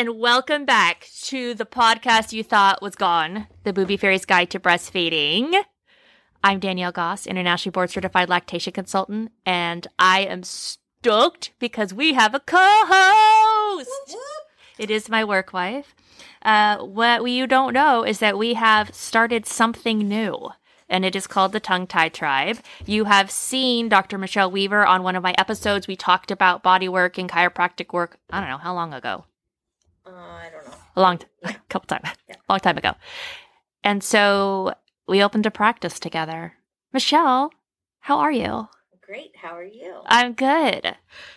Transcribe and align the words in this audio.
and 0.00 0.18
welcome 0.18 0.64
back 0.64 1.10
to 1.20 1.52
the 1.52 1.66
podcast 1.66 2.32
you 2.32 2.42
thought 2.42 2.80
was 2.80 2.94
gone 2.94 3.46
the 3.64 3.72
Booby 3.74 3.98
Fairy's 3.98 4.24
Guide 4.24 4.48
to 4.48 4.58
Breastfeeding. 4.58 5.62
I'm 6.42 6.58
Danielle 6.58 6.90
Goss, 6.90 7.26
internationally 7.26 7.74
board 7.74 7.90
certified 7.90 8.30
lactation 8.30 8.72
consultant, 8.72 9.30
and 9.44 9.86
I 9.98 10.20
am 10.20 10.42
stoked 10.42 11.50
because 11.58 11.92
we 11.92 12.14
have 12.14 12.34
a 12.34 12.40
co 12.40 12.56
host. 12.86 14.16
It 14.78 14.90
is 14.90 15.10
my 15.10 15.22
work 15.22 15.52
wife. 15.52 15.94
Uh, 16.40 16.78
what 16.78 17.22
you 17.30 17.46
don't 17.46 17.74
know 17.74 18.02
is 18.02 18.20
that 18.20 18.38
we 18.38 18.54
have 18.54 18.94
started 18.94 19.44
something 19.44 19.98
new 19.98 20.48
and 20.88 21.04
it 21.04 21.14
is 21.14 21.26
called 21.26 21.52
the 21.52 21.60
Tongue 21.60 21.86
Tie 21.86 22.08
Tribe. 22.08 22.60
You 22.86 23.04
have 23.04 23.30
seen 23.30 23.90
Dr. 23.90 24.16
Michelle 24.16 24.50
Weaver 24.50 24.86
on 24.86 25.02
one 25.02 25.14
of 25.14 25.22
my 25.22 25.34
episodes. 25.36 25.86
We 25.86 25.94
talked 25.94 26.30
about 26.30 26.62
body 26.62 26.88
work 26.88 27.18
and 27.18 27.28
chiropractic 27.28 27.92
work. 27.92 28.18
I 28.30 28.40
don't 28.40 28.48
know 28.48 28.56
how 28.56 28.72
long 28.72 28.94
ago. 28.94 29.26
Uh, 30.10 30.16
I 30.16 30.48
don't 30.50 30.66
know. 30.66 30.74
A 30.96 31.00
long, 31.00 31.18
t- 31.18 31.26
a 31.44 31.54
couple 31.68 31.86
time, 31.86 32.02
Yeah. 32.28 32.36
long 32.48 32.60
time 32.60 32.76
ago. 32.78 32.92
And 33.84 34.02
so 34.02 34.74
we 35.06 35.22
opened 35.22 35.46
a 35.46 35.50
practice 35.50 35.98
together. 36.00 36.54
Michelle, 36.92 37.50
how 38.00 38.18
are 38.18 38.32
you? 38.32 38.68
Great. 39.06 39.32
How 39.42 39.56
are 39.56 39.64
you? 39.64 40.02
I'm 40.06 40.34
good. 40.34 40.96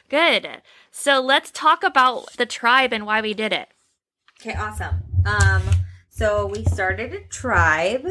Good. 0.10 0.62
So 0.92 1.20
let's 1.22 1.50
talk 1.52 1.84
about 1.84 2.34
the 2.38 2.46
tribe 2.46 2.94
and 2.94 3.06
why 3.06 3.22
we 3.22 3.34
did 3.34 3.52
it. 3.52 3.70
Okay, 4.42 4.54
awesome. 4.56 5.02
Um, 5.26 5.64
so 6.10 6.46
we 6.46 6.64
started 6.66 7.14
a 7.14 7.22
tribe. 7.22 8.06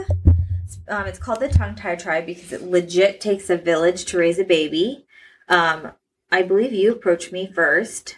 Um, 0.89 1.07
it's 1.07 1.19
called 1.19 1.41
the 1.41 1.49
Tongue 1.49 1.75
Tie 1.77 1.95
Tribe 1.97 2.27
because 2.27 2.53
it 2.53 2.63
legit 2.63 3.21
takes 3.21 3.51
a 3.51 3.57
village 3.57 4.05
to 4.07 4.19
raise 4.19 4.39
a 4.39 4.45
baby. 4.45 5.07
Um, 5.49 5.93
I 6.31 6.43
believe 6.43 6.73
you 6.73 6.91
approached 6.93 7.31
me 7.33 7.47
first 7.53 8.17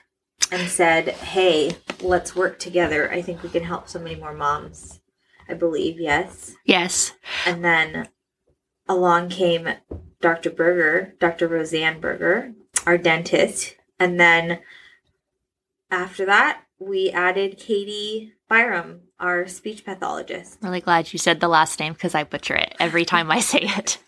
and 0.50 0.69
said, 0.69 1.09
"Hey, 1.09 1.77
let's 2.00 2.37
work 2.37 2.59
together. 2.59 3.11
I 3.11 3.23
think 3.23 3.42
we 3.42 3.48
can 3.48 3.64
help 3.64 3.89
so 3.89 3.98
many 3.98 4.17
more 4.17 4.34
moms." 4.34 5.00
I 5.48 5.55
believe 5.55 6.00
yes. 6.00 6.55
Yes. 6.64 7.12
And 7.47 7.64
then 7.64 8.09
along 8.89 9.31
came 9.31 9.69
Dr. 10.20 10.50
Berger, 10.50 11.15
Dr. 11.20 11.48
Roseanne 11.48 12.00
Berger, 12.00 12.55
our 12.87 12.97
dentist. 12.97 13.77
And 13.98 14.19
then 14.19 14.61
after 15.91 16.25
that, 16.27 16.62
we 16.78 17.11
added 17.11 17.59
Katie 17.59 18.33
Byram, 18.48 19.03
our 19.20 19.47
speech 19.47 19.84
pathologist. 19.84 20.59
Really 20.62 20.81
glad 20.81 21.12
you 21.12 21.19
said 21.19 21.41
the 21.41 21.48
last 21.48 21.78
name 21.78 21.92
because 21.92 22.15
I 22.15 22.25
butcher 22.25 22.55
it 22.55 22.75
every 22.78 23.05
time 23.05 23.31
I 23.31 23.41
say 23.41 23.61
it. 23.62 23.98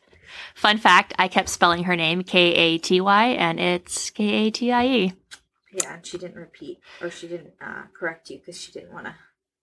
Fun 0.54 0.78
fact 0.78 1.12
I 1.18 1.28
kept 1.28 1.50
spelling 1.50 1.84
her 1.84 1.96
name 1.96 2.22
K 2.22 2.54
A 2.54 2.78
T 2.78 3.00
Y 3.00 3.26
and 3.26 3.60
it's 3.60 4.10
K 4.10 4.24
A 4.24 4.50
T 4.50 4.72
I 4.72 4.86
E. 4.86 5.12
Yeah, 5.76 5.94
and 5.94 6.06
she 6.06 6.16
didn't 6.16 6.36
repeat 6.36 6.80
or 7.02 7.10
she 7.10 7.28
didn't 7.28 7.52
uh, 7.60 7.82
correct 7.98 8.30
you 8.30 8.38
because 8.38 8.58
she 8.58 8.72
didn't 8.72 8.94
want 8.94 9.04
to, 9.04 9.14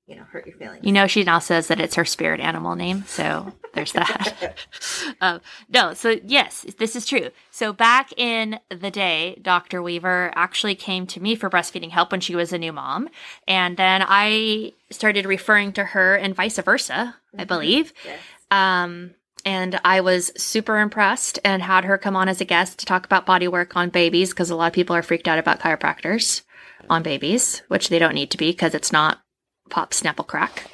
you 0.05 0.15
know, 0.15 0.23
hurt 0.23 0.45
your 0.45 0.55
feelings. 0.55 0.85
You 0.85 0.91
know, 0.91 1.07
she 1.07 1.23
now 1.23 1.39
says 1.39 1.67
that 1.69 1.79
it's 1.79 1.95
her 1.95 2.05
spirit 2.05 2.39
animal 2.39 2.75
name. 2.75 3.03
So 3.07 3.51
there's 3.73 3.93
that. 3.93 4.59
um, 5.21 5.41
no, 5.69 5.95
so 5.95 6.19
yes, 6.23 6.67
this 6.77 6.95
is 6.95 7.07
true. 7.07 7.31
So 7.49 7.73
back 7.73 8.13
in 8.15 8.59
the 8.69 8.91
day, 8.91 9.39
Dr. 9.41 9.81
Weaver 9.81 10.31
actually 10.35 10.75
came 10.75 11.07
to 11.07 11.19
me 11.19 11.33
for 11.33 11.49
breastfeeding 11.49 11.89
help 11.89 12.11
when 12.11 12.21
she 12.21 12.35
was 12.35 12.53
a 12.53 12.59
new 12.59 12.73
mom. 12.73 13.09
And 13.47 13.75
then 13.75 14.05
I 14.07 14.73
started 14.91 15.25
referring 15.25 15.73
to 15.73 15.83
her 15.83 16.15
and 16.15 16.35
vice 16.35 16.59
versa, 16.59 17.15
I 17.35 17.43
Mhm. 17.43 17.47
believe. 17.47 17.93
Yes. 18.05 18.19
Um, 18.51 19.15
and 19.45 19.79
I 19.83 20.01
was 20.01 20.31
super 20.37 20.79
impressed 20.79 21.39
and 21.43 21.61
had 21.61 21.85
her 21.85 21.97
come 21.97 22.15
on 22.15 22.29
as 22.29 22.41
a 22.41 22.45
guest 22.45 22.79
to 22.79 22.85
talk 22.85 23.05
about 23.05 23.25
body 23.25 23.47
work 23.47 23.75
on 23.75 23.89
babies 23.89 24.29
because 24.29 24.49
a 24.49 24.55
lot 24.55 24.67
of 24.67 24.73
people 24.73 24.95
are 24.95 25.03
freaked 25.03 25.27
out 25.27 25.39
about 25.39 25.59
chiropractors 25.59 26.43
on 26.89 27.03
babies, 27.03 27.61
which 27.67 27.89
they 27.89 27.99
don't 27.99 28.15
need 28.15 28.31
to 28.31 28.37
be 28.37 28.51
because 28.51 28.73
it's 28.73 28.91
not 28.91 29.21
pop, 29.69 29.91
snapple, 29.91 30.25
crack. 30.25 30.71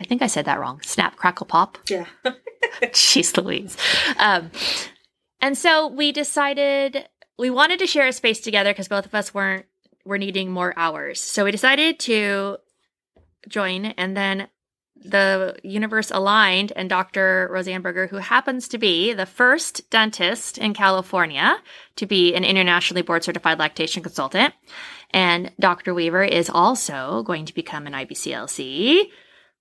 I 0.00 0.04
think 0.04 0.22
I 0.22 0.26
said 0.26 0.46
that 0.46 0.58
wrong. 0.58 0.80
Snap, 0.82 1.16
crackle, 1.16 1.46
pop. 1.46 1.78
Yeah. 1.88 2.06
Jeez 2.82 3.36
Louise. 3.36 3.76
Um, 4.18 4.50
and 5.40 5.56
so 5.56 5.86
we 5.86 6.12
decided 6.12 7.08
we 7.38 7.50
wanted 7.50 7.78
to 7.78 7.86
share 7.86 8.06
a 8.06 8.12
space 8.12 8.40
together 8.40 8.70
because 8.70 8.88
both 8.88 9.06
of 9.06 9.14
us 9.14 9.32
weren't 9.32 9.66
were 10.04 10.18
needing 10.18 10.50
more 10.50 10.74
hours. 10.76 11.20
So 11.20 11.44
we 11.44 11.52
decided 11.52 11.98
to 12.00 12.58
join, 13.48 13.86
and 13.86 14.16
then 14.16 14.48
the 15.04 15.56
universe 15.62 16.10
aligned, 16.10 16.72
and 16.76 16.88
Dr. 16.88 17.48
Roseanne 17.50 17.82
Berger, 17.82 18.06
who 18.06 18.16
happens 18.16 18.68
to 18.68 18.78
be 18.78 19.12
the 19.12 19.26
first 19.26 19.88
dentist 19.90 20.58
in 20.58 20.74
California 20.74 21.58
to 21.96 22.06
be 22.06 22.34
an 22.34 22.44
internationally 22.44 23.02
board 23.02 23.24
certified 23.24 23.58
lactation 23.58 24.02
consultant, 24.02 24.54
and 25.10 25.50
Dr. 25.60 25.94
Weaver 25.94 26.24
is 26.24 26.48
also 26.48 27.22
going 27.24 27.44
to 27.46 27.54
become 27.54 27.86
an 27.86 27.92
IBCLC. 27.92 29.10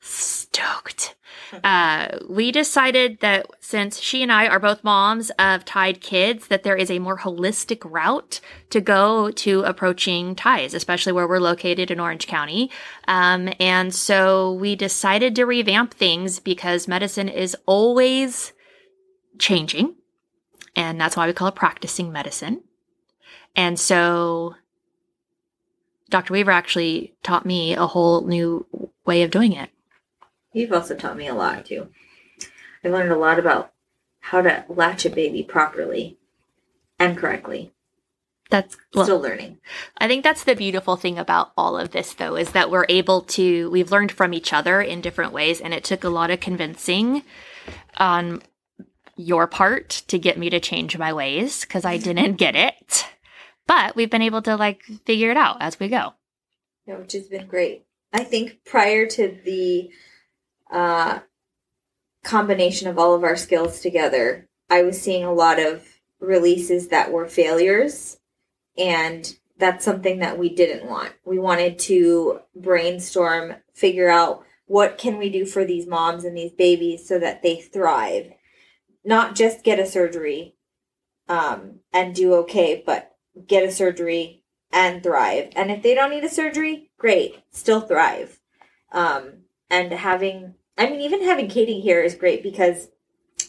Stoked 0.02 1.16
uh, 1.64 2.18
we 2.28 2.52
decided 2.52 3.20
that 3.20 3.46
since 3.60 4.00
she 4.00 4.24
and 4.24 4.32
I 4.32 4.48
are 4.48 4.60
both 4.60 4.84
moms 4.84 5.32
of 5.32 5.66
tied 5.66 6.02
kids, 6.02 6.48
that 6.48 6.64
there 6.64 6.76
is 6.76 6.90
a 6.90 7.00
more 7.00 7.20
holistic 7.20 7.80
route 7.84 8.40
to 8.70 8.82
go 8.82 9.32
to 9.32 9.62
approaching 9.64 10.36
ties, 10.36 10.74
especially 10.74 11.12
where 11.12 11.28
we're 11.28 11.40
located 11.40 11.92
in 11.92 12.00
Orange 12.00 12.28
County. 12.28 12.72
Um, 13.08 13.50
and 13.60 13.94
so 13.94 14.54
we 14.54 14.76
decided 14.76 15.36
to 15.36 15.46
revamp 15.46 15.94
things 15.94 16.40
because 16.40 16.88
medicine 16.88 17.30
is 17.30 17.56
always 17.66 18.54
changing. 19.40 19.96
And 20.76 21.00
that's 21.00 21.18
why 21.18 21.28
we 21.28 21.34
call 21.34 21.50
it 21.50 21.56
practicing 21.56 22.12
medicine. 22.12 22.64
And 23.56 23.78
so 23.78 24.56
Dr. 26.10 26.34
Weaver 26.34 26.52
actually 26.52 27.14
taught 27.24 27.46
me 27.46 27.74
a 27.74 27.88
whole 27.88 28.26
new 28.26 28.66
way 29.06 29.24
of 29.24 29.32
doing 29.32 29.52
it. 29.52 29.70
You've 30.54 30.74
also 30.74 30.96
taught 30.96 31.18
me 31.18 31.28
a 31.28 31.34
lot 31.34 31.66
too. 31.66 31.90
I 32.84 32.90
learned 32.90 33.12
a 33.12 33.18
lot 33.18 33.40
about 33.40 33.72
how 34.20 34.42
to 34.42 34.66
latch 34.68 35.06
a 35.06 35.10
baby 35.10 35.44
properly 35.44 36.18
and 37.00 37.18
correctly. 37.18 37.72
That's 38.50 38.76
well, 38.94 39.06
Still 39.06 39.22
learning. 39.22 39.60
I 39.98 40.08
think 40.08 40.24
that's 40.24 40.44
the 40.44 40.56
beautiful 40.56 40.98
thing 40.98 41.18
about 41.18 41.54
all 41.56 41.78
of 41.78 41.92
this, 41.92 42.14
though, 42.14 42.36
is 42.36 42.52
that 42.52 42.70
we're 42.70 42.86
able 42.90 43.22
to, 43.22 43.70
we've 43.72 43.92
learned 43.92 44.12
from 44.12 44.34
each 44.34 44.52
other 44.52 44.82
in 44.82 45.00
different 45.00 45.32
ways, 45.32 45.62
and 45.62 45.74
it 45.74 45.86
took 45.86 46.04
a 46.04 46.10
lot 46.10 46.32
of 46.32 46.42
convincing 46.42 47.24
on 47.96 48.42
your 49.16 49.48
part 49.48 50.04
to 50.08 50.20
get 50.20 50.38
me 50.38 50.50
to 50.50 50.60
change 50.60 50.98
my 50.98 51.14
ways 51.14 51.62
because 51.62 51.86
I 51.86 51.98
didn't 51.98 52.36
get 52.36 52.56
it. 52.56 53.06
But 53.68 53.96
we've 53.96 54.10
been 54.10 54.22
able 54.22 54.42
to 54.42 54.58
like 54.58 54.84
figure 55.06 55.32
it 55.32 55.38
out 55.38 55.58
as 55.62 55.80
we 55.80 55.88
go. 55.88 56.14
Yeah, 56.86 56.98
which 56.98 57.14
has 57.14 57.28
been 57.30 57.48
great. 57.48 57.86
I 58.12 58.26
think 58.26 58.66
prior 58.66 59.06
to 59.06 59.38
the 59.46 59.92
uh, 60.72 61.20
combination 62.24 62.88
of 62.88 62.98
all 62.98 63.14
of 63.14 63.24
our 63.24 63.36
skills 63.36 63.82
together, 63.82 64.48
I 64.70 64.84
was 64.84 65.02
seeing 65.02 65.24
a 65.24 65.34
lot 65.34 65.60
of 65.60 65.86
releases 66.20 66.88
that 66.90 67.12
were 67.12 67.28
failures, 67.28 68.20
and 68.78 69.36
that's 69.58 69.86
something 69.86 70.20
that 70.20 70.38
we 70.38 70.50
didn't 70.50 70.90
want. 70.90 71.14
We 71.26 71.40
wanted 71.40 71.78
to 71.80 72.40
brainstorm, 72.56 73.56
figure 73.74 74.10
out 74.10 74.44
what 74.66 74.98
can 74.98 75.18
we 75.18 75.30
do 75.30 75.46
for 75.46 75.66
these 75.66 75.86
moms 75.86 76.24
and 76.24 76.36
these 76.36 76.54
babies 76.54 77.08
so 77.08 77.20
that 77.20 77.44
they 77.44 77.58
thrive, 77.58 78.32
not 79.04 79.36
just 79.36 79.64
get 79.64 79.80
a 79.80 79.86
surgery 79.86 80.56
um, 81.28 81.80
and 81.92 82.16
do 82.16 82.34
okay, 82.36 82.82
but 82.86 83.12
get 83.48 83.64
a 83.64 83.72
surgery 83.72 84.44
and 84.72 85.04
thrive. 85.04 85.50
And 85.56 85.72
if 85.72 85.84
they 85.84 85.94
don't 85.94 86.12
need 86.12 86.24
a 86.24 86.30
surgery, 86.30 86.92
great, 86.98 87.44
still 87.52 87.82
thrive. 87.82 88.40
Um, 88.92 89.44
and 89.70 89.92
having, 89.92 90.56
I 90.82 90.90
mean, 90.90 91.02
even 91.02 91.24
having 91.24 91.48
Katie 91.48 91.80
here 91.80 92.02
is 92.02 92.16
great 92.16 92.42
because 92.42 92.88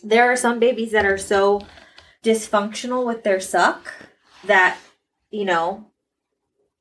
there 0.05 0.31
are 0.31 0.37
some 0.37 0.59
babies 0.59 0.93
that 0.93 1.07
are 1.07 1.17
so 1.17 1.63
dysfunctional 2.23 3.07
with 3.07 3.25
their 3.25 3.41
suck 3.41 3.91
that, 4.45 4.77
you 5.31 5.47
know, 5.47 5.87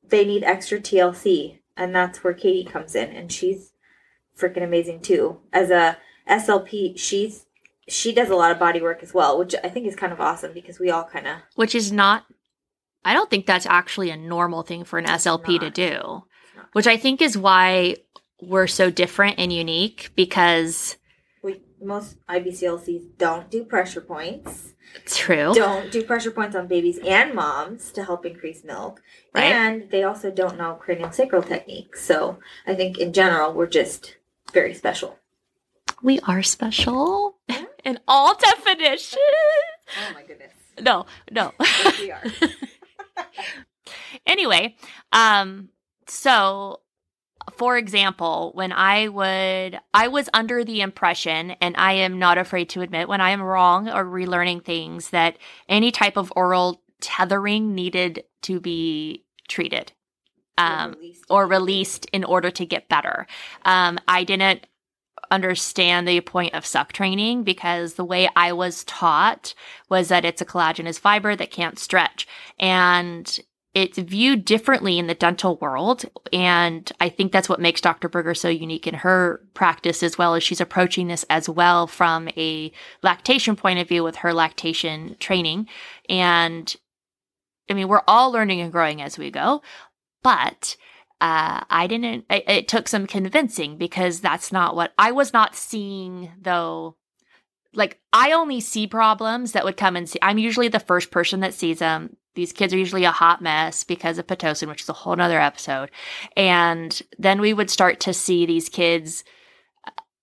they 0.06 0.26
need 0.26 0.44
extra 0.44 0.78
TLC. 0.78 1.60
And 1.74 1.94
that's 1.94 2.22
where 2.22 2.34
Katie 2.34 2.68
comes 2.68 2.94
in. 2.94 3.08
And 3.08 3.32
she's 3.32 3.72
freaking 4.38 4.62
amazing 4.62 5.00
too. 5.00 5.38
As 5.54 5.70
a 5.70 5.96
SLP, 6.28 6.98
she's 6.98 7.46
she 7.88 8.12
does 8.12 8.28
a 8.28 8.36
lot 8.36 8.52
of 8.52 8.58
body 8.58 8.82
work 8.82 9.02
as 9.02 9.14
well, 9.14 9.38
which 9.38 9.54
I 9.64 9.70
think 9.70 9.86
is 9.86 9.96
kind 9.96 10.12
of 10.12 10.20
awesome 10.20 10.52
because 10.52 10.78
we 10.78 10.90
all 10.90 11.04
kind 11.04 11.26
of 11.26 11.38
Which 11.54 11.74
is 11.74 11.90
not, 11.90 12.26
I 13.06 13.14
don't 13.14 13.30
think 13.30 13.46
that's 13.46 13.66
actually 13.66 14.10
a 14.10 14.16
normal 14.18 14.62
thing 14.62 14.84
for 14.84 14.98
an 14.98 15.06
SLP 15.06 15.58
to 15.60 15.70
do, 15.70 16.24
which 16.74 16.86
I 16.86 16.98
think 16.98 17.22
is 17.22 17.38
why 17.38 17.96
we're 18.42 18.66
so 18.66 18.90
different 18.90 19.36
and 19.38 19.52
unique 19.52 20.10
because 20.16 20.96
we 21.42 21.60
most 21.80 22.16
IBCLCs 22.26 23.16
don't 23.16 23.50
do 23.50 23.64
pressure 23.64 24.00
points. 24.00 24.74
true. 25.06 25.52
Don't 25.54 25.90
do 25.90 26.02
pressure 26.02 26.32
points 26.32 26.56
on 26.56 26.66
babies 26.66 26.98
and 27.06 27.34
moms 27.34 27.92
to 27.92 28.04
help 28.04 28.26
increase 28.26 28.64
milk. 28.64 29.00
Right. 29.34 29.44
And 29.44 29.90
they 29.90 30.02
also 30.02 30.30
don't 30.30 30.58
know 30.58 30.74
cranial 30.74 31.12
sacral 31.12 31.42
techniques. 31.42 32.04
So 32.04 32.38
I 32.66 32.74
think 32.74 32.98
in 32.98 33.12
general 33.12 33.52
we're 33.52 33.66
just 33.68 34.16
very 34.52 34.74
special. 34.74 35.18
We 36.02 36.18
are 36.20 36.42
special 36.42 37.36
in 37.84 37.98
all 38.08 38.34
definitions. 38.34 39.16
Oh 39.16 40.14
my 40.14 40.22
goodness. 40.24 40.52
No, 40.80 41.06
no. 41.30 41.52
Yes, 41.60 42.00
we 42.00 42.10
are. 42.10 42.24
anyway, 44.26 44.74
um, 45.12 45.68
so 46.06 46.80
for 47.56 47.76
example, 47.76 48.52
when 48.54 48.72
I 48.72 49.08
would, 49.08 49.78
I 49.94 50.08
was 50.08 50.28
under 50.32 50.64
the 50.64 50.80
impression, 50.80 51.52
and 51.60 51.74
I 51.76 51.92
am 51.94 52.18
not 52.18 52.38
afraid 52.38 52.68
to 52.70 52.82
admit 52.82 53.08
when 53.08 53.20
I 53.20 53.30
am 53.30 53.42
wrong 53.42 53.88
or 53.88 54.04
relearning 54.04 54.64
things, 54.64 55.10
that 55.10 55.36
any 55.68 55.90
type 55.90 56.16
of 56.16 56.32
oral 56.36 56.82
tethering 57.00 57.74
needed 57.74 58.24
to 58.42 58.60
be 58.60 59.24
treated 59.48 59.92
um, 60.58 60.92
released. 60.92 61.24
or 61.30 61.46
released 61.46 62.06
in 62.12 62.24
order 62.24 62.50
to 62.50 62.66
get 62.66 62.88
better. 62.88 63.26
Um, 63.64 63.98
I 64.06 64.24
didn't 64.24 64.66
understand 65.30 66.06
the 66.06 66.20
point 66.20 66.54
of 66.54 66.66
suck 66.66 66.92
training 66.92 67.42
because 67.42 67.94
the 67.94 68.04
way 68.04 68.28
I 68.36 68.52
was 68.52 68.84
taught 68.84 69.54
was 69.88 70.08
that 70.08 70.24
it's 70.24 70.42
a 70.42 70.46
collagenous 70.46 70.98
fiber 70.98 71.34
that 71.36 71.50
can't 71.50 71.78
stretch. 71.78 72.26
And 72.58 73.40
it's 73.74 73.96
viewed 73.96 74.44
differently 74.44 74.98
in 74.98 75.06
the 75.06 75.14
dental 75.14 75.56
world. 75.56 76.04
And 76.32 76.90
I 77.00 77.08
think 77.08 77.32
that's 77.32 77.48
what 77.48 77.60
makes 77.60 77.80
Dr. 77.80 78.08
Berger 78.08 78.34
so 78.34 78.48
unique 78.48 78.86
in 78.86 78.94
her 78.94 79.40
practice 79.54 80.02
as 80.02 80.18
well 80.18 80.34
as 80.34 80.42
she's 80.42 80.60
approaching 80.60 81.08
this 81.08 81.24
as 81.30 81.48
well 81.48 81.86
from 81.86 82.28
a 82.36 82.70
lactation 83.02 83.56
point 83.56 83.78
of 83.78 83.88
view 83.88 84.04
with 84.04 84.16
her 84.16 84.34
lactation 84.34 85.16
training. 85.20 85.68
And 86.08 86.74
I 87.70 87.74
mean, 87.74 87.88
we're 87.88 88.02
all 88.06 88.30
learning 88.30 88.60
and 88.60 88.72
growing 88.72 89.00
as 89.00 89.16
we 89.16 89.30
go, 89.30 89.62
but 90.22 90.76
uh, 91.22 91.62
I 91.70 91.86
didn't, 91.86 92.26
it, 92.28 92.44
it 92.46 92.68
took 92.68 92.88
some 92.88 93.06
convincing 93.06 93.78
because 93.78 94.20
that's 94.20 94.52
not 94.52 94.76
what 94.76 94.92
I 94.98 95.12
was 95.12 95.32
not 95.32 95.56
seeing 95.56 96.32
though. 96.40 96.96
Like, 97.74 98.00
I 98.12 98.32
only 98.32 98.60
see 98.60 98.86
problems 98.86 99.52
that 99.52 99.64
would 99.64 99.76
come 99.76 99.96
and 99.96 100.08
see. 100.08 100.18
I'm 100.20 100.38
usually 100.38 100.68
the 100.68 100.80
first 100.80 101.10
person 101.10 101.40
that 101.40 101.54
sees 101.54 101.78
them. 101.78 102.16
These 102.34 102.52
kids 102.52 102.72
are 102.72 102.78
usually 102.78 103.04
a 103.04 103.10
hot 103.10 103.42
mess 103.42 103.84
because 103.84 104.18
of 104.18 104.26
Pitocin, 104.26 104.68
which 104.68 104.82
is 104.82 104.88
a 104.88 104.94
whole 104.94 105.16
nother 105.16 105.40
episode. 105.40 105.90
And 106.36 107.00
then 107.18 107.40
we 107.40 107.52
would 107.52 107.70
start 107.70 108.00
to 108.00 108.14
see 108.14 108.46
these 108.46 108.68
kids. 108.68 109.24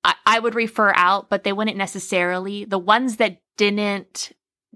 I, 0.04 0.16
I 0.26 0.40
would 0.40 0.56
refer 0.56 0.94
out, 0.96 1.30
but 1.30 1.44
they 1.44 1.54
wouldn't 1.54 1.78
necessarily. 1.78 2.66
The 2.66 2.80
ones 2.80 3.18
that 3.18 3.42
didn't 3.58 4.32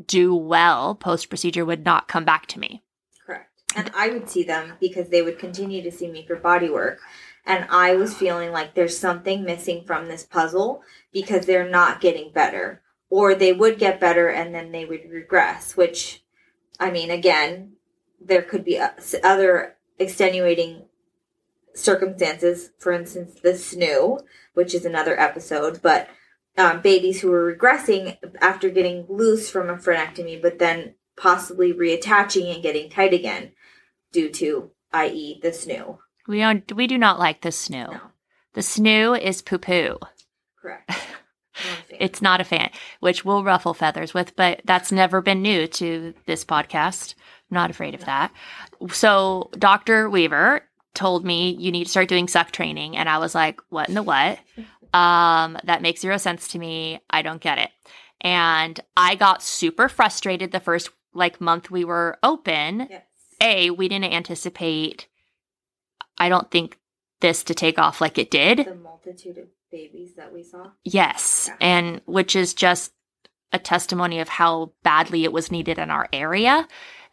do 0.06 0.36
well 0.36 0.96
post 0.96 1.30
procedure 1.30 1.66
would 1.66 1.86
not 1.86 2.08
come 2.08 2.26
back 2.26 2.48
to 2.48 2.60
me. 2.60 2.84
Correct. 3.26 3.50
And 3.76 3.92
I 3.96 4.10
would 4.10 4.30
see 4.30 4.44
them 4.44 4.74
because 4.80 5.10
they 5.10 5.22
would 5.22 5.40
continue 5.40 5.82
to 5.84 5.92
see 5.92 6.10
me 6.10 6.26
for 6.26 6.36
body 6.36 6.70
work. 6.70 7.00
And 7.46 7.66
I 7.70 7.96
was 7.96 8.14
feeling 8.14 8.52
like 8.52 8.74
there's 8.74 8.98
something 8.98 9.44
missing 9.44 9.84
from 9.86 10.08
this 10.08 10.24
puzzle 10.24 10.82
because 11.12 11.46
they're 11.46 11.70
not 11.70 12.02
getting 12.02 12.32
better. 12.32 12.82
Or 13.10 13.36
they 13.36 13.54
would 13.54 13.78
get 13.78 14.00
better 14.00 14.30
and 14.30 14.56
then 14.56 14.72
they 14.72 14.86
would 14.86 15.10
regress, 15.10 15.78
which, 15.78 16.24
I 16.80 16.90
mean, 16.90 17.12
again, 17.12 17.74
there 18.20 18.42
could 18.42 18.64
be 18.64 18.80
other 19.24 19.76
extenuating 20.00 20.86
circumstances. 21.76 22.72
For 22.80 22.92
instance, 22.92 23.40
the 23.42 23.56
SNOO, 23.56 24.20
which 24.54 24.74
is 24.74 24.86
another 24.86 25.20
episode, 25.20 25.82
but 25.82 26.08
um, 26.58 26.82
babies 26.82 27.22
who 27.22 27.30
were 27.30 27.56
regressing 27.56 28.18
after 28.42 28.70
getting 28.70 29.06
loose 29.10 29.50
from 29.50 29.70
a 29.70 29.76
frenectomy, 29.76 30.42
but 30.42 30.60
then 30.60 30.96
possibly 31.18 31.74
reattaching 31.74 32.54
and 32.54 32.64
getting 32.64 32.90
tight 32.90 33.14
again 33.14 33.52
due 34.12 34.30
to, 34.30 34.72
i.e., 34.92 35.40
the 35.42 35.52
SNOO. 35.52 36.00
We 36.28 36.40
don't. 36.40 36.72
We 36.74 36.88
do 36.88 36.98
not 36.98 37.20
like 37.20 37.42
the 37.42 37.50
snoo. 37.50 37.92
No, 37.92 38.00
The 38.54 38.62
snoo 38.62 39.20
is 39.20 39.42
poo 39.42 39.58
poo. 39.58 39.98
correct. 40.62 40.90
Not 41.56 41.78
a 41.80 41.84
fan. 41.84 41.98
It's 42.00 42.22
not 42.22 42.42
a 42.42 42.44
fan, 42.44 42.72
which 43.00 43.24
we'll 43.24 43.44
ruffle 43.44 43.76
feathers 43.76 44.12
with, 44.12 44.36
but 44.36 44.62
that's 44.66 44.92
never 44.92 45.22
been 45.22 45.44
new 45.44 45.68
to 45.68 46.16
this 46.26 46.44
podcast. 46.44 47.14
I'm 47.52 47.56
not 47.56 47.70
afraid 47.70 47.94
of 47.94 48.06
that. 48.06 48.32
So 48.90 49.52
Dr. 49.60 50.10
Weaver 50.10 50.64
told 50.96 51.24
me 51.24 51.52
you 51.60 51.72
need 51.72 51.84
to 51.84 51.90
start 51.92 52.08
doing 52.10 52.28
suck 52.28 52.50
training, 52.52 52.98
and 52.98 53.08
I 53.08 53.20
was 53.20 53.36
like, 53.36 53.62
"What 53.70 53.88
in 53.88 53.94
the 53.96 54.02
what?" 54.04 54.40
Um, 54.96 55.58
that 55.64 55.82
makes 55.82 56.02
zero 56.02 56.18
sense 56.18 56.48
to 56.50 56.60
me. 56.60 57.00
I 57.10 57.24
don't 57.24 57.42
get 57.42 57.58
it. 57.58 57.72
And 58.22 58.80
I 58.96 59.16
got 59.16 59.42
super 59.42 59.90
frustrated 59.90 60.52
the 60.52 60.60
first 60.60 60.90
like 61.16 61.42
month 61.42 61.72
we 61.72 61.84
were 61.84 62.18
open. 62.22 62.88
yes. 62.90 63.04
A, 63.42 63.70
we 63.72 63.88
didn't 63.88 64.14
anticipate. 64.14 65.08
I 66.18 66.30
don't 66.30 66.50
think 66.52 66.80
this 67.22 67.44
to 67.46 67.54
take 67.54 67.80
off 67.80 68.02
like 68.02 68.18
it 68.18 68.30
did. 68.32 68.60
The 68.60 68.76
multitude 68.76 69.38
of 69.38 69.48
babies 69.72 70.16
that 70.16 70.34
we 70.34 70.44
saw. 70.44 70.72
Yes. 70.84 71.50
Yeah. 71.50 71.68
And 71.68 72.02
which 72.06 72.36
is 72.36 72.54
just 72.54 72.94
a 73.52 73.60
testimony 73.60 74.20
of 74.20 74.30
how 74.30 74.74
badly 74.84 75.24
it 75.24 75.32
was 75.32 75.52
needed 75.52 75.78
in 75.78 75.90
our 75.90 76.08
area 76.12 76.68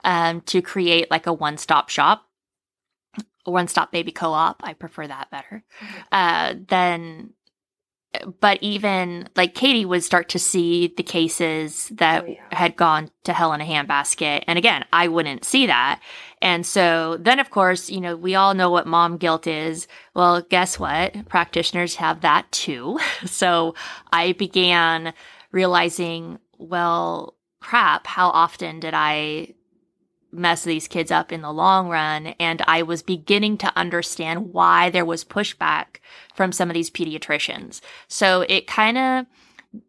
um, 0.04 0.40
to 0.42 0.62
create 0.62 1.10
like 1.10 1.26
a 1.26 1.32
one 1.32 1.58
stop 1.58 1.88
shop, 1.88 2.26
a 3.46 3.50
one 3.50 3.68
stop 3.68 3.92
baby 3.92 4.12
co 4.12 4.32
op. 4.32 4.62
I 4.64 4.72
prefer 4.72 5.06
that 5.06 5.30
better. 5.30 5.64
Uh, 6.10 6.54
then, 6.68 7.30
but 8.40 8.58
even 8.60 9.28
like 9.36 9.54
Katie 9.54 9.84
would 9.84 10.02
start 10.02 10.28
to 10.30 10.38
see 10.38 10.92
the 10.96 11.02
cases 11.02 11.88
that 11.90 12.24
Oh, 12.24 12.26
yeah. 12.26 12.42
had 12.50 12.74
gone 12.76 13.10
to 13.24 13.32
hell 13.32 13.52
in 13.52 13.60
a 13.60 13.64
handbasket. 13.64 14.42
And 14.46 14.58
again, 14.58 14.84
I 14.92 15.06
wouldn't 15.08 15.44
see 15.44 15.66
that. 15.66 16.00
And 16.42 16.66
so 16.66 17.18
then, 17.20 17.38
of 17.38 17.50
course, 17.50 17.88
you 17.88 18.00
know, 18.00 18.16
we 18.16 18.34
all 18.34 18.54
know 18.54 18.70
what 18.70 18.86
mom 18.86 19.16
guilt 19.16 19.46
is. 19.46 19.86
Well, 20.14 20.42
guess 20.42 20.78
what? 20.78 21.28
Practitioners 21.28 21.96
have 21.96 22.22
that 22.22 22.50
too. 22.52 22.98
So 23.26 23.74
I 24.12 24.32
began 24.32 25.12
realizing, 25.52 26.38
well, 26.58 27.36
crap, 27.60 28.06
how 28.06 28.30
often 28.30 28.80
did 28.80 28.94
I 28.94 29.54
mess 30.32 30.64
these 30.64 30.88
kids 30.88 31.10
up 31.10 31.32
in 31.32 31.42
the 31.42 31.52
long 31.52 31.88
run? 31.88 32.28
And 32.38 32.62
I 32.66 32.82
was 32.82 33.02
beginning 33.02 33.58
to 33.58 33.72
understand 33.76 34.52
why 34.52 34.90
there 34.90 35.04
was 35.04 35.24
pushback 35.24 35.98
from 36.34 36.52
some 36.52 36.70
of 36.70 36.74
these 36.74 36.90
pediatricians. 36.90 37.80
So 38.08 38.44
it 38.48 38.66
kind 38.66 38.98
of 38.98 39.26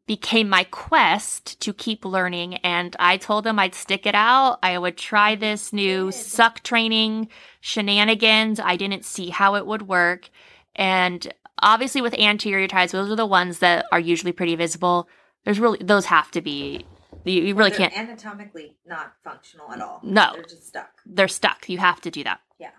became 0.06 0.48
my 0.48 0.64
quest 0.66 1.60
to 1.62 1.74
keep 1.74 2.06
learning 2.06 2.56
and 2.58 2.96
I 3.00 3.18
told 3.18 3.44
them 3.44 3.58
I'd 3.58 3.74
stick 3.74 4.06
it 4.06 4.14
out. 4.14 4.60
I 4.62 4.78
would 4.78 4.96
try 4.96 5.36
this 5.36 5.74
new 5.74 6.12
suck 6.12 6.62
training 6.62 7.30
shenanigans. 7.62 8.60
I 8.60 8.76
didn't 8.76 9.06
see 9.06 9.30
how 9.30 9.56
it 9.56 9.66
would 9.66 9.88
work. 9.88 10.30
And 10.76 11.34
obviously 11.60 12.02
with 12.02 12.14
anterior 12.14 12.68
ties, 12.68 12.92
those 12.92 13.10
are 13.10 13.16
the 13.16 13.26
ones 13.26 13.60
that 13.60 13.86
are 13.92 14.00
usually 14.00 14.32
pretty 14.32 14.56
visible. 14.56 15.10
There's 15.46 15.60
really 15.60 15.80
those 15.82 16.06
have 16.06 16.30
to 16.32 16.42
be 16.42 16.86
you, 17.24 17.42
you 17.42 17.56
really 17.56 17.70
They're 17.70 17.90
can't 17.90 17.98
anatomically 17.98 18.76
not 18.86 19.14
functional 19.24 19.72
at 19.72 19.82
all. 19.82 20.00
No. 20.04 20.32
They're 20.34 20.44
just 20.44 20.68
stuck. 20.68 21.02
they're 21.06 21.28
stuck. 21.28 21.70
You 21.70 21.78
have 21.78 22.02
to 22.02 22.12
do 22.12 22.24
that. 22.24 22.42
Yeah. 22.60 22.72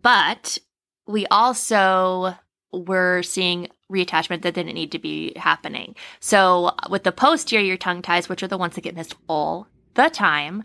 But 0.00 0.58
we 1.06 1.26
also 1.26 2.34
were 2.72 3.22
seeing 3.22 3.68
reattachment 3.90 4.42
that 4.42 4.54
didn't 4.54 4.74
need 4.74 4.92
to 4.92 4.98
be 4.98 5.32
happening. 5.36 5.96
So 6.20 6.70
with 6.88 7.02
the 7.02 7.12
posterior 7.12 7.76
tongue 7.76 8.02
ties, 8.02 8.28
which 8.28 8.42
are 8.42 8.48
the 8.48 8.58
ones 8.58 8.76
that 8.76 8.82
get 8.82 8.94
missed 8.94 9.16
all 9.28 9.66
the 9.94 10.08
time, 10.08 10.62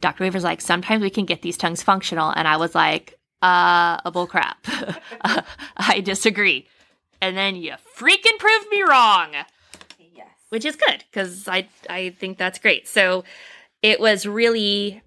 Dr. 0.00 0.24
Weaver's 0.24 0.44
like, 0.44 0.60
sometimes 0.60 1.02
we 1.02 1.10
can 1.10 1.24
get 1.24 1.42
these 1.42 1.56
tongues 1.56 1.82
functional. 1.82 2.30
And 2.36 2.46
I 2.46 2.56
was 2.58 2.74
like, 2.74 3.18
uh, 3.42 3.98
a 4.04 4.10
bull 4.12 4.26
crap. 4.26 4.58
I 5.76 6.00
disagree. 6.00 6.68
And 7.20 7.36
then 7.36 7.56
you 7.56 7.74
freaking 7.96 8.38
proved 8.38 8.68
me 8.70 8.82
wrong. 8.82 9.34
Which 10.50 10.64
is 10.64 10.76
good 10.76 11.04
because 11.10 11.48
I 11.48 11.68
I 11.88 12.10
think 12.10 12.38
that's 12.38 12.58
great. 12.58 12.88
So 12.88 13.24
it 13.82 14.00
was 14.00 14.26
really 14.26 15.02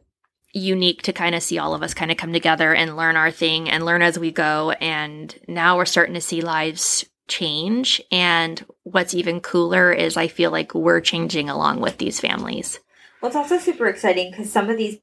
unique 0.53 1.01
to 1.03 1.13
kind 1.13 1.35
of 1.35 1.43
see 1.43 1.57
all 1.57 1.73
of 1.73 1.83
us 1.83 1.93
kind 1.93 2.11
of 2.11 2.17
come 2.17 2.33
together 2.33 2.73
and 2.73 2.97
learn 2.97 3.15
our 3.15 3.31
thing 3.31 3.69
and 3.69 3.85
learn 3.85 4.01
as 4.01 4.19
we 4.19 4.31
go. 4.31 4.71
And 4.81 5.33
now 5.47 5.77
we're 5.77 5.85
starting 5.85 6.15
to 6.15 6.21
see 6.21 6.41
lives 6.41 7.05
change. 7.27 8.01
And 8.11 8.63
what's 8.83 9.13
even 9.13 9.39
cooler 9.39 9.91
is 9.91 10.17
I 10.17 10.27
feel 10.27 10.51
like 10.51 10.75
we're 10.75 11.01
changing 11.01 11.49
along 11.49 11.79
with 11.79 11.97
these 11.97 12.19
families. 12.19 12.79
Well, 13.21 13.29
it's 13.29 13.37
also 13.37 13.59
super 13.59 13.87
exciting 13.87 14.31
because 14.31 14.51
some 14.51 14.69
of 14.69 14.77
these, 14.77 14.99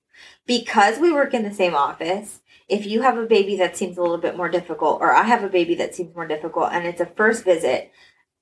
because 0.46 0.98
we 0.98 1.12
work 1.12 1.32
in 1.32 1.44
the 1.44 1.54
same 1.54 1.74
office, 1.74 2.40
if 2.68 2.84
you 2.84 3.00
have 3.02 3.16
a 3.16 3.24
baby 3.24 3.56
that 3.56 3.76
seems 3.76 3.96
a 3.96 4.02
little 4.02 4.18
bit 4.18 4.36
more 4.36 4.48
difficult, 4.48 5.00
or 5.00 5.14
I 5.14 5.22
have 5.22 5.42
a 5.42 5.48
baby 5.48 5.74
that 5.76 5.94
seems 5.94 6.14
more 6.14 6.26
difficult, 6.26 6.70
and 6.72 6.86
it's 6.86 7.00
a 7.00 7.06
first 7.06 7.44
visit, 7.44 7.90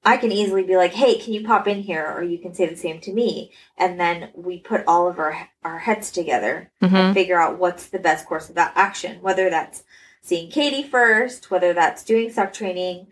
I 0.07 0.17
can 0.17 0.31
easily 0.33 0.63
be 0.63 0.77
like, 0.77 0.93
"Hey, 0.93 1.19
can 1.19 1.33
you 1.35 1.45
pop 1.45 1.67
in 1.67 1.83
here?" 1.83 2.07
Or 2.17 2.23
you 2.23 2.39
can 2.39 2.55
say 2.55 2.67
the 2.67 2.77
same 2.77 3.01
to 3.01 3.13
me, 3.13 3.53
and 3.77 3.99
then 4.01 4.31
we 4.35 4.61
put 4.61 4.85
all 4.87 5.09
of 5.09 5.19
our 5.19 5.49
our 5.65 5.81
heads 5.81 6.11
together 6.13 6.71
Mhm. 6.81 6.95
and 6.95 7.15
figure 7.15 7.41
out 7.41 7.59
what's 7.59 7.87
the 7.87 7.99
best 7.99 8.25
course 8.25 8.49
of 8.49 8.55
that 8.55 8.73
action. 8.77 9.21
Whether 9.21 9.51
that's 9.51 9.83
seeing 10.23 10.51
Katie 10.51 10.85
first, 10.85 11.51
whether 11.51 11.73
that's 11.73 12.05
doing 12.05 12.31
suck 12.31 12.53
training 12.53 13.09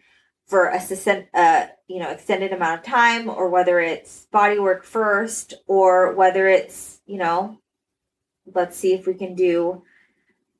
for 0.47 0.67
a 0.67 0.81
uh, 1.35 1.67
you 1.89 1.99
know, 1.99 2.11
extended 2.11 2.53
amount 2.53 2.81
of 2.81 2.87
time, 2.87 3.29
or 3.29 3.49
whether 3.49 3.81
it's 3.81 4.27
body 4.27 4.59
work 4.59 4.85
first, 4.85 5.55
or 5.67 6.13
whether 6.13 6.47
it's, 6.49 7.01
you 7.07 7.19
know, 7.19 7.59
let's 8.55 8.77
see 8.77 8.93
if 8.93 9.07
we 9.07 9.15
can 9.15 9.35
do 9.35 9.83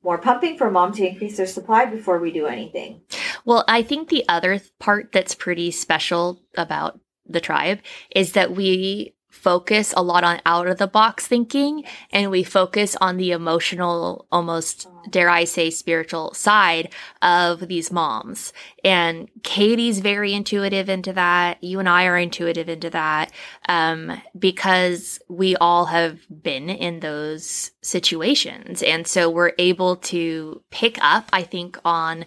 more 0.03 0.19
pumping 0.19 0.57
for 0.57 0.71
mom 0.71 0.93
to 0.93 1.07
increase 1.07 1.37
their 1.37 1.47
supply 1.47 1.85
before 1.85 2.19
we 2.19 2.31
do 2.33 2.47
anything. 2.47 3.03
Well, 3.45 3.65
I 3.69 3.83
think 3.83 4.09
the 4.09 4.25
other 4.29 4.61
part 4.79 5.13
that's 5.13 5.35
pretty 5.35 5.71
special 5.71 6.43
about 6.57 7.01
the 7.27 7.41
tribe 7.41 7.81
is 8.15 8.33
that 8.33 8.53
we 8.53 9.15
focus 9.35 9.93
a 9.97 10.03
lot 10.03 10.23
on 10.23 10.41
out 10.47 10.69
of 10.69 10.79
the 10.79 10.87
box 10.87 11.27
thinking 11.27 11.85
and 12.13 12.31
we 12.31 12.43
focus 12.45 12.97
on 13.01 13.17
the 13.17 13.33
emotional, 13.33 14.27
almost 14.31 14.87
dare 15.11 15.29
I 15.29 15.45
say 15.45 15.71
spiritual 15.71 16.33
side 16.35 16.93
of 17.21 17.67
these 17.69 17.91
moms. 17.91 18.53
And 18.85 19.29
Katie's 19.43 19.99
very 19.99 20.33
intuitive 20.33 20.89
into 20.89 21.13
that. 21.15 21.63
You 21.63 21.81
and 21.81 21.89
I 21.89 22.07
are 22.07 22.17
intuitive 22.17 22.69
into 22.69 22.91
that. 22.91 23.33
Um, 23.69 24.23
because 24.39 25.19
we 25.29 25.57
all 25.57 25.87
have 25.87 26.21
been 26.43 26.71
in 26.71 27.01
those 27.01 27.73
situations. 27.83 28.83
And 28.83 29.07
so 29.07 29.29
we're 29.29 29.53
able 29.59 29.97
to 29.97 30.63
pick 30.71 30.97
up, 31.03 31.29
I 31.33 31.43
think, 31.43 31.77
on 31.85 32.25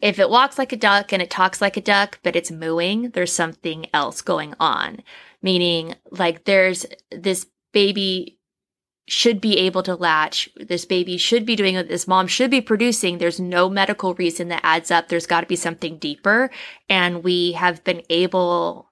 if 0.00 0.18
it 0.18 0.30
walks 0.30 0.58
like 0.58 0.72
a 0.72 0.76
duck 0.76 1.12
and 1.12 1.22
it 1.22 1.30
talks 1.30 1.60
like 1.60 1.76
a 1.76 1.80
duck, 1.80 2.18
but 2.22 2.36
it's 2.36 2.50
mooing, 2.50 3.10
there's 3.10 3.32
something 3.32 3.86
else 3.94 4.20
going 4.20 4.54
on. 4.60 5.02
Meaning, 5.42 5.94
like, 6.10 6.44
there's 6.44 6.86
this 7.10 7.46
baby 7.72 8.38
should 9.08 9.40
be 9.40 9.58
able 9.58 9.82
to 9.84 9.94
latch. 9.94 10.48
This 10.56 10.84
baby 10.84 11.16
should 11.16 11.46
be 11.46 11.56
doing 11.56 11.76
what 11.76 11.88
this 11.88 12.08
mom 12.08 12.26
should 12.26 12.50
be 12.50 12.60
producing. 12.60 13.18
There's 13.18 13.38
no 13.38 13.70
medical 13.70 14.14
reason 14.14 14.48
that 14.48 14.64
adds 14.64 14.90
up. 14.90 15.08
There's 15.08 15.26
got 15.26 15.42
to 15.42 15.46
be 15.46 15.56
something 15.56 15.98
deeper. 15.98 16.50
And 16.88 17.22
we 17.22 17.52
have 17.52 17.84
been 17.84 18.02
able, 18.10 18.90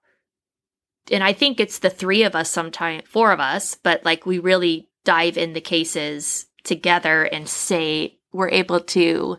and 1.10 1.24
I 1.24 1.32
think 1.32 1.58
it's 1.58 1.80
the 1.80 1.90
three 1.90 2.22
of 2.22 2.36
us 2.36 2.48
sometimes, 2.50 3.02
four 3.08 3.32
of 3.32 3.40
us, 3.40 3.74
but 3.74 4.04
like 4.04 4.24
we 4.24 4.38
really 4.38 4.88
dive 5.04 5.36
in 5.36 5.52
the 5.52 5.60
cases 5.60 6.46
together 6.62 7.24
and 7.24 7.48
say 7.48 8.18
we're 8.32 8.48
able 8.48 8.80
to 8.80 9.38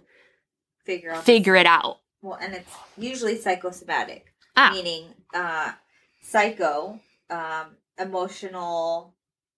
Figure 0.85 1.11
out 1.11 1.23
figure 1.23 1.55
it 1.55 1.65
out. 1.65 1.99
Well, 2.21 2.37
and 2.41 2.53
it's 2.53 2.71
usually 2.97 3.37
psychosomatic, 3.37 4.33
Ah. 4.55 4.71
meaning 4.73 5.05
uh, 5.33 5.71
psycho, 6.21 6.99
um, 7.29 7.77
emotional. 7.99 9.13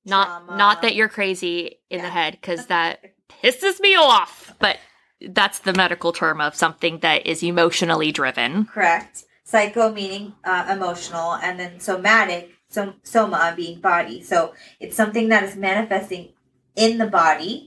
Not 0.05 0.27
trauma. 0.45 0.57
not 0.57 0.81
that 0.83 0.95
you're 0.95 1.09
crazy 1.09 1.79
in 1.89 2.01
the 2.01 2.09
head 2.09 2.33
because 2.39 2.65
that 2.73 2.99
pisses 3.43 3.79
me 3.81 3.95
off, 3.95 4.53
but 4.59 4.77
that's 5.21 5.59
the 5.59 5.73
medical 5.73 6.13
term 6.13 6.39
of 6.39 6.55
something 6.55 6.99
that 6.99 7.25
is 7.27 7.43
emotionally 7.43 8.11
driven. 8.11 8.65
correct. 8.65 9.23
Psycho 9.43 9.91
meaning 9.93 10.33
uh, 10.43 10.67
emotional, 10.69 11.35
and 11.35 11.57
then 11.59 11.79
somatic, 11.79 12.51
so, 12.69 12.93
soma 13.03 13.53
being 13.55 13.79
body. 13.79 14.21
So 14.21 14.53
it's 14.81 14.95
something 14.95 15.29
that 15.29 15.43
is 15.43 15.55
manifesting 15.55 16.33
in 16.75 16.97
the 16.97 17.07
body 17.07 17.66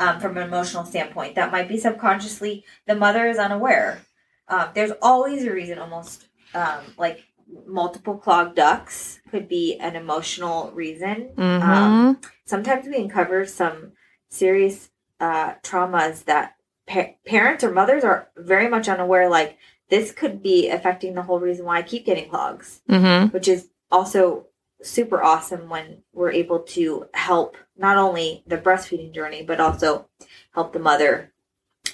um, 0.00 0.18
from 0.18 0.36
an 0.36 0.42
emotional 0.42 0.84
standpoint. 0.84 1.36
That 1.36 1.52
might 1.52 1.68
be 1.68 1.78
subconsciously. 1.78 2.64
The 2.86 2.96
mother 2.96 3.28
is 3.28 3.38
unaware. 3.38 4.00
Um, 4.48 4.70
there's 4.74 4.92
always 5.00 5.44
a 5.44 5.52
reason, 5.52 5.78
almost 5.78 6.26
um, 6.54 6.80
like 6.98 7.22
multiple 7.66 8.16
clogged 8.16 8.56
ducts 8.56 9.20
could 9.30 9.46
be 9.48 9.76
an 9.78 9.94
emotional 9.94 10.72
reason. 10.72 11.30
Mm-hmm. 11.36 11.70
Um, 11.70 12.20
sometimes 12.46 12.86
we 12.86 12.96
uncover 12.96 13.46
some 13.46 13.92
serious 14.30 14.90
uh, 15.20 15.54
traumas 15.62 16.24
that 16.24 16.56
pa- 16.88 17.14
parents 17.26 17.62
or 17.62 17.70
mothers 17.70 18.02
are 18.04 18.28
very 18.36 18.68
much 18.68 18.88
unaware 18.88 19.28
like 19.28 19.58
this 19.88 20.12
could 20.12 20.42
be 20.42 20.68
affecting 20.68 21.14
the 21.14 21.22
whole 21.22 21.40
reason 21.40 21.64
why 21.64 21.78
i 21.78 21.82
keep 21.82 22.06
getting 22.06 22.28
clogs 22.28 22.80
mm-hmm. 22.88 23.26
which 23.28 23.48
is 23.48 23.68
also 23.90 24.46
super 24.82 25.22
awesome 25.22 25.68
when 25.68 26.02
we're 26.12 26.30
able 26.30 26.60
to 26.60 27.06
help 27.12 27.56
not 27.80 27.96
only 27.96 28.44
the 28.46 28.58
breastfeeding 28.58 29.12
journey 29.12 29.42
but 29.42 29.58
also 29.58 30.06
help 30.54 30.72
the 30.72 30.78
mother 30.78 31.32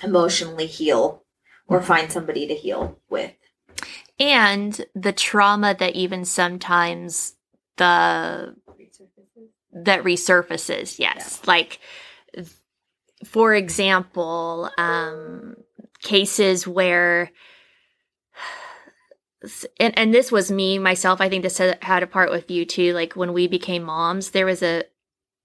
emotionally 0.02 0.66
heal 0.66 1.22
or 1.68 1.80
find 1.80 2.12
somebody 2.12 2.46
to 2.46 2.54
heal 2.54 2.98
with. 3.08 3.32
And 4.18 4.84
the 4.94 5.12
trauma 5.12 5.74
that 5.78 5.94
even 5.94 6.24
sometimes 6.24 7.34
the 7.76 8.54
that 9.72 10.02
resurfaces 10.04 10.98
yes. 10.98 11.40
Like 11.46 11.80
for 13.24 13.54
example 13.54 14.70
um 14.76 15.56
cases 16.02 16.66
where 16.66 17.30
and, 19.80 19.96
and 19.98 20.12
this 20.12 20.30
was 20.30 20.50
me 20.50 20.78
myself 20.78 21.20
i 21.20 21.28
think 21.28 21.42
this 21.42 21.58
had 21.58 22.02
a 22.02 22.06
part 22.06 22.30
with 22.30 22.50
you 22.50 22.64
too 22.64 22.92
like 22.92 23.14
when 23.14 23.32
we 23.32 23.46
became 23.46 23.84
moms 23.84 24.30
there 24.30 24.46
was 24.46 24.62
a 24.62 24.84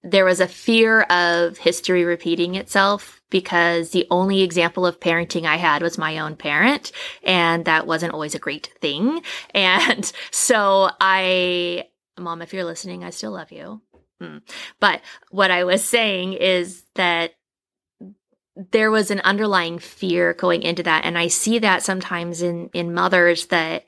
there 0.04 0.26
was 0.26 0.40
a 0.40 0.48
fear 0.48 1.02
of 1.04 1.58
history 1.58 2.04
repeating 2.04 2.56
itself 2.56 3.22
because 3.30 3.92
the 3.92 4.08
only 4.10 4.42
example 4.42 4.86
of 4.86 5.00
parenting 5.00 5.46
I 5.46 5.58
had 5.58 5.82
was 5.82 5.98
my 5.98 6.20
own 6.20 6.36
parent, 6.36 6.92
and 7.24 7.66
that 7.66 7.88
wasn't 7.88 8.14
always 8.14 8.36
a 8.36 8.40
great 8.40 8.72
thing. 8.82 9.22
And 9.54 10.12
so 10.32 10.90
I, 11.00 11.88
mom, 12.20 12.42
if 12.42 12.54
you're 12.54 12.66
listening, 12.66 13.04
I 13.04 13.12
still 13.12 13.32
love 13.32 13.52
you. 13.52 13.82
Hmm. 14.20 14.38
But 14.80 15.02
what 15.30 15.52
I 15.52 15.64
was 15.64 15.84
saying 15.84 16.34
is 16.34 16.84
that 16.96 17.32
there 18.56 18.92
was 18.92 19.12
an 19.12 19.20
underlying 19.22 19.80
fear 19.80 20.34
going 20.34 20.64
into 20.64 20.84
that. 20.84 21.06
And 21.06 21.18
I 21.18 21.28
see 21.28 21.60
that 21.60 21.84
sometimes 21.84 22.42
in, 22.42 22.70
in 22.74 22.94
mothers 22.94 23.48
that 23.48 23.86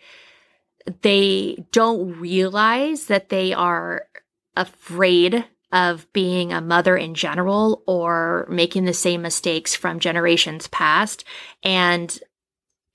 they 1.02 1.66
don't 1.72 2.20
realize 2.20 3.06
that 3.08 3.30
they 3.30 3.54
are 3.54 4.08
afraid 4.56 5.46
of 5.74 6.08
being 6.14 6.54
a 6.54 6.62
mother 6.62 6.96
in 6.96 7.16
general 7.16 7.84
or 7.88 8.48
making 8.50 8.86
the 8.86 8.94
same 8.94 9.24
mistakes 9.24 9.76
from 9.76 10.00
generations 10.00 10.68
past. 10.68 11.26
And 11.64 12.18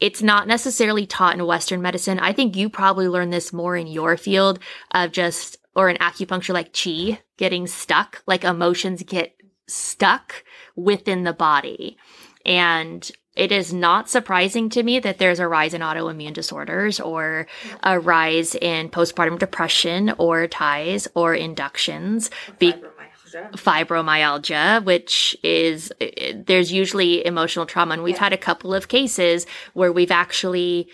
it's 0.00 0.22
not 0.22 0.46
necessarily 0.46 1.04
taught 1.04 1.34
in 1.34 1.44
Western 1.44 1.82
medicine. 1.82 2.20
I 2.20 2.32
think 2.32 2.56
you 2.56 2.70
probably 2.70 3.08
learn 3.08 3.30
this 3.30 3.52
more 3.52 3.76
in 3.76 3.88
your 3.88 4.16
field 4.16 4.60
of 4.92 5.10
just, 5.10 5.58
or 5.74 5.90
in 5.90 5.96
acupuncture, 5.96 6.54
like 6.54 6.72
chi, 6.72 7.20
getting 7.36 7.66
stuck, 7.66 8.22
like 8.28 8.44
emotions 8.44 9.02
get 9.02 9.36
stuck 9.66 10.44
within 10.76 11.24
the 11.24 11.32
body. 11.32 11.98
And 12.46 13.10
it 13.38 13.52
is 13.52 13.72
not 13.72 14.10
surprising 14.10 14.68
to 14.70 14.82
me 14.82 14.98
that 15.00 15.18
there's 15.18 15.38
a 15.38 15.48
rise 15.48 15.72
in 15.74 15.80
autoimmune 15.80 16.34
disorders 16.34 16.98
or 17.00 17.46
a 17.82 17.98
rise 17.98 18.54
in 18.54 18.88
postpartum 18.90 19.38
depression 19.38 20.12
or 20.18 20.46
ties 20.48 21.06
or 21.14 21.34
inductions. 21.34 22.30
Be- 22.58 22.72
Fibromyalgia. 22.72 23.52
fibromyalgia, 23.52 24.84
which 24.84 25.36
is 25.42 25.92
uh, 26.00 26.06
there's 26.46 26.72
usually 26.72 27.24
emotional 27.26 27.66
trauma. 27.66 27.94
And 27.94 28.02
we've 28.02 28.14
Yeah. 28.16 28.24
had 28.24 28.32
a 28.32 28.38
couple 28.38 28.74
of 28.74 28.88
cases 28.88 29.46
where 29.74 29.92
we've 29.92 30.10
actually, 30.10 30.88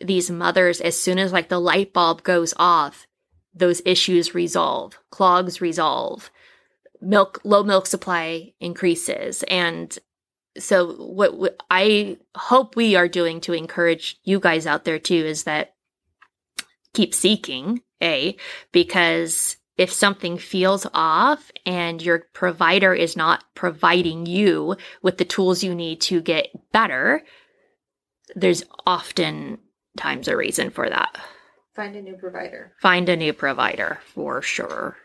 these 0.00 0.30
mothers, 0.30 0.80
as 0.80 0.98
soon 0.98 1.18
as 1.18 1.32
like 1.32 1.48
the 1.48 1.60
light 1.60 1.92
bulb 1.92 2.22
goes 2.22 2.54
off, 2.56 3.06
those 3.54 3.82
issues 3.84 4.34
resolve, 4.34 4.98
clogs 5.10 5.60
resolve, 5.60 6.30
milk, 7.00 7.40
low 7.44 7.62
milk 7.62 7.86
supply 7.86 8.52
increases. 8.60 9.42
And 9.48 9.98
so 10.58 10.94
what, 10.94 11.38
what 11.38 11.56
I 11.70 12.18
hope 12.34 12.76
we 12.76 12.96
are 12.96 13.08
doing 13.08 13.40
to 13.42 13.52
encourage 13.52 14.18
you 14.24 14.40
guys 14.40 14.66
out 14.66 14.84
there 14.84 14.98
too 14.98 15.14
is 15.14 15.44
that 15.44 15.74
keep 16.92 17.14
seeking, 17.14 17.82
A, 18.02 18.36
because 18.72 19.56
if 19.76 19.92
something 19.92 20.36
feels 20.36 20.86
off 20.92 21.50
and 21.64 22.02
your 22.02 22.24
provider 22.34 22.92
is 22.92 23.16
not 23.16 23.44
providing 23.54 24.26
you 24.26 24.76
with 25.02 25.18
the 25.18 25.24
tools 25.24 25.62
you 25.62 25.74
need 25.74 26.00
to 26.02 26.20
get 26.20 26.48
better, 26.72 27.22
there's 28.34 28.64
often 28.86 29.58
times 29.96 30.28
a 30.28 30.36
reason 30.36 30.70
for 30.70 30.88
that. 30.88 31.18
Find 31.74 31.96
a 31.96 32.02
new 32.02 32.16
provider. 32.16 32.72
Find 32.80 33.08
a 33.08 33.16
new 33.16 33.32
provider 33.32 34.00
for 34.12 34.42
sure. 34.42 34.96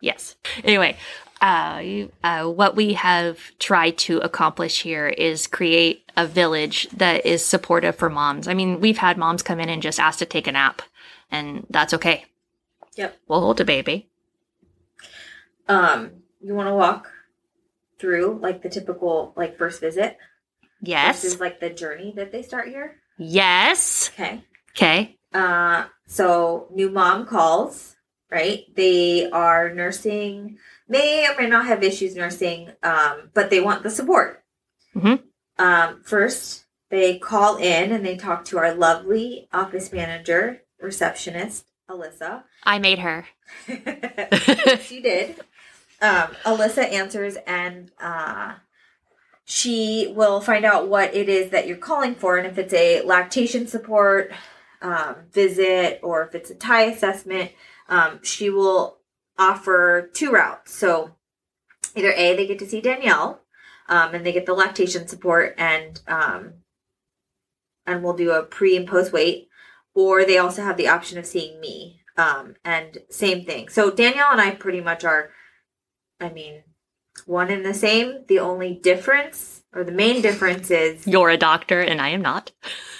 Yes. 0.00 0.36
Anyway, 0.64 0.96
uh, 1.40 1.82
uh, 2.22 2.46
what 2.46 2.76
we 2.76 2.94
have 2.94 3.38
tried 3.58 3.98
to 3.98 4.18
accomplish 4.18 4.82
here 4.82 5.08
is 5.08 5.46
create 5.46 6.04
a 6.16 6.26
village 6.26 6.88
that 6.90 7.26
is 7.26 7.44
supportive 7.44 7.96
for 7.96 8.08
moms. 8.08 8.48
I 8.48 8.54
mean, 8.54 8.80
we've 8.80 8.98
had 8.98 9.18
moms 9.18 9.42
come 9.42 9.60
in 9.60 9.68
and 9.68 9.82
just 9.82 10.00
ask 10.00 10.18
to 10.20 10.26
take 10.26 10.46
a 10.46 10.52
nap, 10.52 10.82
and 11.30 11.66
that's 11.70 11.94
okay. 11.94 12.26
Yep. 12.96 13.18
We'll 13.28 13.40
hold 13.40 13.60
a 13.60 13.64
baby. 13.64 14.08
Um, 15.68 16.10
you 16.40 16.54
want 16.54 16.68
to 16.68 16.74
walk 16.74 17.10
through 17.98 18.38
like 18.40 18.62
the 18.62 18.68
typical 18.68 19.32
like 19.36 19.58
first 19.58 19.80
visit 19.80 20.16
Yes. 20.80 21.22
This 21.22 21.34
is 21.34 21.40
like 21.40 21.60
the 21.60 21.70
journey 21.70 22.12
that 22.16 22.32
they 22.32 22.42
start 22.42 22.68
here. 22.68 22.96
Yes. 23.18 24.10
Okay. 24.14 24.42
Okay. 24.70 25.16
Uh, 25.34 25.86
so 26.06 26.68
new 26.72 26.90
mom 26.90 27.26
calls, 27.26 27.96
right? 28.30 28.64
They 28.74 29.30
are 29.30 29.72
nursing, 29.72 30.58
may 30.88 31.26
or 31.28 31.40
may 31.40 31.48
not 31.48 31.66
have 31.66 31.82
issues 31.82 32.14
nursing, 32.14 32.70
um, 32.82 33.30
but 33.34 33.50
they 33.50 33.60
want 33.60 33.82
the 33.82 33.90
support. 33.90 34.44
Mhm. 34.94 35.22
Um, 35.58 36.02
first, 36.04 36.64
they 36.90 37.18
call 37.18 37.56
in 37.56 37.92
and 37.92 38.04
they 38.04 38.16
talk 38.16 38.44
to 38.46 38.58
our 38.58 38.74
lovely 38.74 39.48
office 39.52 39.92
manager, 39.92 40.62
receptionist, 40.80 41.66
Alyssa. 41.88 42.44
I 42.64 42.78
made 42.78 42.98
her. 43.00 43.26
she 44.80 45.00
did. 45.00 45.40
Um, 46.00 46.28
Alyssa 46.44 46.90
answers 46.92 47.36
and 47.46 47.90
uh, 48.00 48.54
she 49.44 50.12
will 50.14 50.40
find 50.40 50.64
out 50.64 50.88
what 50.88 51.14
it 51.14 51.28
is 51.28 51.50
that 51.50 51.66
you're 51.66 51.76
calling 51.76 52.14
for 52.14 52.36
and 52.36 52.46
if 52.46 52.58
it's 52.58 52.74
a 52.74 53.02
lactation 53.02 53.66
support 53.66 54.32
um, 54.80 55.16
visit 55.32 56.00
or 56.02 56.22
if 56.22 56.34
it's 56.34 56.50
a 56.50 56.54
tie 56.54 56.84
assessment. 56.84 57.50
Um, 57.88 58.20
she 58.22 58.50
will 58.50 58.98
offer 59.38 60.10
two 60.12 60.30
routes. 60.30 60.74
So 60.74 61.16
either 61.94 62.12
A, 62.12 62.36
they 62.36 62.46
get 62.46 62.58
to 62.60 62.66
see 62.66 62.80
Danielle, 62.80 63.40
um, 63.88 64.14
and 64.14 64.24
they 64.24 64.32
get 64.32 64.46
the 64.46 64.54
lactation 64.54 65.08
support 65.08 65.54
and 65.56 66.00
um, 66.06 66.54
and 67.86 68.02
we'll 68.02 68.16
do 68.16 68.32
a 68.32 68.42
pre 68.42 68.76
and 68.76 68.86
post 68.86 69.12
weight, 69.12 69.48
or 69.94 70.24
they 70.24 70.38
also 70.38 70.62
have 70.62 70.76
the 70.76 70.88
option 70.88 71.18
of 71.18 71.26
seeing 71.26 71.60
me. 71.60 72.02
Um, 72.16 72.56
and 72.64 72.98
same 73.10 73.44
thing. 73.44 73.68
So 73.68 73.90
Danielle 73.90 74.32
and 74.32 74.40
I 74.40 74.50
pretty 74.50 74.80
much 74.80 75.04
are, 75.04 75.30
I 76.20 76.30
mean, 76.30 76.64
one 77.26 77.48
and 77.48 77.64
the 77.64 77.74
same. 77.74 78.24
The 78.26 78.40
only 78.40 78.74
difference, 78.74 79.62
or 79.72 79.84
the 79.84 79.92
main 79.92 80.20
difference, 80.20 80.70
is 80.70 81.06
You're 81.06 81.30
a 81.30 81.36
doctor 81.36 81.80
and 81.80 82.00
I 82.00 82.08
am 82.08 82.22
not. 82.22 82.50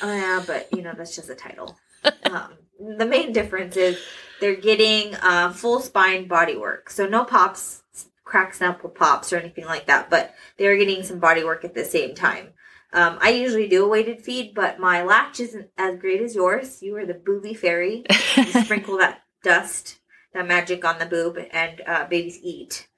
Oh 0.02 0.14
yeah, 0.14 0.42
but 0.46 0.68
you 0.72 0.82
know 0.82 0.94
that's 0.96 1.16
just 1.16 1.30
a 1.30 1.34
title. 1.34 1.76
um, 2.30 2.54
the 2.78 3.06
main 3.06 3.32
difference 3.32 3.76
is 3.76 3.98
they're 4.40 4.54
getting 4.56 5.14
uh, 5.16 5.52
full 5.52 5.80
spine 5.80 6.28
body 6.28 6.56
work, 6.56 6.90
so 6.90 7.06
no 7.06 7.24
pops, 7.24 7.82
crack 8.24 8.54
snapple 8.54 8.94
pops, 8.94 9.32
or 9.32 9.36
anything 9.36 9.64
like 9.64 9.86
that. 9.86 10.10
But 10.10 10.34
they're 10.56 10.76
getting 10.76 11.02
some 11.02 11.18
body 11.18 11.44
work 11.44 11.64
at 11.64 11.74
the 11.74 11.84
same 11.84 12.14
time. 12.14 12.48
Um, 12.92 13.18
I 13.20 13.30
usually 13.30 13.68
do 13.68 13.84
a 13.84 13.88
weighted 13.88 14.22
feed, 14.22 14.54
but 14.54 14.78
my 14.80 15.02
latch 15.02 15.40
isn't 15.40 15.68
as 15.76 15.98
great 15.98 16.22
as 16.22 16.34
yours. 16.34 16.82
You 16.82 16.96
are 16.96 17.04
the 17.06 17.14
booby 17.14 17.54
fairy. 17.54 18.04
You 18.36 18.44
sprinkle 18.44 18.98
that 18.98 19.22
dust, 19.42 19.98
that 20.32 20.46
magic 20.46 20.84
on 20.84 20.98
the 20.98 21.06
boob, 21.06 21.38
and 21.50 21.82
uh, 21.86 22.06
babies 22.06 22.38
eat. 22.42 22.88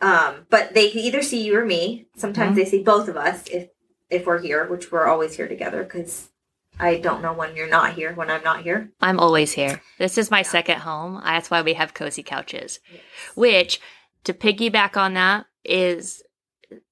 Um, 0.00 0.46
but 0.48 0.74
they 0.74 0.86
either 0.92 1.22
see 1.22 1.42
you 1.44 1.58
or 1.58 1.64
me. 1.64 2.06
Sometimes 2.16 2.52
Mhm. 2.52 2.54
they 2.56 2.64
see 2.64 2.82
both 2.82 3.08
of 3.08 3.16
us 3.16 3.48
if 3.48 3.68
if 4.08 4.24
we're 4.24 4.40
here, 4.40 4.66
which 4.66 4.90
we're 4.90 5.06
always 5.06 5.36
here 5.36 5.48
together 5.48 5.82
because 5.82 6.28
I 6.80 6.96
don't 6.98 7.22
know 7.22 7.32
when 7.32 7.56
you're 7.56 7.68
not 7.68 7.94
here 7.94 8.12
when 8.14 8.30
I'm 8.30 8.42
not 8.42 8.62
here. 8.62 8.90
I'm 9.00 9.18
always 9.18 9.52
here. 9.52 9.82
This 9.98 10.16
is 10.18 10.30
my 10.30 10.38
Yeah. 10.38 10.42
second 10.44 10.78
home. 10.80 11.20
That's 11.24 11.50
why 11.50 11.62
we 11.62 11.74
have 11.74 11.94
cozy 11.94 12.22
couches. 12.22 12.80
Which, 13.34 13.80
to 14.24 14.32
piggyback 14.32 14.96
on 14.96 15.14
that, 15.14 15.46
is 15.64 16.22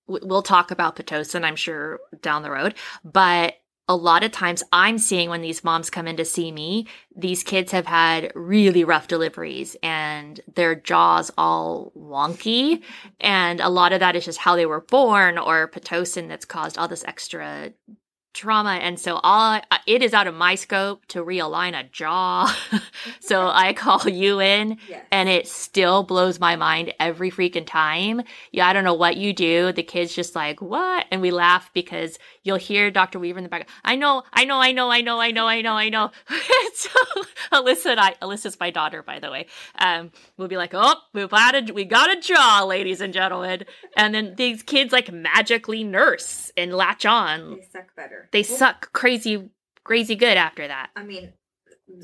we'll 0.07 0.43
talk 0.43 0.71
about 0.71 0.97
Pitocin, 0.97 1.45
I'm 1.45 1.57
sure, 1.57 2.01
down 2.21 2.43
the 2.43 2.51
road. 2.51 2.75
But 3.05 3.57
a 3.89 3.95
lot 3.95 4.25
of 4.25 4.33
times 4.33 4.65
I'm 4.73 4.99
seeing 4.99 5.31
when 5.31 5.43
these 5.43 5.63
moms 5.63 5.91
come 5.91 6.09
in 6.09 6.17
to 6.17 6.25
see 6.25 6.51
me, 6.51 6.89
these 7.17 7.45
kids 7.45 7.71
have 7.71 7.87
had 7.87 8.33
really 8.35 8.83
rough 8.83 9.07
deliveries 9.07 9.77
and 9.81 10.41
their 10.53 10.75
jaws 10.75 11.31
all 11.39 11.93
wonky. 11.97 12.83
And 13.21 13.61
a 13.61 13.69
lot 13.69 13.93
of 13.93 14.01
that 14.01 14.17
is 14.17 14.25
just 14.25 14.39
how 14.39 14.57
they 14.57 14.67
were 14.67 14.81
born 14.81 15.39
or 15.39 15.69
Pitocin 15.69 16.27
that's 16.29 16.45
caused 16.45 16.77
all 16.79 16.89
this 16.89 17.05
extra 17.07 17.73
trauma. 18.37 18.75
And 18.75 19.01
so 19.01 19.19
all 19.23 19.61
it 19.87 20.03
is 20.03 20.15
out 20.15 20.27
of 20.27 20.35
my 20.35 20.55
scope 20.55 21.07
to 21.07 21.25
realign 21.25 21.79
a 21.79 21.85
jaw. 21.85 22.55
so 23.21 23.49
I 23.53 23.73
call 23.73 24.09
you 24.09 24.41
in 24.41 24.79
Yes. 24.89 25.05
and 25.11 25.29
it 25.29 25.49
still 25.49 26.03
blows 26.03 26.39
my 26.39 26.55
mind 26.57 26.93
every 27.01 27.31
freaking 27.31 27.67
time. 27.67 28.23
Yeah, 28.53 28.69
I 28.69 28.73
don't 28.73 28.85
know 28.85 28.95
what 28.95 29.17
you 29.17 29.33
do. 29.33 29.73
The 29.73 29.83
kids 29.83 30.15
just 30.15 30.35
like, 30.37 30.61
what? 30.61 31.07
And 31.11 31.21
we 31.21 31.31
laugh 31.31 31.71
because 31.73 32.19
you'll 32.47 32.57
hear 32.57 32.91
Dr. 32.91 33.19
Weaver 33.19 33.39
in 33.39 33.45
the 33.45 33.51
background. 33.51 33.71
I 33.85 33.97
know, 33.97 34.23
I 34.33 34.45
know, 34.45 34.61
I 34.61 34.73
know, 34.73 34.91
I 34.91 35.01
know, 35.01 35.19
I 35.21 35.31
know, 35.31 35.47
I 35.47 35.61
know, 35.61 35.73
I 35.73 35.89
know. 35.89 36.11
so 36.75 36.91
Alyssa 37.53 37.87
and 37.87 38.01
I, 38.01 38.15
Alyssa's 38.23 38.59
my 38.61 38.71
daughter, 38.71 39.03
by 39.03 39.19
the 39.19 39.31
way. 39.31 39.47
Um, 39.79 40.13
we'll 40.37 40.49
be 40.49 40.57
like, 40.57 40.71
oh, 40.73 40.95
we've 41.13 41.29
got 41.29 41.55
a, 41.55 41.73
we 41.73 41.85
got 41.85 42.17
a 42.17 42.21
jaw, 42.21 42.65
ladies 42.67 43.01
and 43.01 43.13
gentlemen. 43.13 43.65
And 43.97 44.15
then 44.15 44.35
these 44.37 44.63
kids 44.63 44.93
like 44.93 45.13
magically 45.13 45.85
nurse 45.85 46.53
and 46.57 46.73
latch 46.73 47.05
on. 47.05 47.57
they 47.57 47.63
suck 47.63 47.97
better. 47.97 48.29
They 48.33 48.43
Well, 48.43 48.59
suck 48.59 48.93
crazy, 48.93 49.51
crazy 49.85 50.15
good 50.15 50.37
after 50.37 50.67
that. 50.69 50.91
I 50.95 51.03
mean, 51.03 51.33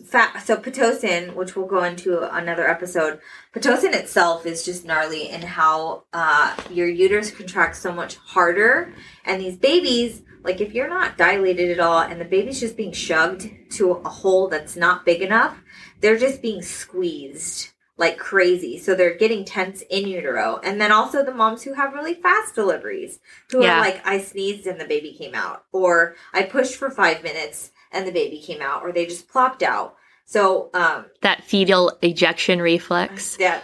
fat. 0.05 0.43
So 0.45 0.57
pitocin, 0.57 1.35
which 1.35 1.57
we'll 1.57 1.67
go 1.67 1.83
into 1.85 2.23
another 2.35 2.69
episode. 2.69 3.21
Pitocin 3.55 3.95
itself 3.95 4.47
is 4.47 4.65
just 4.65 4.85
gnarly 4.85 5.29
in 5.29 5.43
how 5.43 6.05
uh, 6.13 6.57
your 6.71 6.89
uterus 6.89 7.31
contracts 7.31 7.81
so 7.81 7.93
much 7.93 8.17
harder, 8.17 8.95
and 9.25 9.41
these 9.41 9.57
babies, 9.57 10.23
like 10.45 10.61
if 10.61 10.73
you're 10.75 10.89
not 10.89 11.17
dilated 11.17 11.71
at 11.71 11.81
all, 11.81 12.01
and 12.01 12.21
the 12.21 12.25
baby's 12.25 12.61
just 12.61 12.77
being 12.77 12.93
shoved 12.93 13.49
to 13.73 13.93
a 13.93 14.09
hole 14.09 14.49
that's 14.49 14.77
not 14.77 15.05
big 15.05 15.23
enough, 15.23 15.61
they're 16.01 16.19
just 16.19 16.43
being 16.43 16.63
squeezed 16.63 17.69
like 17.99 18.19
crazy. 18.19 18.79
So 18.79 18.95
they're 18.95 19.15
getting 19.17 19.45
tense 19.45 19.83
in 19.91 20.09
utero, 20.09 20.59
and 20.65 20.81
then 20.81 20.91
also 20.91 21.25
the 21.25 21.35
moms 21.35 21.63
who 21.63 21.75
have 21.75 21.93
really 21.93 22.15
fast 22.15 22.55
deliveries, 22.55 23.21
who 23.51 23.63
Yeah. 23.63 23.77
are 23.79 23.81
like, 23.81 24.05
I 24.07 24.19
sneezed 24.19 24.67
and 24.67 24.81
the 24.81 24.87
baby 24.87 25.13
came 25.13 25.35
out, 25.35 25.65
or 25.73 26.17
I 26.33 26.43
pushed 26.43 26.77
for 26.77 26.91
five 26.91 27.23
minutes 27.23 27.71
and 27.93 28.07
the 28.07 28.13
baby 28.13 28.41
came 28.41 28.63
out, 28.63 28.83
or 28.83 28.91
they 28.93 29.07
just 29.07 29.29
plopped 29.29 29.63
out. 29.63 29.97
So 30.25 30.71
um, 30.73 31.07
That 31.21 31.45
fetal 31.45 31.97
ejection 32.01 32.63
reflex. 32.63 33.37
that 33.37 33.63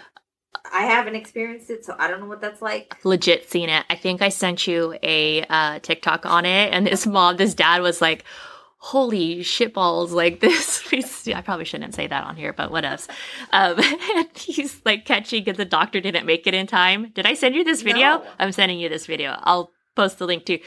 I 0.72 0.82
haven't 0.82 1.14
experienced 1.14 1.70
it, 1.70 1.84
so 1.84 1.94
I 1.98 2.08
don't 2.08 2.20
know 2.20 2.26
what 2.26 2.40
that's 2.40 2.62
like. 2.62 2.96
legit 3.04 3.48
seen 3.50 3.68
it. 3.68 3.84
I 3.90 3.96
think 3.96 4.22
I 4.22 4.28
sent 4.28 4.66
you 4.66 4.96
a 5.02 5.42
uh, 5.44 5.78
TikTok 5.80 6.26
on 6.26 6.44
it, 6.44 6.72
and 6.72 6.86
this 6.86 7.06
mom, 7.06 7.36
this 7.36 7.54
dad 7.54 7.82
was 7.82 8.00
like, 8.00 8.24
"Holy 8.78 9.40
shitballs!" 9.40 10.10
Like 10.10 10.40
this. 10.40 10.84
I 11.34 11.40
probably 11.42 11.64
shouldn't 11.64 11.94
say 11.94 12.06
that 12.06 12.24
on 12.24 12.36
here, 12.36 12.52
but 12.52 12.70
what 12.70 12.84
else? 12.84 13.08
Um, 13.52 13.78
and 14.16 14.28
he's 14.34 14.80
like 14.84 15.04
catching 15.04 15.44
because 15.44 15.56
the 15.56 15.64
doctor 15.64 16.00
didn't 16.00 16.26
make 16.26 16.46
it 16.46 16.54
in 16.54 16.66
time. 16.66 17.10
Did 17.10 17.26
I 17.26 17.34
send 17.34 17.54
you 17.54 17.64
this 17.64 17.82
video? 17.82 18.18
No. 18.18 18.26
I'm 18.38 18.52
sending 18.52 18.78
you 18.78 18.88
this 18.88 19.06
video. 19.06 19.36
I'll 19.40 19.72
post 19.94 20.18
the 20.18 20.26
link 20.26 20.46
too. 20.46 20.58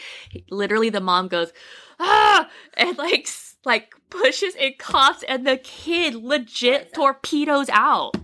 Literally, 0.50 0.90
the 0.90 1.02
mom 1.02 1.28
goes, 1.28 1.52
"Ah!" 2.00 2.50
and 2.76 2.98
like 2.98 3.28
like 3.66 3.94
pushes 4.10 4.56
and 4.60 4.78
coughs, 4.78 5.24
and 5.28 5.46
the 5.46 5.58
kid 5.58 6.16
legit 6.16 6.94
torpedoes 6.94 7.70
out. 7.70 8.16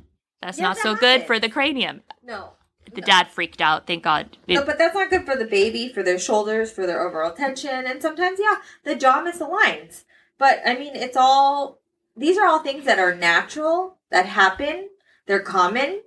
That's 0.42 0.58
Yeah, 0.58 0.66
not 0.66 0.76
that 0.78 0.84
so 0.84 0.96
good 0.96 1.24
for 1.24 1.40
the 1.40 1.50
cranium. 1.50 2.02
No. 2.24 2.54
The 2.94 3.02
no. 3.02 3.08
dad 3.08 3.28
freaked 3.28 3.62
out. 3.62 3.86
Thank 3.88 4.04
God. 4.04 4.38
It- 4.48 4.56
No, 4.56 4.64
but 4.66 4.78
that's 4.78 4.96
not 4.96 5.10
good 5.10 5.26
for 5.26 5.36
the 5.36 5.46
baby, 5.46 5.90
for 5.90 6.04
their 6.04 6.20
shoulders, 6.20 6.72
for 6.72 6.86
their 6.88 7.02
overall 7.02 7.34
tension, 7.34 7.86
and 7.86 8.02
sometimes, 8.02 8.40
yeah, 8.42 8.58
the 8.84 8.96
jaw 8.96 9.24
misaligns. 9.24 10.04
But 10.38 10.60
I 10.66 10.76
mean, 10.76 10.96
it's 10.96 11.18
all 11.18 11.80
these 12.16 12.38
are 12.38 12.48
all 12.48 12.60
things 12.60 12.86
that 12.86 13.00
are 13.00 13.16
natural 13.16 13.98
that 14.12 14.26
happen. 14.26 14.90
They're 15.26 15.40
common. 15.42 16.02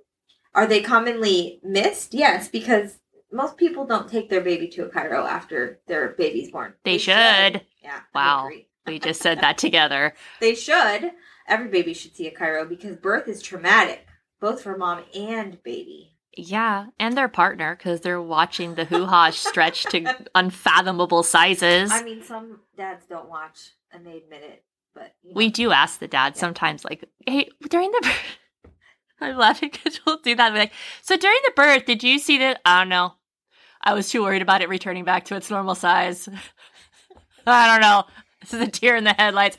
Are 0.53 0.65
they 0.65 0.81
commonly 0.81 1.59
missed? 1.63 2.13
Yes, 2.13 2.47
because 2.49 2.99
most 3.31 3.55
people 3.57 3.85
don't 3.85 4.09
take 4.09 4.29
their 4.29 4.41
baby 4.41 4.67
to 4.69 4.83
a 4.85 4.89
chiro 4.89 5.25
after 5.27 5.79
their 5.87 6.09
baby's 6.09 6.51
born. 6.51 6.73
They 6.83 6.97
should. 6.97 7.61
Yeah. 7.83 7.99
Wow. 8.13 8.49
we 8.85 8.99
just 8.99 9.21
said 9.21 9.39
that 9.41 9.57
together. 9.57 10.13
They 10.41 10.55
should. 10.55 11.11
Every 11.47 11.67
baby 11.69 11.93
should 11.93 12.15
see 12.15 12.27
a 12.27 12.35
chiro 12.35 12.67
because 12.67 12.95
birth 12.97 13.27
is 13.27 13.41
traumatic, 13.41 14.05
both 14.41 14.61
for 14.63 14.75
mom 14.77 15.03
and 15.15 15.61
baby. 15.63 16.17
Yeah, 16.35 16.87
and 16.99 17.15
their 17.17 17.27
partner 17.29 17.75
because 17.75 18.01
they're 18.01 18.21
watching 18.21 18.75
the 18.75 18.85
hoo 18.85 19.05
ha 19.05 19.29
stretch 19.29 19.83
to 19.85 20.27
unfathomable 20.35 21.23
sizes. 21.23 21.91
I 21.91 22.03
mean, 22.03 22.23
some 22.23 22.59
dads 22.75 23.05
don't 23.05 23.29
watch 23.29 23.71
and 23.91 24.05
they 24.05 24.17
admit 24.17 24.43
it, 24.43 24.63
but 24.93 25.13
you 25.23 25.31
know. 25.31 25.37
we 25.37 25.49
do 25.49 25.71
ask 25.71 25.99
the 25.99 26.07
dad 26.07 26.33
Yeah. 26.35 26.39
sometimes, 26.39 26.83
like, 26.85 27.03
"Hey, 27.25 27.49
during 27.69 27.91
the 27.91 27.99
birth," 28.01 28.71
I'm 29.21 29.37
laughing 29.37 29.69
because 29.71 29.99
we'll 30.05 30.17
do 30.19 30.35
that. 30.35 30.53
Like, 30.53 30.71
so 31.01 31.15
during 31.17 31.39
the 31.45 31.51
birth, 31.55 31.85
did 31.85 32.01
you 32.03 32.17
see 32.19 32.37
that? 32.39 32.61
I 32.65 32.79
don't 32.79 32.89
know. 32.89 33.13
I 33.83 33.93
was 33.93 34.09
too 34.09 34.21
worried 34.23 34.41
about 34.41 34.61
it 34.61 34.69
returning 34.69 35.03
back 35.03 35.25
to 35.25 35.35
its 35.35 35.49
normal 35.49 35.75
size. 35.75 36.29
I 37.45 37.67
don't 37.67 37.81
know. 37.81 38.03
This 38.39 38.53
is 38.53 38.61
a 38.61 38.67
deer 38.67 38.95
in 38.95 39.03
the 39.03 39.13
headlights. 39.13 39.57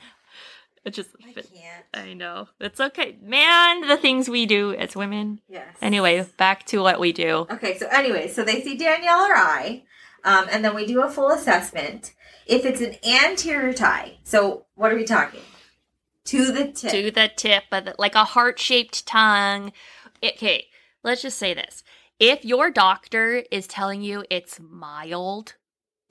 It 0.85 0.95
just. 0.95 1.11
I 1.25 1.33
can't. 1.33 1.85
I 1.95 2.15
know. 2.15 2.49
It's 2.61 2.81
okay. 2.81 3.17
Man, 3.23 3.87
the 3.87 3.97
things 3.97 4.29
we 4.29 4.47
do 4.47 4.75
as 4.75 4.97
women. 4.97 5.41
Yes. 5.49 5.77
Anyway, 5.81 6.27
back 6.37 6.65
to 6.67 6.83
what 6.83 6.99
we 6.99 7.13
do. 7.13 7.47
Okay, 7.51 7.79
so 7.79 7.87
anyway, 7.89 8.29
so 8.29 8.43
they 8.43 8.63
see 8.63 8.77
Danielle 8.77 9.21
or 9.21 9.37
I, 9.37 9.85
um, 10.25 10.47
and 10.51 10.65
then 10.65 10.75
we 10.75 10.87
do 10.87 11.03
a 11.03 11.11
full 11.11 11.31
assessment. 11.31 12.15
If 12.47 12.65
it's 12.65 12.81
an 12.81 12.97
anterior 13.09 13.73
tie, 13.73 14.19
so 14.25 14.67
what 14.75 14.93
are 14.93 14.97
we 14.97 15.05
talking? 15.05 15.43
To 16.25 16.51
the 16.51 16.73
tip. 16.73 16.91
To 16.91 17.11
the 17.11 17.31
tip 17.35 17.65
of 17.71 17.85
the, 17.85 17.95
like 17.99 18.17
a 18.17 18.25
heart 18.25 18.59
shaped 18.59 19.07
tongue. 19.07 19.73
Okay, 20.23 20.67
let's 21.05 21.23
just 21.23 21.39
say 21.39 21.55
this. 21.55 21.85
If 22.19 22.45
your 22.45 22.71
doctor 22.71 23.45
is 23.51 23.67
telling 23.67 24.03
you 24.03 24.25
it's 24.31 24.61
mild, 24.61 25.55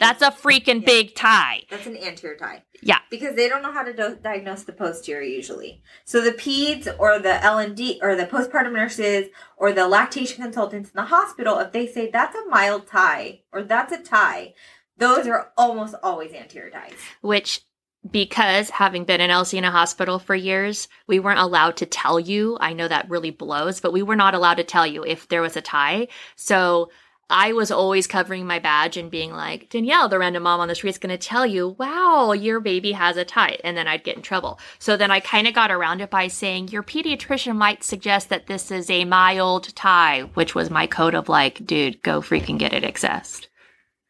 that's 0.01 0.21
a 0.21 0.31
freaking 0.31 0.81
Yeah. 0.81 0.85
big 0.85 1.15
tie. 1.15 1.63
That's 1.69 1.87
an 1.87 1.95
anterior 1.95 2.35
tie. 2.37 2.63
Yeah. 2.81 2.99
Because 3.09 3.35
they 3.35 3.47
don't 3.47 3.61
know 3.61 3.71
how 3.71 3.83
to 3.83 3.93
do- 3.93 4.17
diagnose 4.21 4.63
the 4.63 4.73
posterior 4.73 5.21
usually. 5.21 5.81
So 6.03 6.19
the 6.19 6.31
peds 6.31 6.93
or 6.99 7.19
the 7.19 7.41
L 7.43 7.59
and 7.59 7.75
D 7.77 7.99
or 8.01 8.15
the 8.15 8.25
postpartum 8.25 8.73
nurses 8.73 9.27
or 9.55 9.71
the 9.71 9.87
lactation 9.87 10.43
consultants 10.43 10.89
in 10.89 10.95
the 10.95 11.05
hospital, 11.05 11.59
if 11.59 11.71
they 11.71 11.87
say 11.87 12.09
that's 12.11 12.35
a 12.35 12.45
mild 12.49 12.87
tie 12.87 13.41
or 13.53 13.63
that's 13.63 13.93
a 13.93 14.01
tie, 14.01 14.53
those 14.97 15.27
are 15.27 15.51
almost 15.57 15.95
always 16.03 16.33
anterior 16.33 16.69
ties. 16.71 16.93
Which, 17.21 17.61
because 18.09 18.71
having 18.71 19.03
been 19.05 19.21
in 19.21 19.29
LC 19.29 19.59
in 19.59 19.63
a 19.63 19.69
hospital 19.71 20.17
for 20.17 20.33
years, 20.33 20.87
we 21.07 21.19
weren't 21.19 21.39
allowed 21.39 21.77
to 21.77 21.85
tell 21.85 22.19
you. 22.19 22.57
I 22.59 22.73
know 22.73 22.87
that 22.87 23.09
really 23.09 23.29
blows, 23.29 23.79
but 23.79 23.93
we 23.93 24.01
were 24.01 24.15
not 24.15 24.33
allowed 24.33 24.55
to 24.55 24.63
tell 24.63 24.87
you 24.87 25.03
if 25.03 25.27
there 25.27 25.41
was 25.43 25.55
a 25.55 25.61
tie. 25.61 26.07
So 26.35 26.89
I 27.31 27.53
was 27.53 27.71
always 27.71 28.07
covering 28.07 28.45
my 28.45 28.59
badge 28.59 28.97
and 28.97 29.09
being 29.09 29.31
like, 29.31 29.69
Danielle, 29.69 30.09
the 30.09 30.19
random 30.19 30.43
mom 30.43 30.59
on 30.59 30.67
the 30.67 30.75
street 30.75 30.89
is 30.89 30.97
going 30.97 31.17
to 31.17 31.17
tell 31.17 31.45
you, 31.45 31.69
wow, 31.79 32.33
your 32.33 32.59
baby 32.59 32.91
has 32.91 33.15
a 33.15 33.23
tie. 33.23 33.57
And 33.63 33.77
then 33.77 33.87
I'd 33.87 34.03
get 34.03 34.17
in 34.17 34.21
trouble. 34.21 34.59
So 34.79 34.97
then 34.97 35.11
I 35.11 35.21
kind 35.21 35.47
of 35.47 35.53
got 35.53 35.71
around 35.71 36.01
it 36.01 36.09
by 36.09 36.27
saying, 36.27 36.67
your 36.67 36.83
pediatrician 36.83 37.55
might 37.55 37.83
suggest 37.83 38.27
that 38.29 38.47
this 38.47 38.69
is 38.69 38.89
a 38.89 39.05
mild 39.05 39.73
tie, 39.75 40.29
which 40.33 40.53
was 40.53 40.69
my 40.69 40.87
code 40.87 41.15
of 41.15 41.29
like, 41.29 41.65
dude, 41.65 42.03
go 42.03 42.21
freaking 42.21 42.59
get 42.59 42.73
it 42.73 42.83
assessed. 42.83 43.47